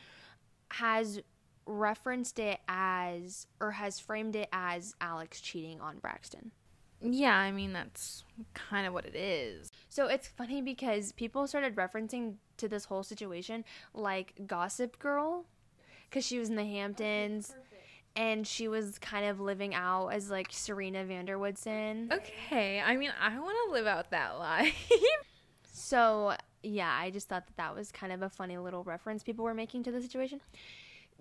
has 0.72 1.20
referenced 1.66 2.38
it 2.38 2.60
as 2.68 3.46
or 3.60 3.72
has 3.72 3.98
framed 3.98 4.36
it 4.36 4.48
as 4.52 4.94
Alix 5.00 5.40
cheating 5.40 5.80
on 5.80 5.98
Braxton. 5.98 6.52
Yeah, 7.00 7.36
I 7.36 7.52
mean 7.52 7.72
that's 7.72 8.24
kind 8.54 8.86
of 8.86 8.92
what 8.94 9.04
it 9.04 9.14
is. 9.14 9.70
So 9.88 10.06
it's 10.06 10.28
funny 10.28 10.62
because 10.62 11.12
people 11.12 11.46
started 11.46 11.76
referencing 11.76 12.36
to 12.56 12.68
this 12.68 12.86
whole 12.86 13.02
situation 13.02 13.64
like 13.92 14.32
Gossip 14.46 14.98
Girl 14.98 15.44
because 16.08 16.24
she 16.24 16.38
was 16.38 16.48
in 16.48 16.56
the 16.56 16.64
Hamptons 16.64 17.54
and 18.14 18.46
she 18.46 18.66
was 18.66 18.98
kind 18.98 19.26
of 19.26 19.40
living 19.40 19.74
out 19.74 20.08
as 20.08 20.30
like 20.30 20.48
Serena 20.50 21.04
van 21.04 21.26
der 21.26 21.36
Woodsen. 21.36 22.10
Okay, 22.12 22.80
I 22.80 22.96
mean 22.96 23.12
I 23.20 23.38
want 23.38 23.56
to 23.66 23.72
live 23.72 23.86
out 23.86 24.10
that 24.12 24.38
life. 24.38 24.90
So 25.76 26.34
yeah, 26.62 26.96
I 26.98 27.10
just 27.10 27.28
thought 27.28 27.46
that 27.46 27.56
that 27.58 27.74
was 27.74 27.92
kind 27.92 28.10
of 28.10 28.22
a 28.22 28.30
funny 28.30 28.56
little 28.56 28.82
reference 28.82 29.22
people 29.22 29.44
were 29.44 29.54
making 29.54 29.82
to 29.84 29.92
the 29.92 30.00
situation. 30.00 30.40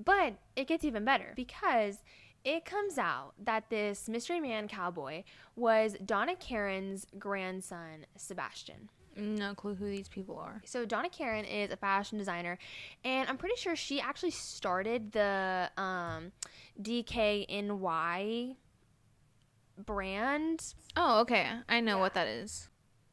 But 0.03 0.35
it 0.55 0.67
gets 0.67 0.85
even 0.85 1.03
better 1.03 1.33
because 1.35 1.97
it 2.45 2.63
comes 2.63 2.97
out 2.97 3.33
that 3.43 3.69
this 3.69 4.07
mystery 4.07 4.39
man 4.39 4.69
cowboy 4.69 5.23
was 5.57 5.97
Donna 6.05 6.35
Karan's 6.35 7.05
grandson, 7.19 8.05
Sebastian. 8.15 8.89
no 9.17 9.53
clue 9.55 9.75
who 9.75 9.89
these 9.89 10.07
people 10.07 10.37
are. 10.37 10.61
So 10.65 10.85
Donna 10.85 11.09
Karan 11.09 11.43
is 11.43 11.71
a 11.71 11.77
fashion 11.77 12.17
designer, 12.17 12.57
and 13.03 13.27
I'm 13.27 13.37
pretty 13.37 13.55
sure 13.57 13.75
she 13.75 13.99
actually 13.99 14.31
started 14.31 15.11
the 15.11 15.69
um, 15.77 16.31
DKNY 16.81 18.55
brand. 19.85 20.73
Oh, 20.95 21.19
okay. 21.21 21.49
I 21.67 21.81
know 21.81 21.97
what 21.97 22.13
that 22.13 22.27
is. 22.27 22.69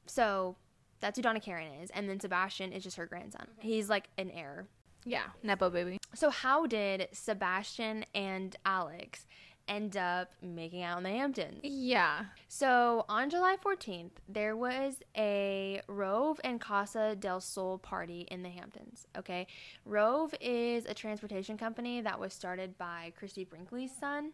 So 0.07 0.57
that's 1.03 1.19
who 1.19 1.23
Donna 1.23 1.41
Karan 1.41 1.71
is, 1.83 1.91
and 1.91 2.09
then 2.09 2.19
Sebastian 2.19 2.73
is 2.73 2.83
just 2.83 2.97
her 2.97 3.05
grandson. 3.05 3.47
Mm-hmm. 3.51 3.69
He's 3.69 3.91
like 3.91 4.09
an 4.17 4.31
heir. 4.31 4.67
Yeah, 5.05 5.25
nepo 5.43 5.69
baby. 5.69 5.99
So 6.15 6.31
how 6.31 6.67
did 6.67 7.09
Sebastian 7.13 8.05
and 8.15 8.57
Alix 8.65 9.27
end 9.69 9.97
up 9.97 10.31
making 10.43 10.83
out 10.83 10.99
in 10.99 11.05
the 11.05 11.11
Hamptons? 11.11 11.61
Yeah. 11.63 12.27
So 12.49 13.05
on 13.09 13.31
July 13.31 13.57
14th, 13.65 14.13
there 14.29 14.57
was 14.57 14.97
a 15.17 15.83
Rove 15.89 16.41
and 16.45 16.61
Casa 16.61 17.17
del 17.19 17.41
Sol 17.41 17.79
party 17.79 18.27
in 18.31 18.43
the 18.43 18.49
Hamptons. 18.49 19.07
Okay. 19.17 19.47
Rove 19.85 20.35
is 20.41 20.85
a 20.87 20.95
transportation 20.95 21.57
company 21.57 22.01
that 22.01 22.19
was 22.19 22.33
started 22.33 22.79
by 22.79 23.13
Christie 23.17 23.45
Brinkley's 23.45 23.93
son. 23.99 24.33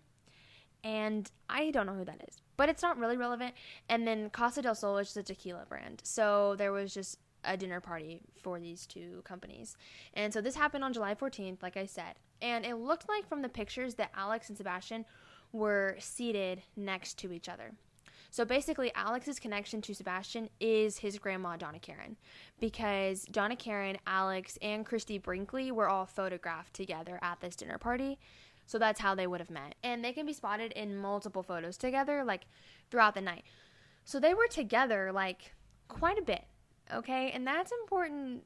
And 0.85 1.31
I 1.49 1.71
don't 1.71 1.87
know 1.87 1.95
who 1.95 2.05
that 2.05 2.23
is, 2.29 2.37
but 2.57 2.69
it's 2.69 2.83
not 2.83 2.99
really 2.99 3.17
relevant. 3.17 3.55
And 3.89 4.07
then 4.07 4.31
Casa 4.31 4.63
del 4.63 4.75
Sol 4.75 4.99
is 4.99 5.09
just 5.09 5.17
a 5.17 5.23
tequila 5.23 5.67
brand. 5.69 6.01
So 6.05 6.55
there 6.57 6.73
was 6.73 6.95
just 6.95 7.19
a 7.45 7.57
dinner 7.57 7.81
party 7.81 8.21
for 8.43 8.61
these 8.61 8.87
two 8.87 9.23
companies. 9.25 9.77
And 10.15 10.33
so 10.33 10.41
this 10.41 10.55
happened 10.55 10.85
on 10.85 10.93
July 10.93 11.15
14th, 11.15 11.63
like 11.63 11.77
I 11.77 11.87
said. 11.87 12.15
And 12.41 12.65
it 12.65 12.77
looked 12.77 13.09
like 13.09 13.29
from 13.29 13.43
the 13.43 13.49
pictures 13.49 13.95
that 13.95 14.13
Alix 14.17 14.49
and 14.49 14.59
Sebastian 14.59 15.05
were 15.53 15.97
seated 15.99 16.63
next 16.77 17.19
to 17.19 17.33
each 17.33 17.49
other. 17.49 17.73
So 18.31 18.45
basically, 18.45 18.93
Alix's 18.95 19.39
connection 19.39 19.81
to 19.83 19.95
Sebastian 19.95 20.51
is 20.61 20.99
his 20.99 21.19
grandma, 21.19 21.57
Donna 21.57 21.79
Karan, 21.79 22.17
because 22.61 23.23
Donna 23.25 23.57
Karan, 23.57 23.97
Alix, 24.07 24.59
and 24.61 24.85
Christie 24.85 25.17
Brinkley 25.17 25.73
were 25.73 25.89
all 25.89 26.05
photographed 26.05 26.75
together 26.75 27.19
at 27.23 27.41
this 27.41 27.57
dinner 27.57 27.79
party. 27.79 28.19
So 28.69 28.79
that's 28.79 29.01
how 29.01 29.15
they 29.15 29.27
would 29.27 29.41
have 29.41 29.51
met. 29.51 29.77
And 29.83 30.05
they 30.05 30.13
can 30.13 30.27
be 30.27 30.35
spotted 30.35 30.73
in 30.73 30.95
multiple 30.95 31.43
photos 31.43 31.79
together, 31.79 32.23
like 32.23 32.43
throughout 32.91 33.15
the 33.15 33.23
night. 33.23 33.45
So 34.05 34.21
they 34.21 34.35
were 34.35 34.47
together, 34.47 35.11
like, 35.11 35.55
quite 35.89 36.19
a 36.19 36.23
bit, 36.23 36.45
okay? 36.93 37.31
And 37.31 37.47
that's 37.47 37.73
important 37.73 38.43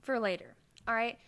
for 0.00 0.20
later, 0.20 0.54
all 0.86 0.94
right? 0.94 1.18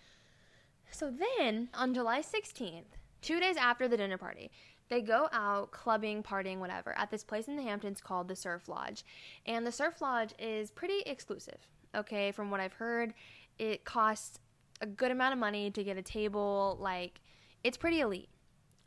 So 0.92 1.10
then, 1.10 1.70
on 1.74 1.92
July 1.92 2.20
16th, 2.20 2.84
two 3.20 3.40
days 3.40 3.56
after 3.56 3.88
the 3.88 3.96
dinner 3.96 4.16
party, 4.16 4.52
they 4.90 5.02
go 5.02 5.28
out 5.32 5.72
clubbing, 5.72 6.22
partying, 6.22 6.58
whatever, 6.58 6.96
at 6.96 7.10
this 7.10 7.24
place 7.24 7.48
in 7.48 7.56
the 7.56 7.64
Hamptons 7.64 8.00
called 8.00 8.28
the 8.28 8.36
Surf 8.36 8.68
Lodge. 8.68 9.04
And 9.44 9.66
the 9.66 9.72
Surf 9.72 10.00
Lodge 10.00 10.34
is 10.38 10.70
pretty 10.70 11.00
exclusive, 11.00 11.66
okay? 11.96 12.30
From 12.30 12.52
what 12.52 12.60
I've 12.60 12.74
heard, 12.74 13.12
it 13.58 13.84
costs 13.84 14.38
a 14.80 14.86
good 14.86 15.10
amount 15.10 15.32
of 15.32 15.40
money 15.40 15.68
to 15.72 15.82
get 15.82 15.96
a 15.96 16.02
table. 16.02 16.78
Like, 16.80 17.20
it's 17.64 17.76
pretty 17.76 18.00
elite, 18.00 18.28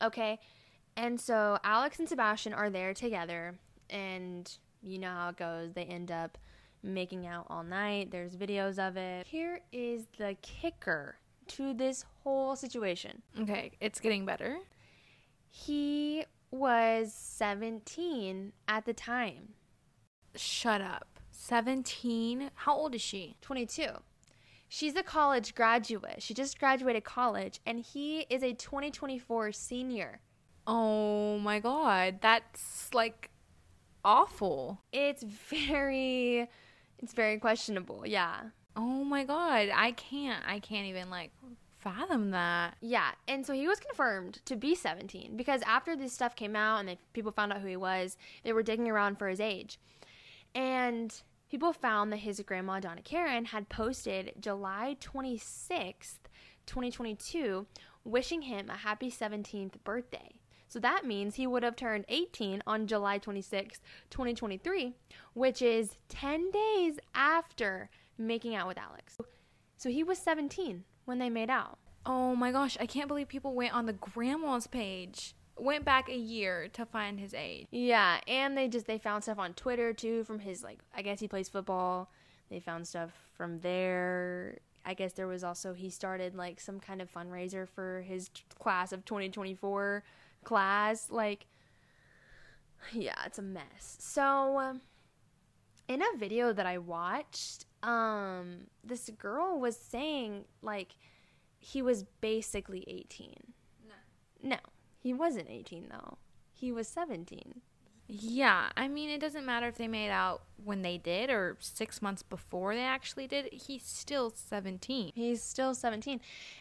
okay? 0.02 0.40
And 0.96 1.20
so 1.20 1.58
Alix 1.64 2.00
and 2.00 2.10
Sebastian 2.10 2.54
are 2.54 2.70
there 2.70 2.94
together, 2.94 3.56
and 3.90 4.52
you 4.82 5.00
know 5.00 5.10
how 5.10 5.30
it 5.30 5.38
goes. 5.38 5.74
They 5.74 5.84
end 5.86 6.12
up 6.12 6.38
making 6.84 7.28
out 7.28 7.48
all 7.50 7.64
night. 7.64 8.12
There's 8.12 8.36
videos 8.36 8.80
of 8.80 8.98
it. 8.98 9.28
Here 9.28 9.62
is 9.72 10.06
the 10.18 10.36
kicker 10.42 11.18
to 11.48 11.74
this 11.74 12.06
whole 12.24 12.56
situation. 12.56 13.22
Okay, 13.40 13.72
it's 13.80 14.00
getting 14.00 14.26
better. 14.26 14.58
He 15.50 16.26
was 16.52 17.14
17 17.14 18.54
at 18.68 18.86
the 18.86 18.94
time, 18.94 19.50
Shut 20.36 20.82
up. 20.82 21.20
17? 21.32 22.52
How 22.54 22.76
old 22.76 22.96
is 22.96 23.02
she? 23.02 23.36
22. 23.42 23.88
She's 24.70 24.96
a 24.96 25.04
college 25.04 25.56
graduate. 25.56 26.22
She 26.22 26.34
just 26.34 26.60
graduated 26.60 27.04
college, 27.04 27.60
and 27.66 27.80
he 27.80 28.28
is 28.30 28.44
a 28.44 28.54
2024 28.54 29.52
senior. 29.52 30.22
Oh 30.68 31.40
my 31.40 31.60
god. 31.60 32.20
That's 32.22 32.94
like 32.94 33.32
awful. 34.06 34.82
It's 34.92 35.24
very 35.24 36.48
it's 37.00 37.14
very 37.14 37.40
questionable. 37.40 38.04
Yeah. 38.06 38.42
Oh 38.76 39.04
my 39.04 39.24
god, 39.24 39.70
I 39.74 39.92
can't. 39.94 40.44
I 40.48 40.60
can't 40.60 40.88
even 40.88 41.10
like 41.10 41.32
fathom 41.80 42.32
that. 42.32 42.76
Yeah, 42.82 43.12
and 43.28 43.46
so 43.46 43.54
he 43.54 43.68
was 43.68 43.80
confirmed 43.80 44.40
to 44.46 44.56
be 44.56 44.76
17 44.76 45.36
because 45.36 45.62
after 45.64 45.96
this 45.96 46.14
stuff 46.14 46.36
came 46.36 46.56
out 46.56 46.80
and 46.80 46.90
they, 46.90 46.98
people 47.14 47.32
found 47.32 47.52
out 47.52 47.62
who 47.62 47.68
he 47.68 47.78
was, 47.78 48.18
they 48.44 48.54
were 48.54 48.64
digging 48.64 48.90
around 48.90 49.18
for 49.18 49.28
his 49.28 49.40
age. 49.40 49.80
And 50.54 51.14
people 51.50 51.74
found 51.74 52.12
that 52.12 52.18
his 52.18 52.40
grandma, 52.42 52.80
Donna 52.80 53.02
Karan, 53.02 53.46
had 53.46 53.70
posted 53.70 54.34
July 54.40 54.98
26th, 55.02 56.20
2022, 56.66 57.66
wishing 58.04 58.44
him 58.44 58.70
a 58.70 58.78
happy 58.78 59.12
17th 59.12 59.74
birthday. 59.84 60.36
So 60.68 60.80
that 60.80 61.06
means 61.06 61.36
he 61.36 61.48
would 61.48 61.64
have 61.64 61.76
turned 61.76 62.06
18 62.10 62.62
on 62.68 62.86
July 62.86 63.18
26, 63.18 63.82
2023, 64.12 64.94
which 65.34 65.62
is 65.64 65.98
10 66.10 66.52
days 66.52 67.00
after 67.16 67.90
making 68.20 68.54
out 68.54 68.68
with 68.68 68.78
Alix. 68.78 69.18
So 69.78 69.90
he 69.90 70.04
was 70.04 70.20
17 70.20 70.84
when 71.06 71.18
they 71.18 71.30
made 71.30 71.50
out. 71.50 71.80
Oh 72.06 72.36
my 72.36 72.52
gosh, 72.52 72.78
I 72.80 72.86
can't 72.86 73.08
believe 73.08 73.28
people 73.28 73.56
went 73.56 73.74
on 73.74 73.88
the 73.88 73.94
grandma's 73.94 74.68
page. 74.68 75.34
Went 75.60 75.86
back 75.86 76.10
a 76.10 76.16
year 76.16 76.68
to 76.74 76.86
find 76.86 77.20
his 77.20 77.34
age. 77.34 77.68
Yeah, 77.72 78.20
and 78.28 78.58
they 78.58 78.68
just 78.68 78.88
they 78.88 78.98
found 78.98 79.24
stuff 79.24 79.40
on 79.40 79.54
Twitter 79.54 79.94
too 79.94 80.24
from 80.24 80.40
his 80.40 80.64
like 80.64 80.80
I 80.96 81.02
guess 81.02 81.20
he 81.20 81.28
plays 81.28 81.50
football. 81.50 82.10
They 82.50 82.60
found 82.60 82.88
stuff 82.88 83.12
from 83.36 83.60
there. 83.60 84.60
I 84.86 84.94
guess 84.94 85.14
there 85.14 85.28
was 85.28 85.44
also 85.44 85.74
he 85.74 85.90
started 85.90 86.36
like 86.36 86.60
some 86.60 86.80
kind 86.80 87.02
of 87.02 87.12
fundraiser 87.12 87.68
for 87.68 88.02
his 88.08 88.30
t- 88.30 88.44
class 88.58 88.92
of 88.92 89.06
2024 89.06 90.04
class 90.44 91.10
like 91.12 91.46
yeah, 92.94 93.16
it's 93.26 93.38
a 93.38 93.42
mess. 93.44 93.98
So 94.00 94.58
um, 94.58 94.82
in 95.88 96.02
a 96.02 96.18
video 96.18 96.54
that 96.54 96.66
I 96.66 96.78
watched, 96.78 97.66
um 97.84 98.68
this 98.84 99.10
girl 99.18 99.60
was 99.60 99.78
saying 99.78 100.46
like 100.62 100.96
he 101.60 101.82
was 101.82 102.06
basically 102.22 102.84
18. 102.88 103.36
No. 103.88 104.50
No, 104.50 104.58
he 105.00 105.14
wasn't 105.14 105.50
18 105.50 105.88
though. 105.90 106.18
He 106.54 106.72
was 106.72 106.88
17. 106.88 107.62
Yeah, 108.12 108.70
I 108.76 108.88
mean, 108.88 109.10
it 109.10 109.22
doesn't 109.22 109.46
matter 109.46 109.68
if 109.68 109.76
they 109.76 109.88
made 109.88 110.10
out 110.10 110.42
when 110.64 110.82
they 110.82 110.98
did 110.98 111.30
or 111.30 111.58
six 111.60 112.02
months 112.02 112.24
before 112.24 112.74
they 112.74 112.82
actually 112.82 113.28
did. 113.28 113.54
He's 113.54 113.84
still 113.84 114.32
17. 114.36 115.12
He's 115.14 115.44
still 115.44 115.76
17. 115.76 116.20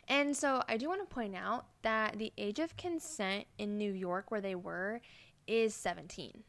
And 0.09 0.37
so 0.37 0.63
I 0.69 0.77
do 0.77 0.89
want 0.89 1.09
to 1.09 1.13
point 1.13 1.35
out 1.35 1.65
that 1.81 2.19
the 2.19 2.35
age 2.37 2.59
of 2.59 2.77
consent 2.77 3.47
in 3.57 3.79
New 3.79 3.93
York, 3.93 4.31
where 4.31 4.43
they 4.43 4.55
were, 4.55 5.01
is 5.47 5.75
17. 5.75 6.45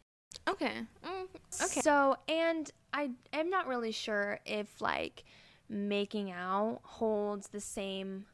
Okay. 0.49 0.81
Mm, 1.05 1.27
okay. 1.63 1.81
So, 1.81 2.17
and 2.27 2.69
I 2.93 3.11
am 3.31 3.49
not 3.49 3.67
really 3.67 3.93
sure 3.93 4.41
if 4.45 4.81
like 4.81 5.23
making 5.69 6.31
out 6.31 6.81
holds 6.83 7.47
the 7.47 7.61
same 7.61 8.25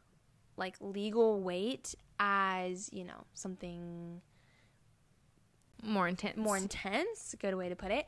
like 0.58 0.78
legal 0.80 1.40
weight 1.42 1.94
as, 2.20 2.90
you 2.94 3.04
know, 3.04 3.26
something 3.34 4.22
More 5.84 6.08
intense. 6.08 6.38
more 6.38 6.58
intense, 6.58 7.36
good 7.40 7.56
way 7.56 7.70
to 7.70 7.76
put 7.76 7.92
it. 7.92 8.06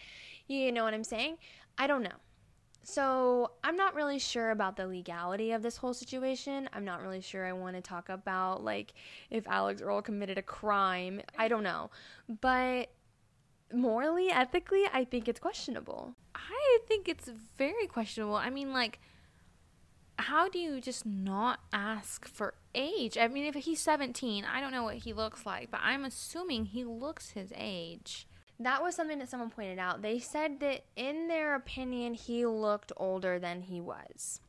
You 0.48 0.72
know 0.72 0.84
what 0.84 0.94
I'm 0.94 1.04
saying? 1.04 1.38
I 1.78 1.88
don't 1.88 2.04
know. 2.04 2.16
So, 2.84 3.52
I'm 3.66 3.76
not 3.76 3.96
really 3.96 4.18
sure 4.18 4.52
about 4.52 4.78
the 4.78 4.88
legality 4.88 5.52
of 5.52 5.62
this 5.62 5.76
whole 5.76 5.94
situation. 5.94 6.70
I'm 6.72 6.86
not 6.86 7.02
really 7.02 7.20
sure 7.20 7.46
I 7.46 7.52
want 7.52 7.76
to 7.76 7.82
talk 7.82 8.08
about 8.08 8.64
like 8.64 8.94
if 9.30 9.46
Alix 9.48 9.82
Earle 9.82 10.02
committed 10.02 10.38
a 10.38 10.42
crime. 10.42 11.22
I 11.38 11.50
don't 11.50 11.64
know. 11.64 11.92
But 12.42 12.90
morally, 13.74 14.30
ethically, 14.30 14.84
I 14.94 15.04
think 15.04 15.28
it's 15.28 15.40
questionable. 15.40 16.16
I 16.34 16.80
think 16.88 17.10
it's 17.10 17.30
very 17.58 17.88
questionable. 17.88 18.36
I 18.36 18.50
mean, 18.50 18.72
like, 18.72 19.00
how 20.18 20.50
do 20.50 20.60
you 20.60 20.82
just 20.82 21.06
not 21.06 21.60
ask 21.72 22.28
for 22.28 22.56
age? 22.74 23.18
I 23.18 23.28
mean, 23.28 23.46
if 23.46 23.56
he's 23.56 23.82
17, 23.82 24.46
I 24.46 24.60
don't 24.60 24.72
know 24.72 24.84
what 24.84 24.98
he 24.98 25.14
looks 25.14 25.46
like, 25.46 25.72
but 25.72 25.82
I'm 25.84 26.06
assuming 26.06 26.66
he 26.66 26.84
looks 26.84 27.32
his 27.32 27.54
age. 27.56 28.28
That 28.60 28.82
was 28.82 28.96
something 28.96 29.20
that 29.20 29.30
someone 29.30 29.52
pointed 29.52 29.78
out. 29.78 30.02
They 30.02 30.20
said 30.20 30.60
that 30.62 30.86
in 30.96 31.28
their 31.28 31.54
opinion, 31.56 32.16
he 32.16 32.46
looked 32.46 32.92
older 32.98 33.38
than 33.38 33.62
he 33.62 33.80
was. 33.80 34.42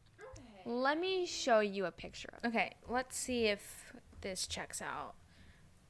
Let 0.64 0.98
me 0.98 1.26
show 1.26 1.60
you 1.60 1.84
a 1.84 1.90
picture. 1.90 2.38
Okay, 2.44 2.72
let's 2.88 3.16
see 3.16 3.46
if 3.46 3.92
this 4.20 4.46
checks 4.46 4.80
out. 4.80 5.14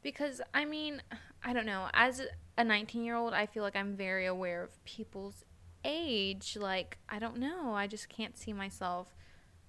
Because, 0.03 0.41
I 0.55 0.65
mean, 0.65 1.03
I 1.45 1.53
don't 1.53 1.67
know. 1.67 1.89
As 1.95 2.23
a 2.57 2.65
19 2.65 3.05
year 3.05 3.17
old, 3.17 3.33
I 3.33 3.47
feel 3.47 3.63
like 3.63 3.77
I'm 3.77 3.97
very 3.97 4.27
aware 4.27 4.63
of 4.63 4.85
people's 4.85 5.45
age. 5.85 6.57
Like, 6.61 6.99
I 7.09 7.19
don't 7.19 7.39
know. 7.39 7.73
I 7.75 7.87
just 7.87 8.09
can't 8.09 8.37
see 8.37 8.53
myself 8.53 9.15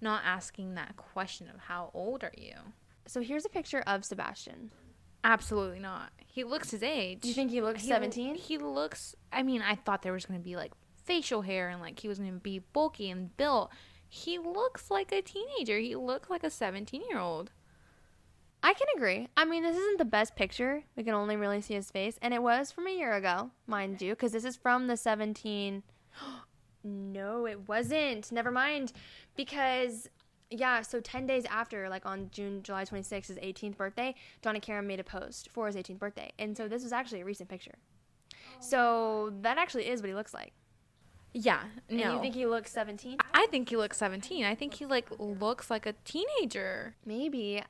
not 0.01 0.21
asking 0.25 0.75
that 0.75 0.95
question 0.97 1.49
of 1.53 1.59
how 1.61 1.91
old 1.93 2.23
are 2.23 2.33
you? 2.37 2.53
So 3.07 3.21
here's 3.21 3.45
a 3.45 3.49
picture 3.49 3.83
of 3.87 4.05
Sebastian. 4.05 4.71
Absolutely 5.23 5.79
not. 5.79 6.11
He 6.25 6.43
looks 6.43 6.71
his 6.71 6.83
age. 6.83 7.21
Do 7.21 7.27
you 7.27 7.33
think 7.33 7.51
he 7.51 7.61
looks 7.61 7.81
He- 7.81 7.87
17? 7.87 8.35
He 8.35 8.57
looks. 8.57 9.15
I 9.33 9.43
mean, 9.43 9.61
I 9.61 9.75
thought 9.75 10.01
there 10.01 10.13
was 10.13 10.25
going 10.25 10.39
to 10.39 10.43
be 10.43 10.55
like 10.55 10.71
facial 11.03 11.41
hair 11.41 11.69
and 11.69 11.81
like 11.81 11.99
he 11.99 12.07
was 12.07 12.19
going 12.19 12.33
to 12.33 12.39
be 12.39 12.59
bulky 12.59 13.09
and 13.09 13.35
built. 13.35 13.71
He 14.07 14.37
looks 14.37 14.89
like 14.89 15.11
a 15.11 15.21
teenager. 15.21 15.77
He 15.79 15.95
looks 15.95 16.29
like 16.29 16.43
a 16.43 16.49
17 16.49 17.01
year 17.09 17.19
old. 17.19 17.51
I 18.61 18.73
can 18.73 18.87
agree. 18.95 19.29
I 19.37 19.45
mean, 19.45 19.63
this 19.63 19.77
isn't 19.77 19.97
the 19.99 20.05
best 20.05 20.35
picture. 20.35 20.83
We 20.95 21.03
can 21.03 21.13
only 21.13 21.35
really 21.37 21.61
see 21.61 21.75
his 21.75 21.91
face. 21.91 22.19
And 22.21 22.33
it 22.33 22.43
was 22.43 22.71
from 22.71 22.87
a 22.87 22.95
year 22.95 23.13
ago, 23.13 23.51
mind 23.67 24.01
you, 24.01 24.13
because 24.13 24.33
this 24.33 24.43
is 24.45 24.57
from 24.57 24.87
the 24.87 24.97
17. 24.97 25.83
no, 26.83 27.45
it 27.45 27.67
wasn't. 27.67 28.31
Never 28.31 28.51
mind. 28.51 28.93
Because, 29.35 30.09
yeah, 30.49 30.81
so 30.81 30.99
10 30.99 31.25
days 31.27 31.45
after, 31.45 31.89
like 31.89 32.05
on 32.05 32.29
June, 32.31 32.61
July 32.63 32.85
26th, 32.85 33.27
his 33.27 33.37
18th 33.37 33.77
birthday, 33.77 34.15
Donna 34.41 34.59
Karan 34.59 34.87
made 34.87 34.99
a 34.99 35.03
post 35.03 35.49
for 35.51 35.67
his 35.67 35.75
18th 35.75 35.99
birthday. 35.99 36.31
And 36.39 36.55
so 36.55 36.67
this 36.67 36.83
was 36.83 36.91
actually 36.93 37.21
a 37.21 37.25
recent 37.25 37.49
picture. 37.49 37.75
So 38.59 39.33
that 39.41 39.57
actually 39.57 39.87
is 39.87 40.01
what 40.01 40.09
he 40.09 40.15
looks 40.15 40.33
like. 40.33 40.53
Yeah. 41.33 41.63
And 41.89 41.99
No. 41.99 42.15
you 42.15 42.21
think 42.21 42.35
he 42.35 42.45
looks 42.45 42.71
17? 42.71 43.17
I 43.33 43.45
think 43.47 43.69
he 43.69 43.77
looks 43.77 43.97
17. 43.97 44.43
I 44.43 44.55
think 44.55 44.73
he 44.73 44.85
like 44.85 45.09
looks 45.19 45.69
like 45.69 45.85
a 45.85 45.93
teenager. 46.03 46.95
Maybe 47.05 47.61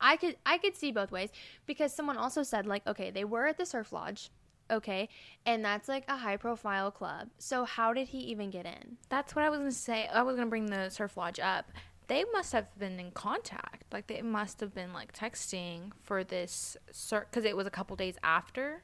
I 0.00 0.16
could 0.16 0.36
I 0.44 0.58
could 0.58 0.76
see 0.76 0.92
both 0.92 1.10
ways 1.10 1.30
because 1.64 1.92
someone 1.94 2.18
also 2.18 2.42
said 2.42 2.66
like 2.66 2.86
okay 2.86 3.10
they 3.10 3.24
were 3.24 3.46
at 3.46 3.56
the 3.56 3.64
surf 3.64 3.92
lodge 3.92 4.30
okay 4.70 5.08
and 5.44 5.64
that's 5.64 5.88
like 5.88 6.04
a 6.08 6.16
high 6.16 6.36
profile 6.36 6.90
club 6.90 7.28
so 7.38 7.64
how 7.64 7.92
did 7.92 8.08
he 8.08 8.18
even 8.18 8.50
get 8.50 8.66
in 8.66 8.96
That's 9.08 9.34
what 9.34 9.44
I 9.44 9.50
was 9.50 9.58
going 9.58 9.70
to 9.70 9.76
say. 9.76 10.08
I 10.12 10.22
was 10.22 10.36
going 10.36 10.46
to 10.46 10.50
bring 10.50 10.66
the 10.66 10.88
surf 10.90 11.16
lodge 11.16 11.38
up. 11.40 11.70
They 12.08 12.24
must 12.32 12.52
have 12.52 12.66
been 12.78 12.98
in 13.00 13.10
contact. 13.12 13.92
Like 13.92 14.06
they 14.06 14.22
must 14.22 14.60
have 14.60 14.74
been 14.74 14.92
like 14.92 15.12
texting 15.12 15.92
for 16.02 16.24
this 16.24 16.76
surf 16.90 17.24
cuz 17.32 17.44
it 17.44 17.56
was 17.56 17.66
a 17.66 17.70
couple 17.70 17.96
days 17.96 18.16
after. 18.22 18.82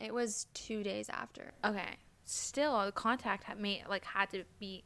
it 0.00 0.12
was 0.12 0.46
2 0.54 0.82
days 0.82 1.08
after 1.08 1.52
Okay. 1.64 1.96
Still, 2.26 2.86
the 2.86 2.92
contact 2.92 3.44
had 3.44 3.58
made 3.58 3.84
like 3.88 4.04
had 4.04 4.30
to 4.30 4.44
be 4.58 4.84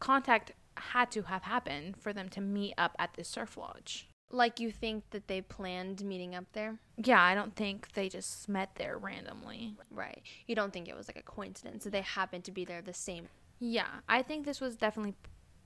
contact 0.00 0.52
had 0.76 1.10
to 1.12 1.22
have 1.22 1.42
happened 1.42 1.96
for 1.96 2.12
them 2.12 2.28
to 2.30 2.40
meet 2.40 2.74
up 2.76 2.96
at 2.98 3.14
this 3.14 3.28
surf 3.28 3.56
lodge. 3.56 4.08
Like 4.34 4.60
you 4.60 4.70
think 4.70 5.04
that 5.10 5.28
they 5.28 5.40
planned 5.40 6.04
meeting 6.04 6.34
up 6.34 6.44
there 6.52 6.78
Yeah, 6.96 7.22
I 7.22 7.34
don't 7.34 7.54
think 7.54 7.92
they 7.94 8.08
just 8.08 8.48
met 8.48 8.74
there 8.76 8.98
randomly. 8.98 9.76
right 9.90 10.22
you 10.46 10.54
don't 10.54 10.72
think 10.72 10.88
it 10.88 10.96
was 10.96 11.08
like 11.08 11.18
a 11.18 11.22
coincidence 11.22 11.84
that 11.84 11.90
they 11.90 12.02
happened 12.02 12.44
to 12.44 12.52
be 12.52 12.64
there 12.64 12.82
the 12.82 12.94
same 12.94 13.28
Yeah, 13.60 13.88
I 14.08 14.22
think 14.22 14.44
this 14.44 14.60
was 14.60 14.76
definitely 14.76 15.14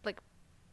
like 0.05 0.21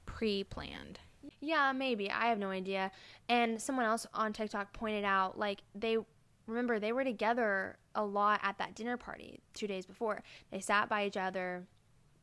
pre-planned. 0.05 0.99
Yeah, 1.39 1.71
maybe. 1.71 2.11
I 2.11 2.27
have 2.27 2.37
no 2.37 2.49
idea. 2.51 2.91
And 3.27 3.59
someone 3.61 3.85
else 3.85 4.05
on 4.13 4.31
TikTok 4.33 4.73
pointed 4.73 5.03
out 5.03 5.39
like 5.39 5.61
they 5.73 5.97
remember 6.45 6.79
they 6.79 6.91
were 6.91 7.03
together 7.03 7.77
a 7.95 8.05
lot 8.05 8.39
at 8.43 8.57
that 8.59 8.75
dinner 8.75 8.97
party 8.97 9.39
2 9.55 9.65
days 9.65 9.85
before. 9.85 10.21
They 10.51 10.59
sat 10.59 10.87
by 10.89 11.05
each 11.07 11.17
other, 11.17 11.65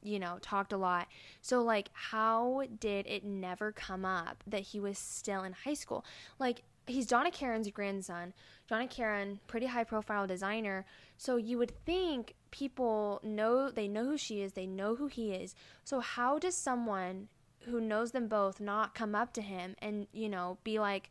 you 0.02 0.18
know, 0.18 0.38
talked 0.40 0.72
a 0.72 0.76
lot. 0.76 1.08
So 1.40 1.62
like 1.62 1.90
how 1.92 2.64
did 2.80 3.06
it 3.06 3.24
never 3.24 3.72
come 3.72 4.04
up 4.04 4.42
that 4.46 4.62
he 4.62 4.80
was 4.80 4.98
still 4.98 5.42
in 5.42 5.52
high 5.52 5.74
school? 5.74 6.04
Like 6.38 6.62
he's 6.86 7.06
Donna 7.06 7.30
Karan's 7.30 7.70
grandson. 7.70 8.32
Donna 8.68 8.88
Karan, 8.88 9.40
pretty 9.46 9.66
high 9.66 9.84
profile 9.84 10.26
designer. 10.26 10.84
So 11.16 11.36
you 11.36 11.58
would 11.58 11.72
think 11.84 12.34
people 12.50 13.20
know 13.22 13.70
they 13.70 13.88
know 13.88 14.06
who 14.06 14.18
she 14.18 14.40
is, 14.40 14.52
they 14.52 14.66
know 14.66 14.96
who 14.96 15.06
he 15.06 15.32
is. 15.32 15.54
So 15.84 16.00
how 16.00 16.38
does 16.38 16.56
someone 16.56 17.28
who 17.66 17.80
knows 17.80 18.10
them 18.12 18.28
both 18.28 18.60
not 18.60 18.94
come 18.94 19.14
up 19.14 19.32
to 19.34 19.42
him 19.42 19.76
and 19.80 20.06
you 20.12 20.28
know 20.28 20.58
be 20.64 20.78
like 20.78 21.10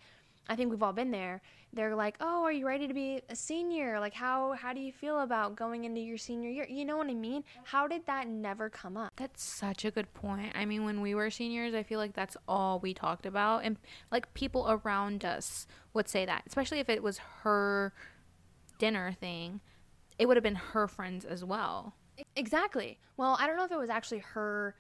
i 0.50 0.56
think 0.56 0.70
we've 0.72 0.84
all 0.84 0.94
been 0.94 1.12
there 1.12 1.42
they're 1.74 1.96
like 1.96 2.16
oh 2.20 2.44
are 2.44 2.52
you 2.52 2.68
ready 2.68 2.88
to 2.88 2.94
be 2.94 3.22
a 3.30 3.36
senior 3.36 4.00
like 4.00 4.14
how 4.14 4.52
how 4.54 4.74
do 4.74 4.80
you 4.82 4.92
feel 4.92 5.22
about 5.22 5.56
going 5.56 5.86
into 5.86 6.02
your 6.02 6.18
senior 6.18 6.50
year 6.50 6.66
you 6.70 6.84
know 6.84 6.98
what 6.98 7.08
i 7.08 7.14
mean 7.14 7.44
how 7.64 7.88
did 7.88 8.06
that 8.06 8.28
never 8.28 8.70
come 8.70 8.98
up 8.98 9.14
That's 9.16 9.42
such 9.44 9.86
a 9.86 9.92
good 9.92 10.14
point. 10.14 10.52
I 10.56 10.66
mean, 10.66 10.84
when 10.84 11.00
we 11.02 11.16
were 11.16 11.30
seniors, 11.30 11.74
I 11.74 11.84
feel 11.84 12.00
like 12.00 12.14
that's 12.14 12.36
all 12.48 12.80
we 12.80 12.94
talked 12.94 13.26
about. 13.26 13.64
And 13.64 13.78
like 14.12 14.34
people 14.34 14.66
around 14.70 15.24
us 15.24 15.68
would 15.94 16.08
say 16.10 16.26
that, 16.26 16.44
especially 16.48 16.80
if 16.80 16.90
it 16.90 17.02
was 17.04 17.20
her 17.44 17.94
dinner 18.80 19.14
thing. 19.20 19.62
it 20.18 20.26
would 20.28 20.38
have 20.38 20.44
been 20.44 20.56
her 20.56 20.88
friends 20.88 21.24
as 21.26 21.44
well. 21.46 21.94
Exactly. 22.36 23.00
Well, 23.18 23.38
I 23.40 23.48
don't 23.48 23.56
know 23.58 23.66
if 23.66 23.72
it 23.72 23.78
was 23.78 23.90
actually 23.90 24.20
her 24.20 24.76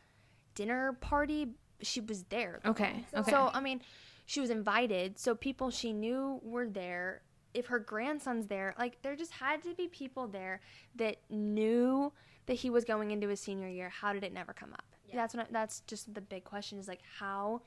dinner 0.55 0.93
party. 1.01 1.47
She 1.81 2.01
was 2.01 2.23
there. 2.29 2.59
though. 2.63 2.71
Okay, 2.71 3.05
okay. 3.15 3.31
So, 3.31 3.49
I 3.53 3.59
mean, 3.61 3.81
she 4.25 4.39
was 4.39 4.49
invited. 4.49 5.19
So, 5.19 5.35
people 5.35 5.69
she 5.69 5.93
knew 5.93 6.39
were 6.43 6.67
there. 6.67 7.21
If 7.53 7.67
her 7.67 7.79
grandson's 7.79 8.47
there, 8.47 8.73
like, 8.79 9.01
there 9.01 9.15
just 9.15 9.33
had 9.33 9.61
to 9.63 9.73
be 9.73 9.87
people 9.87 10.27
there 10.27 10.61
that 10.95 11.17
knew 11.29 12.13
that 12.45 12.53
he 12.53 12.69
was 12.69 12.85
going 12.85 13.11
into 13.11 13.27
his 13.27 13.39
senior 13.39 13.67
year. 13.67 13.89
How 13.89 14.13
did 14.13 14.23
it 14.23 14.33
never 14.33 14.53
come 14.53 14.73
up? 14.73 14.85
That's 15.13 15.35
what 15.35 15.45
I, 15.45 15.47
that's 15.51 15.81
just 15.81 16.13
the 16.13 16.21
big 16.21 16.43
question 16.43 16.79
is 16.79 16.87
like, 16.87 17.01
how 17.19 17.61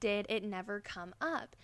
did 0.00 0.26
it 0.28 0.44
never 0.44 0.80
come 0.80 1.14
up? 1.20 1.56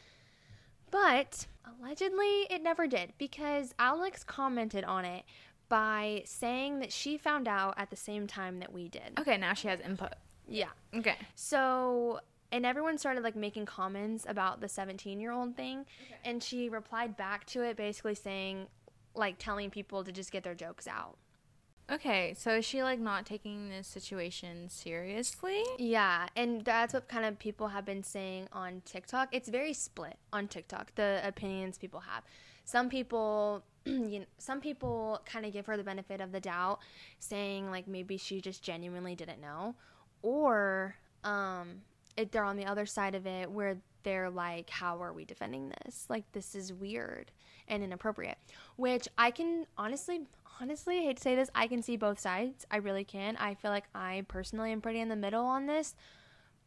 But 0.90 1.46
allegedly, 1.66 2.46
it 2.48 2.62
never 2.62 2.86
did 2.86 3.12
because 3.18 3.74
Alix 3.78 4.24
commented 4.24 4.84
on 4.84 5.04
it 5.04 5.24
by 5.68 6.22
saying 6.24 6.78
that 6.78 6.92
she 6.92 7.18
found 7.18 7.48
out 7.48 7.74
at 7.76 7.90
the 7.90 7.96
same 7.96 8.26
time 8.26 8.60
that 8.60 8.72
we 8.72 8.88
did. 8.88 9.18
Okay, 9.18 9.36
now 9.36 9.52
she 9.52 9.68
has 9.68 9.80
input. 9.80 10.14
Yeah. 10.48 10.68
Okay. 10.94 11.16
So, 11.34 12.20
and 12.52 12.64
everyone 12.64 12.98
started 12.98 13.24
like 13.24 13.36
making 13.36 13.66
comments 13.66 14.24
about 14.28 14.60
the 14.60 14.68
17 14.68 15.20
year 15.20 15.32
old 15.32 15.56
thing. 15.56 15.86
And 16.24 16.42
she 16.42 16.68
replied 16.68 17.16
back 17.16 17.46
to 17.46 17.62
it 17.62 17.76
basically 17.76 18.14
saying, 18.14 18.66
like, 19.14 19.36
telling 19.38 19.70
people 19.70 20.04
to 20.04 20.12
just 20.12 20.30
get 20.30 20.44
their 20.44 20.54
jokes 20.54 20.86
out. 20.86 21.16
Okay, 21.90 22.34
so 22.36 22.56
is 22.56 22.64
she 22.64 22.82
like 22.82 22.98
not 22.98 23.26
taking 23.26 23.68
this 23.68 23.86
situation 23.86 24.68
seriously? 24.68 25.62
Yeah, 25.78 26.26
and 26.34 26.64
that's 26.64 26.92
what 26.92 27.06
kind 27.06 27.24
of 27.24 27.38
people 27.38 27.68
have 27.68 27.84
been 27.84 28.02
saying 28.02 28.48
on 28.52 28.82
TikTok. 28.84 29.28
It's 29.30 29.48
very 29.48 29.72
split 29.72 30.16
on 30.32 30.48
TikTok, 30.48 30.96
the 30.96 31.20
opinions 31.22 31.78
people 31.78 32.00
have. 32.00 32.24
Some 32.64 32.88
people, 32.88 33.62
you 33.84 34.18
know, 34.18 34.24
some 34.38 34.60
people 34.60 35.20
kind 35.26 35.46
of 35.46 35.52
give 35.52 35.66
her 35.66 35.76
the 35.76 35.84
benefit 35.84 36.20
of 36.20 36.32
the 36.32 36.40
doubt, 36.40 36.80
saying 37.20 37.70
like 37.70 37.86
maybe 37.86 38.16
she 38.16 38.40
just 38.40 38.64
genuinely 38.64 39.14
didn't 39.14 39.40
know, 39.40 39.76
or 40.22 40.96
um, 41.22 41.82
if 42.16 42.30
they're 42.30 42.44
on 42.44 42.56
the 42.56 42.66
other 42.66 42.86
side 42.86 43.14
of 43.14 43.26
it 43.26 43.50
where 43.50 43.78
they're 44.02 44.30
like, 44.30 44.70
how 44.70 45.02
are 45.02 45.12
we 45.12 45.24
defending 45.24 45.72
this? 45.84 46.06
Like 46.08 46.30
this 46.32 46.54
is 46.54 46.72
weird 46.72 47.32
and 47.68 47.82
inappropriate. 47.82 48.38
Which 48.76 49.08
I 49.18 49.30
can 49.30 49.66
honestly, 49.76 50.22
honestly, 50.60 50.98
I 50.98 51.02
hate 51.02 51.16
to 51.16 51.22
say 51.22 51.34
this, 51.34 51.50
I 51.54 51.66
can 51.66 51.82
see 51.82 51.96
both 51.96 52.20
sides. 52.20 52.64
I 52.70 52.76
really 52.76 53.04
can. 53.04 53.36
I 53.36 53.54
feel 53.54 53.70
like 53.70 53.88
I 53.94 54.24
personally 54.28 54.72
am 54.72 54.80
pretty 54.80 55.00
in 55.00 55.08
the 55.08 55.16
middle 55.16 55.44
on 55.44 55.66
this. 55.66 55.94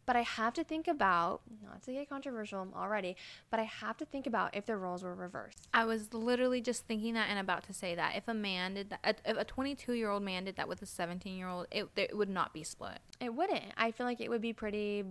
But 0.05 0.15
I 0.15 0.23
have 0.23 0.53
to 0.55 0.63
think 0.63 0.87
about, 0.87 1.41
not 1.63 1.83
to 1.83 1.93
get 1.93 2.09
controversial 2.09 2.67
already, 2.75 3.15
but 3.51 3.59
I 3.59 3.63
have 3.63 3.95
to 3.97 4.05
think 4.05 4.25
about 4.25 4.55
if 4.55 4.65
the 4.65 4.75
roles 4.75 5.03
were 5.03 5.13
reversed. 5.13 5.67
I 5.71 5.85
was 5.85 6.15
literally 6.15 6.61
just 6.61 6.87
thinking 6.87 7.13
that 7.13 7.27
and 7.29 7.37
about 7.37 7.61
to 7.65 7.73
say 7.73 7.93
that 7.93 8.15
if 8.15 8.27
a 8.27 8.33
man 8.33 8.73
did 8.73 8.89
that, 8.89 9.21
if 9.23 9.37
a 9.37 9.45
22 9.45 9.93
year 9.93 10.09
old 10.09 10.23
man 10.23 10.45
did 10.45 10.55
that 10.55 10.67
with 10.67 10.81
a 10.81 10.87
17 10.87 11.37
year 11.37 11.47
old, 11.47 11.67
it, 11.69 11.89
it 11.95 12.17
would 12.17 12.27
not 12.27 12.55
be 12.55 12.63
split. 12.63 12.97
It 13.21 13.35
wouldn't. 13.35 13.71
I 13.77 13.91
feel 13.91 14.07
like 14.07 14.19
it 14.19 14.29
would 14.29 14.41
be 14.41 14.51
pretty, 14.51 15.05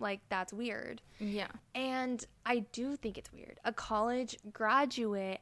like, 0.00 0.20
that's 0.28 0.52
weird. 0.52 1.02
Yeah. 1.18 1.48
And 1.74 2.24
I 2.46 2.60
do 2.72 2.96
think 2.96 3.18
it's 3.18 3.32
weird. 3.32 3.58
A 3.64 3.72
college 3.72 4.36
graduate 4.52 5.40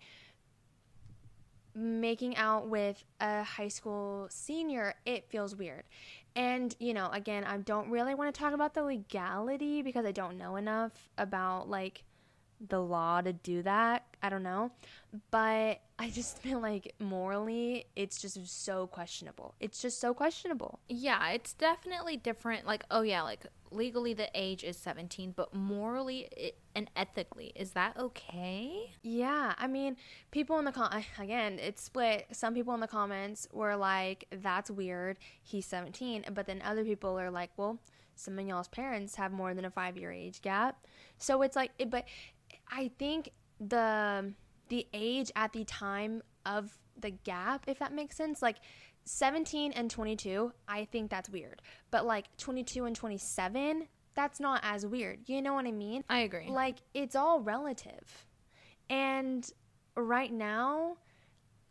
making 1.75 2.37
out 2.37 2.69
with 2.69 3.05
a 3.21 3.43
high 3.43 3.69
school 3.69 4.27
senior, 4.31 4.95
it 5.05 5.29
feels 5.29 5.55
weird. 5.55 5.85
And, 6.35 6.75
you 6.79 6.95
know, 6.95 7.11
again, 7.13 7.45
I 7.45 7.59
don't 7.59 7.91
really 7.91 8.15
want 8.15 8.35
to 8.35 8.39
talk 8.39 8.55
about 8.55 8.75
the 8.75 8.83
legality 8.83 9.83
because 9.83 10.05
I 10.05 10.13
don't 10.13 10.39
know 10.39 10.57
enough 10.57 10.93
about 11.19 11.69
like 11.69 12.05
the 12.67 12.81
law 12.81 13.21
to 13.21 13.33
do 13.33 13.63
that. 13.63 14.05
I 14.23 14.29
don't 14.29 14.43
know. 14.43 14.73
But 15.31 15.81
I 15.99 16.11
just 16.11 16.39
feel 16.43 16.61
like 16.61 16.95
morally, 16.99 17.87
it's 17.95 18.21
just 18.21 18.39
so 18.47 18.87
questionable. 18.87 19.55
It's 19.61 19.81
just 19.81 20.01
so 20.01 20.15
questionable. 20.15 20.81
Yeah, 20.89 21.31
it's 21.31 21.53
definitely 21.53 22.17
different. 22.17 22.67
Like, 22.67 22.85
oh 22.91 23.03
yeah, 23.03 23.23
like 23.23 23.47
legally 23.71 24.15
the 24.15 24.29
age 24.35 24.65
is 24.65 24.77
17, 24.77 25.33
but 25.37 25.55
morally 25.55 26.53
and 26.75 26.91
ethically, 26.97 27.53
is 27.55 27.73
that 27.73 27.97
okay? 27.99 28.93
Yeah, 29.03 29.55
I 29.59 29.67
mean, 29.67 29.97
people 30.31 30.59
in 30.59 30.65
the 30.65 30.73
com 30.73 30.91
again, 31.19 31.59
it's 31.59 31.83
split. 31.83 32.27
Some 32.33 32.55
people 32.55 32.75
in 32.75 32.81
the 32.81 32.89
comments 32.89 33.49
were 33.53 33.77
like, 33.77 34.27
"That's 34.31 34.71
weird. 34.71 35.19
He's 35.43 35.67
17," 35.67 36.27
but 36.33 36.47
then 36.47 36.63
other 36.65 36.85
people 36.85 37.19
are 37.19 37.31
like, 37.31 37.51
"Well, 37.57 37.79
some 38.15 38.39
of 38.39 38.47
y'all's 38.47 38.69
parents 38.69 39.17
have 39.17 39.33
more 39.33 39.55
than 39.55 39.65
a 39.65 39.71
five 39.71 39.97
year 39.97 40.13
age 40.13 40.43
gap," 40.43 40.87
so 41.19 41.43
it's 41.43 41.57
like, 41.57 41.71
but 41.89 42.07
I 42.71 42.91
think 42.99 43.31
the 43.61 44.33
the 44.69 44.87
age 44.93 45.31
at 45.37 45.53
the 45.53 45.65
time 45.65 46.23
of 46.45 46.77
the 46.99 47.11
gap, 47.11 47.65
if 47.67 47.79
that 47.79 47.93
makes 47.93 48.17
sense, 48.17 48.43
like 48.43 48.57
17 49.07 49.73
and 49.73 49.91
22, 49.91 50.53
I 50.69 50.85
think 50.85 51.11
that's 51.11 51.31
weird, 51.31 51.63
but 51.91 52.05
like 52.05 52.37
22 52.37 52.85
and 52.85 52.95
27, 52.95 53.89
that's 54.15 54.41
not 54.41 54.61
as 54.65 54.85
weird. 54.85 55.21
You 55.27 55.41
know 55.41 55.55
what 55.55 55.67
I 55.67 55.73
mean? 55.73 56.05
I 56.09 56.21
agree. 56.21 56.49
Like 56.49 56.79
it's 56.93 57.15
all 57.15 57.41
relative. 57.41 58.27
And 58.91 59.49
right 59.97 60.33
now, 60.33 60.97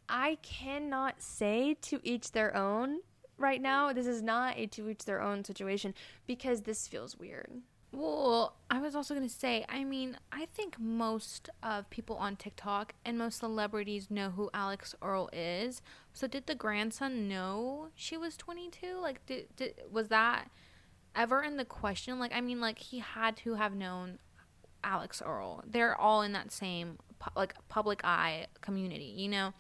I 0.08 0.38
cannot 0.42 1.22
say 1.22 1.76
to 1.82 2.00
each 2.04 2.32
their 2.32 2.56
own. 2.56 3.00
Right 3.38 3.62
now, 3.62 3.92
this 3.92 4.08
is 4.08 4.22
not 4.22 4.58
a 4.58 4.68
to 4.68 4.90
each 4.90 5.04
their 5.04 5.22
own 5.22 5.44
situation 5.44 5.94
because 6.26 6.62
this 6.62 6.88
feels 6.88 7.18
weird. 7.18 7.52
Well, 7.96 8.58
I 8.70 8.82
was 8.82 8.94
also 8.94 9.14
going 9.14 9.26
to 9.26 9.34
say, 9.34 9.66
I 9.70 9.86
mean, 9.86 10.18
I 10.30 10.48
think 10.54 10.78
most 10.78 11.50
of 11.64 11.90
people 11.90 12.18
on 12.18 12.36
TikTok 12.36 12.94
and 13.06 13.18
most 13.18 13.40
celebrities 13.40 14.12
know 14.12 14.32
who 14.32 14.50
Alix 14.54 14.96
Earle 15.02 15.30
is. 15.32 15.82
So 16.12 16.28
did 16.28 16.46
the 16.46 16.56
grandson 16.56 17.30
know 17.30 17.88
she 17.96 18.18
was 18.18 18.36
22? 18.36 19.00
Like 19.02 19.26
did, 19.26 19.48
did 19.56 19.76
was 19.90 20.10
that 20.10 20.52
ever 21.16 21.42
in 21.42 21.56
the 21.56 21.64
question? 21.64 22.20
Like 22.20 22.36
I 22.36 22.42
mean, 22.42 22.60
like 22.60 22.80
he 22.80 23.00
had 23.00 23.38
to 23.38 23.54
have 23.54 23.74
known 23.74 24.20
Alix 24.84 25.22
Earle. 25.26 25.64
They're 25.66 25.96
all 26.00 26.22
in 26.22 26.34
that 26.34 26.52
same 26.52 26.98
like 27.34 27.56
public 27.70 28.04
eye 28.04 28.48
community, 28.60 29.14
you 29.16 29.30
know. 29.30 29.54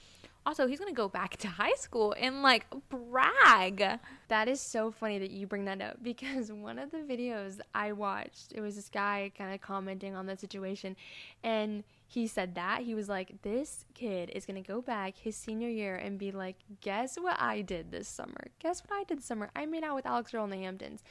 Also, 0.45 0.67
he's 0.67 0.79
going 0.79 0.91
to 0.91 0.95
go 0.95 1.09
back 1.09 1.37
to 1.37 1.47
high 1.47 1.73
school 1.73 2.13
and 2.19 2.41
like 2.41 2.65
brag. 2.89 3.99
That 4.27 4.47
is 4.47 4.61
so 4.61 4.91
funny 4.91 5.19
that 5.19 5.31
you 5.31 5.47
bring 5.47 5.65
that 5.65 5.81
up 5.81 6.01
because 6.01 6.51
one 6.51 6.79
of 6.79 6.91
the 6.91 6.97
videos 6.97 7.59
I 7.73 7.91
watched, 7.91 8.53
it 8.53 8.61
was 8.61 8.75
this 8.75 8.89
guy 8.89 9.31
kind 9.37 9.53
of 9.53 9.61
commenting 9.61 10.15
on 10.15 10.25
the 10.25 10.37
situation 10.37 10.95
and 11.43 11.83
he 12.07 12.27
said 12.27 12.55
that 12.55 12.81
he 12.81 12.93
was 12.93 13.09
like 13.09 13.41
this 13.41 13.85
kid 13.93 14.29
is 14.33 14.45
going 14.45 14.61
to 14.61 14.67
go 14.67 14.81
back 14.81 15.17
his 15.17 15.35
senior 15.35 15.69
year 15.69 15.95
and 15.95 16.19
be 16.19 16.31
like, 16.31 16.55
"Guess 16.81 17.17
what 17.17 17.35
I 17.41 17.61
did 17.61 17.91
this 17.91 18.07
summer? 18.07 18.47
Guess 18.59 18.83
what 18.83 18.95
I 18.95 19.03
did 19.03 19.17
this 19.19 19.25
summer? 19.25 19.49
I 19.55 19.65
made 19.65 19.83
out 19.83 19.95
with 19.95 20.05
Alix 20.05 20.33
Earle 20.33 20.45
in 20.45 20.51
the 20.51 20.57
Hamptons." 20.57 21.03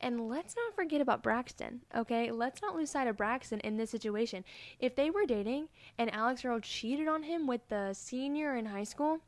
And 0.00 0.28
let's 0.28 0.54
not 0.54 0.74
forget 0.74 1.00
about 1.00 1.22
Braxton, 1.22 1.80
okay? 1.96 2.30
Let's 2.30 2.62
not 2.62 2.76
lose 2.76 2.90
sight 2.90 3.08
of 3.08 3.16
Braxton 3.16 3.60
in 3.60 3.76
this 3.76 3.90
situation. 3.90 4.44
If 4.78 4.94
they 4.94 5.10
were 5.10 5.26
dating 5.26 5.68
and 5.98 6.12
Alix 6.14 6.44
Earle 6.44 6.60
cheated 6.60 7.08
on 7.08 7.24
him 7.24 7.46
with 7.46 7.66
the 7.68 7.92
senior 7.94 8.54
in 8.54 8.66
high 8.66 8.84
school, 8.84 9.20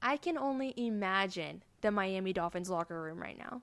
I 0.00 0.16
can 0.16 0.38
only 0.38 0.74
imagine 0.76 1.62
the 1.80 1.90
Miami 1.90 2.32
Dolphins 2.32 2.70
locker 2.70 3.00
room 3.02 3.20
right 3.20 3.38
now. 3.38 3.62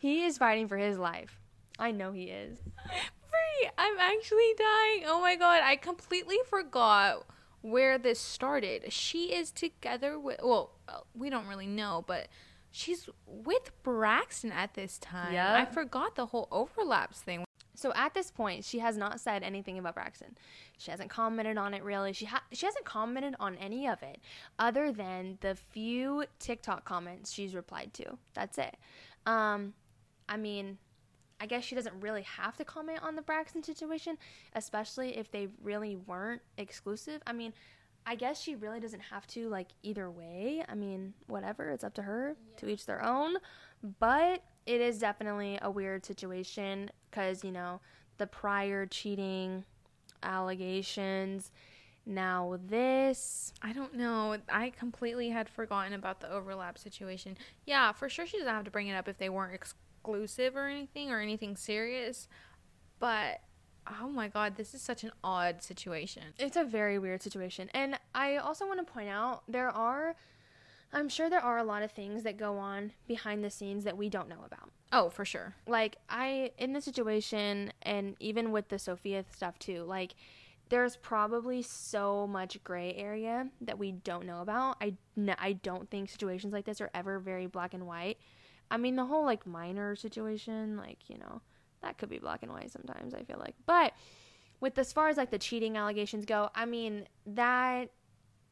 He 0.00 0.24
is 0.24 0.38
fighting 0.38 0.66
for 0.66 0.76
his 0.76 0.98
life. 0.98 1.38
I 1.78 1.92
know 1.92 2.12
he 2.12 2.24
is. 2.24 2.58
Free. 2.58 3.70
I'm 3.78 3.98
actually 3.98 4.54
dying. 4.58 5.04
Oh 5.06 5.20
my 5.20 5.36
god, 5.36 5.62
I 5.62 5.76
completely 5.76 6.38
forgot 6.48 7.24
where 7.60 7.96
this 7.98 8.18
started. 8.18 8.92
She 8.92 9.32
is 9.32 9.50
together 9.52 10.18
with 10.18 10.40
well, 10.42 10.72
we 11.14 11.30
don't 11.30 11.46
really 11.46 11.66
know, 11.66 12.04
but 12.06 12.26
she's 12.72 13.08
with 13.26 13.70
Braxton 13.84 14.50
at 14.50 14.74
this 14.74 14.98
time. 14.98 15.32
Yep. 15.34 15.46
I 15.46 15.64
forgot 15.66 16.16
the 16.16 16.26
whole 16.26 16.48
overlaps 16.50 17.20
thing. 17.20 17.44
So 17.74 17.92
at 17.94 18.14
this 18.14 18.30
point, 18.30 18.64
she 18.64 18.80
has 18.80 18.96
not 18.96 19.20
said 19.20 19.42
anything 19.42 19.78
about 19.78 19.94
Braxton. 19.94 20.36
She 20.78 20.90
hasn't 20.90 21.10
commented 21.10 21.56
on 21.56 21.74
it 21.74 21.82
really. 21.82 22.12
She 22.12 22.26
ha- 22.26 22.42
she 22.52 22.66
hasn't 22.66 22.84
commented 22.84 23.34
on 23.38 23.56
any 23.56 23.86
of 23.86 24.02
it 24.02 24.18
other 24.58 24.92
than 24.92 25.38
the 25.40 25.54
few 25.54 26.24
TikTok 26.38 26.84
comments 26.84 27.32
she's 27.32 27.54
replied 27.54 27.94
to. 27.94 28.18
That's 28.34 28.58
it. 28.58 28.76
Um, 29.26 29.74
I 30.28 30.36
mean, 30.36 30.78
I 31.40 31.46
guess 31.46 31.64
she 31.64 31.74
doesn't 31.74 32.00
really 32.00 32.22
have 32.22 32.56
to 32.58 32.64
comment 32.64 33.00
on 33.02 33.16
the 33.16 33.22
Braxton 33.22 33.62
situation, 33.62 34.16
especially 34.54 35.16
if 35.16 35.30
they 35.30 35.48
really 35.62 35.96
weren't 35.96 36.42
exclusive. 36.56 37.20
I 37.26 37.32
mean, 37.32 37.52
I 38.06 38.14
guess 38.16 38.40
she 38.40 38.54
really 38.54 38.80
doesn't 38.80 39.00
have 39.00 39.26
to 39.28 39.48
like 39.48 39.68
either 39.82 40.10
way. 40.10 40.64
I 40.68 40.74
mean, 40.74 41.14
whatever, 41.26 41.70
it's 41.70 41.84
up 41.84 41.94
to 41.94 42.02
her 42.02 42.36
to 42.56 42.68
each 42.68 42.86
their 42.86 43.04
own. 43.04 43.36
But 44.00 44.42
it 44.66 44.80
is 44.80 44.98
definitely 44.98 45.58
a 45.62 45.70
weird 45.70 46.04
situation 46.04 46.90
because, 47.10 47.44
you 47.44 47.52
know, 47.52 47.80
the 48.18 48.26
prior 48.26 48.86
cheating 48.86 49.64
allegations, 50.22 51.50
now 52.04 52.58
this. 52.66 53.52
I 53.62 53.72
don't 53.72 53.94
know. 53.94 54.36
I 54.48 54.70
completely 54.70 55.30
had 55.30 55.48
forgotten 55.48 55.92
about 55.92 56.20
the 56.20 56.30
overlap 56.30 56.78
situation. 56.78 57.36
Yeah, 57.66 57.92
for 57.92 58.08
sure 58.08 58.26
she 58.26 58.38
doesn't 58.38 58.52
have 58.52 58.64
to 58.64 58.70
bring 58.70 58.88
it 58.88 58.94
up 58.94 59.08
if 59.08 59.18
they 59.18 59.28
weren't 59.28 59.54
exclusive 59.54 60.56
or 60.56 60.66
anything 60.66 61.10
or 61.10 61.20
anything 61.20 61.56
serious. 61.56 62.28
But 62.98 63.40
oh 64.00 64.08
my 64.08 64.28
god, 64.28 64.56
this 64.56 64.74
is 64.74 64.82
such 64.82 65.04
an 65.04 65.12
odd 65.22 65.62
situation. 65.62 66.22
It's 66.38 66.56
a 66.56 66.64
very 66.64 66.98
weird 66.98 67.22
situation. 67.22 67.68
And 67.74 67.98
I 68.14 68.36
also 68.36 68.66
want 68.66 68.84
to 68.86 68.92
point 68.92 69.08
out 69.08 69.42
there 69.48 69.70
are 69.70 70.14
I'm 70.94 71.08
sure 71.08 71.30
there 71.30 71.40
are 71.40 71.56
a 71.56 71.64
lot 71.64 71.82
of 71.82 71.90
things 71.90 72.22
that 72.24 72.36
go 72.36 72.58
on 72.58 72.92
behind 73.08 73.42
the 73.42 73.48
scenes 73.48 73.84
that 73.84 73.96
we 73.96 74.10
don't 74.10 74.28
know 74.28 74.42
about. 74.44 74.70
Oh, 74.92 75.08
for 75.08 75.24
sure. 75.24 75.54
Like 75.66 75.96
I 76.08 76.52
in 76.58 76.72
the 76.72 76.80
situation 76.80 77.72
and 77.82 78.14
even 78.20 78.52
with 78.52 78.68
the 78.68 78.78
Sophia 78.78 79.24
stuff 79.32 79.58
too, 79.58 79.84
like 79.84 80.14
there's 80.68 80.96
probably 80.96 81.62
so 81.62 82.26
much 82.26 82.62
gray 82.64 82.94
area 82.94 83.48
that 83.60 83.78
we 83.78 83.92
don't 83.92 84.26
know 84.26 84.40
about. 84.40 84.76
I 84.80 84.94
n- 85.16 85.36
I 85.38 85.54
don't 85.54 85.90
think 85.90 86.08
situations 86.08 86.52
like 86.52 86.64
this 86.64 86.80
are 86.80 86.90
ever 86.94 87.18
very 87.18 87.46
black 87.46 87.74
and 87.74 87.86
white. 87.86 88.18
I 88.70 88.78
mean, 88.78 88.96
the 88.96 89.04
whole 89.04 89.24
like 89.24 89.46
minor 89.46 89.94
situation, 89.96 90.78
like, 90.78 90.98
you 91.08 91.18
know, 91.18 91.42
that 91.82 91.98
could 91.98 92.08
be 92.08 92.18
black 92.18 92.42
and 92.42 92.52
white 92.52 92.70
sometimes, 92.70 93.14
I 93.14 93.22
feel 93.24 93.38
like. 93.38 93.54
But 93.66 93.92
with 94.60 94.78
as 94.78 94.92
far 94.92 95.08
as 95.08 95.16
like 95.16 95.30
the 95.30 95.38
cheating 95.38 95.76
allegations 95.76 96.24
go, 96.24 96.50
I 96.54 96.64
mean, 96.64 97.06
that 97.26 97.90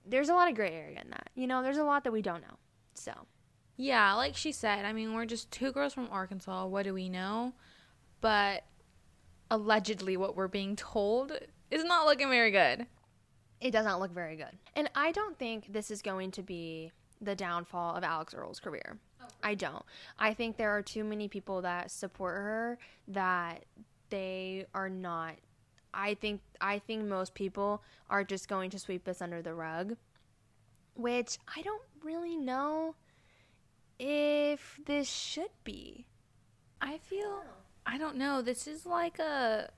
there's 0.07 0.28
a 0.28 0.35
lot 0.35 0.49
of 0.49 0.55
gray 0.57 0.72
area 0.72 1.01
in 1.01 1.11
that. 1.11 1.31
You 1.35 1.47
know, 1.47 1.62
there's 1.62 1.76
a 1.78 1.85
lot 1.85 2.05
that 2.05 2.12
we 2.12 2.22
don't 2.22 2.43
know. 2.43 2.57
So, 2.95 3.12
Yeah, 3.76 4.14
like 4.14 4.37
she 4.37 4.53
said, 4.53 4.85
I 4.85 4.93
mean, 4.93 5.14
we're 5.14 5.26
just 5.26 5.51
two 5.51 5.72
girls 5.72 5.95
from 5.95 6.09
Arkansas. 6.11 6.66
What 6.66 6.83
do 6.85 6.93
we 6.95 7.09
know? 7.09 7.55
But 8.20 8.64
allegedly, 9.51 10.16
what 10.16 10.37
we're 10.37 10.49
being 10.49 10.76
told 10.76 11.33
is 11.70 11.85
not 11.85 12.07
looking 12.07 12.28
very 12.28 12.51
good. 12.51 12.87
it 13.61 13.70
does 13.70 13.85
not 13.85 14.01
look 14.01 14.12
very 14.12 14.37
good. 14.37 14.59
And 14.74 14.91
I 14.95 15.12
don't 15.12 15.39
think 15.39 15.72
this 15.72 15.91
is 15.91 16.03
going 16.03 16.31
to 16.33 16.43
be 16.43 16.93
the 17.20 17.35
downfall 17.35 17.95
of 17.95 18.03
Alix 18.05 18.35
Earle's 18.35 18.59
career. 18.61 18.99
I 19.43 19.55
don't. 19.55 19.85
I 20.18 20.35
think 20.35 20.57
there 20.57 20.71
are 20.71 20.83
too 20.83 21.05
many 21.05 21.29
people 21.29 21.62
that 21.62 21.91
support 21.91 22.37
her 22.37 22.79
that 23.09 23.64
they 24.11 24.66
are 24.75 24.89
not 24.89 25.37
I 25.93 26.14
think 26.14 26.41
I 26.61 26.79
think 26.79 27.05
most 27.05 27.35
people 27.35 27.83
are 28.09 28.25
just 28.25 28.49
going 28.49 28.71
to 28.71 28.79
sweep 28.79 29.05
this 29.05 29.21
under 29.21 29.43
the 29.43 29.55
rug, 29.55 29.97
which 30.95 31.39
I 31.57 31.62
don't 31.62 31.83
really 32.03 32.37
know 32.37 32.95
if 33.99 34.81
this 34.87 35.09
should 35.09 35.51
be. 35.64 36.07
I 36.81 36.99
feel, 36.99 37.43
I 37.85 37.99
don't 37.99 38.16
know. 38.16 38.41
This 38.43 38.66
is 38.66 38.87
like 38.87 39.18
a. 39.18 39.71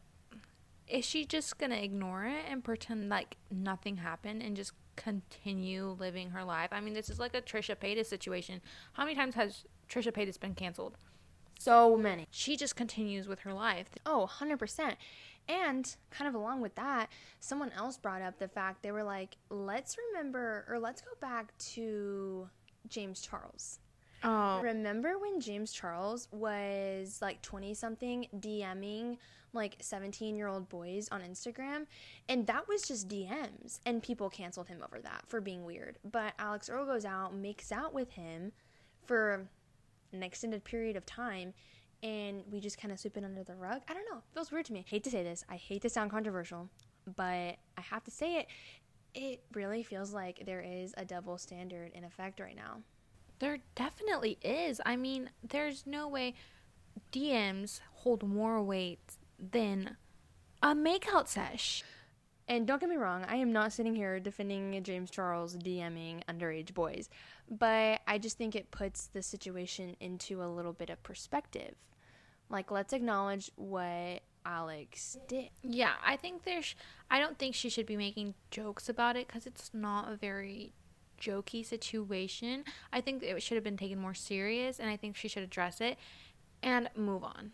Is 0.86 1.04
she 1.04 1.24
just 1.24 1.58
gonna 1.58 1.76
ignore 1.76 2.24
it 2.24 2.44
and 2.48 2.62
pretend 2.62 3.08
like 3.08 3.36
nothing 3.50 3.96
happened 3.96 4.42
and 4.42 4.56
just 4.56 4.72
continue 4.96 5.96
living 5.98 6.30
her 6.30 6.44
life? 6.44 6.70
I 6.72 6.80
mean, 6.80 6.94
this 6.94 7.10
is 7.10 7.18
like 7.18 7.34
a 7.34 7.42
Trisha 7.42 7.76
Paytas 7.76 8.06
situation. 8.06 8.60
How 8.94 9.04
many 9.04 9.14
times 9.14 9.34
has 9.34 9.64
Trisha 9.88 10.12
Paytas 10.12 10.38
been 10.38 10.54
canceled? 10.54 10.96
So 11.58 11.96
many. 11.96 12.26
She 12.30 12.56
just 12.56 12.74
continues 12.74 13.28
with 13.28 13.40
her 13.40 13.52
life. 13.52 13.86
Oh, 14.04 14.28
100%. 14.40 14.96
And 15.48 15.94
kind 16.10 16.28
of 16.28 16.34
along 16.34 16.60
with 16.60 16.74
that, 16.76 17.08
someone 17.40 17.70
else 17.72 17.96
brought 17.96 18.22
up 18.22 18.38
the 18.38 18.48
fact 18.48 18.82
they 18.82 18.92
were 18.92 19.04
like, 19.04 19.36
let's 19.50 19.96
remember 20.10 20.64
or 20.68 20.78
let's 20.78 21.00
go 21.00 21.12
back 21.20 21.56
to 21.58 22.48
James 22.88 23.20
Charles. 23.20 23.78
Oh, 24.24 24.60
Remember 24.62 25.18
when 25.18 25.40
James 25.40 25.72
Charles 25.72 26.28
was 26.30 27.18
like 27.20 27.42
20 27.42 27.74
something 27.74 28.26
DMing 28.38 29.18
like 29.52 29.76
17 29.80 30.36
year 30.36 30.48
old 30.48 30.68
boys 30.68 31.08
on 31.10 31.22
Instagram? 31.22 31.86
And 32.28 32.46
that 32.46 32.68
was 32.68 32.82
just 32.82 33.08
DMs. 33.08 33.80
And 33.84 34.02
people 34.02 34.30
canceled 34.30 34.68
him 34.68 34.82
over 34.84 35.00
that 35.00 35.24
for 35.26 35.40
being 35.40 35.64
weird. 35.64 35.98
But 36.04 36.34
Alix 36.38 36.70
Earle 36.70 36.86
goes 36.86 37.04
out, 37.04 37.34
makes 37.34 37.72
out 37.72 37.92
with 37.92 38.10
him 38.10 38.52
for 39.04 39.46
an 40.12 40.22
extended 40.22 40.64
period 40.64 40.96
of 40.96 41.04
time. 41.06 41.52
And 42.02 42.42
we 42.50 42.60
just 42.60 42.78
kind 42.78 42.90
of 42.92 42.98
sweep 42.98 43.16
it 43.16 43.24
under 43.24 43.44
the 43.44 43.54
rug. 43.54 43.82
I 43.88 43.94
don't 43.94 44.08
know. 44.10 44.18
It 44.18 44.34
feels 44.34 44.50
weird 44.50 44.64
to 44.66 44.72
me. 44.72 44.84
hate 44.88 45.04
to 45.04 45.10
say 45.10 45.22
this. 45.22 45.44
I 45.48 45.56
hate 45.56 45.82
to 45.82 45.88
sound 45.88 46.10
controversial, 46.10 46.68
but 47.16 47.56
I 47.76 47.80
have 47.80 48.02
to 48.04 48.10
say 48.10 48.38
it. 48.38 48.46
It 49.14 49.42
really 49.52 49.82
feels 49.82 50.12
like 50.12 50.44
there 50.46 50.62
is 50.62 50.94
a 50.96 51.04
double 51.04 51.38
standard 51.38 51.92
in 51.94 52.02
effect 52.02 52.40
right 52.40 52.56
now. 52.56 52.78
There 53.42 53.58
definitely 53.74 54.38
is. 54.40 54.80
I 54.86 54.94
mean, 54.94 55.28
there's 55.42 55.84
no 55.84 56.06
way 56.06 56.34
DMs 57.10 57.80
hold 57.92 58.22
more 58.22 58.62
weight 58.62 59.00
than 59.36 59.96
a 60.62 60.76
makeout 60.76 61.26
sesh. 61.26 61.82
And 62.46 62.68
don't 62.68 62.78
get 62.78 62.88
me 62.88 62.94
wrong, 62.94 63.24
I 63.26 63.34
am 63.38 63.52
not 63.52 63.72
sitting 63.72 63.96
here 63.96 64.20
defending 64.20 64.80
James 64.84 65.10
Charles 65.10 65.56
DMing 65.56 66.22
underage 66.26 66.72
boys, 66.72 67.10
but 67.50 68.00
I 68.06 68.16
just 68.16 68.38
think 68.38 68.54
it 68.54 68.70
puts 68.70 69.08
the 69.08 69.22
situation 69.22 69.96
into 69.98 70.40
a 70.40 70.46
little 70.46 70.72
bit 70.72 70.88
of 70.88 71.02
perspective. 71.02 71.74
Like, 72.48 72.70
let's 72.70 72.92
acknowledge 72.92 73.50
what 73.56 74.20
Alix 74.46 75.18
did. 75.26 75.48
Yeah, 75.64 75.94
I 76.06 76.16
think 76.16 76.44
there's. 76.44 76.76
I 77.10 77.18
don't 77.18 77.40
think 77.40 77.56
she 77.56 77.70
should 77.70 77.86
be 77.86 77.96
making 77.96 78.34
jokes 78.52 78.88
about 78.88 79.16
it 79.16 79.26
because 79.26 79.48
it's 79.48 79.72
not 79.74 80.12
a 80.12 80.14
very 80.14 80.74
jokey 81.22 81.64
situation. 81.64 82.64
I 82.92 83.00
think 83.00 83.22
it 83.22 83.42
should 83.42 83.54
have 83.56 83.64
been 83.64 83.76
taken 83.76 83.98
more 83.98 84.14
serious, 84.14 84.78
and 84.80 84.90
I 84.90 84.96
think 84.96 85.16
she 85.16 85.28
should 85.28 85.42
address 85.42 85.80
it 85.80 85.96
and 86.62 86.90
move 86.96 87.22
on. 87.22 87.52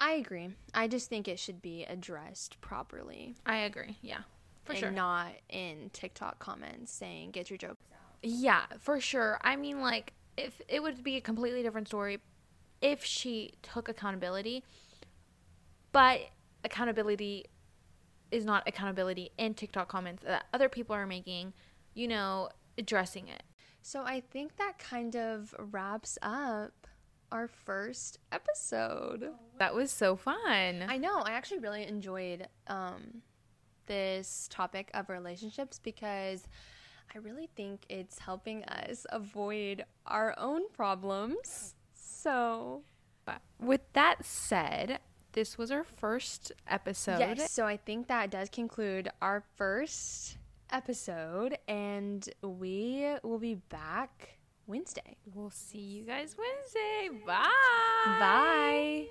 I 0.00 0.12
agree. 0.12 0.50
I 0.72 0.88
just 0.88 1.08
think 1.08 1.28
it 1.28 1.38
should 1.38 1.62
be 1.62 1.84
addressed 1.84 2.60
properly 2.60 3.36
I 3.46 3.58
agree. 3.58 3.98
Yeah, 4.02 4.22
for 4.64 4.72
and 4.72 4.80
sure. 4.80 4.90
not 4.90 5.28
in 5.48 5.90
TikTok 5.92 6.38
comments 6.38 6.92
saying, 6.92 7.30
get 7.30 7.50
your 7.50 7.58
jokes 7.58 7.84
out. 7.92 8.00
Yeah, 8.22 8.62
for 8.80 9.00
sure. 9.00 9.38
I 9.42 9.56
mean, 9.56 9.80
like, 9.80 10.12
if 10.36 10.60
it 10.68 10.82
would 10.82 11.04
be 11.04 11.16
a 11.16 11.20
completely 11.20 11.62
different 11.62 11.86
story 11.86 12.18
if 12.80 13.04
she 13.04 13.52
took 13.62 13.88
accountability, 13.88 14.64
but 15.92 16.20
accountability 16.64 17.44
is 18.30 18.44
not 18.44 18.66
accountability 18.66 19.30
in 19.38 19.54
TikTok 19.54 19.88
comments 19.88 20.24
that 20.24 20.46
other 20.52 20.68
people 20.68 20.94
are 20.94 21.06
making, 21.06 21.52
you 21.94 22.08
know, 22.08 22.48
addressing 22.78 23.28
it. 23.28 23.42
So 23.82 24.02
I 24.02 24.20
think 24.20 24.56
that 24.56 24.78
kind 24.78 25.14
of 25.14 25.54
wraps 25.58 26.18
up 26.22 26.86
our 27.30 27.48
first 27.48 28.18
episode. 28.32 29.30
That 29.58 29.74
was 29.74 29.90
so 29.90 30.16
fun. 30.16 30.84
I 30.88 30.96
know. 30.96 31.18
I 31.18 31.32
actually 31.32 31.58
really 31.58 31.86
enjoyed 31.86 32.48
um, 32.66 33.22
this 33.86 34.48
topic 34.50 34.90
of 34.94 35.08
relationships 35.08 35.80
because 35.82 36.46
I 37.14 37.18
really 37.18 37.48
think 37.56 37.84
it's 37.88 38.18
helping 38.18 38.64
us 38.64 39.06
avoid 39.10 39.84
our 40.06 40.34
own 40.38 40.68
problems. 40.70 41.74
So, 41.94 42.82
with 43.60 43.80
that 43.92 44.24
said, 44.24 45.00
this 45.32 45.58
was 45.58 45.70
our 45.70 45.84
first 45.84 46.52
episode. 46.68 47.18
yes. 47.18 47.50
So 47.50 47.66
I 47.66 47.76
think 47.76 48.08
that 48.08 48.30
does 48.30 48.48
conclude 48.48 49.08
our 49.20 49.42
first 49.56 50.38
episode, 50.74 51.56
and 51.68 52.28
we 52.42 53.06
will 53.22 53.38
be 53.38 53.54
back 53.54 54.38
Wednesday. 54.66 55.16
We'll 55.32 55.50
see 55.50 55.78
you 55.78 56.04
guys 56.04 56.36
Wednesday. 56.36 57.24
Bye. 57.24 57.46
Bye. 58.18 59.06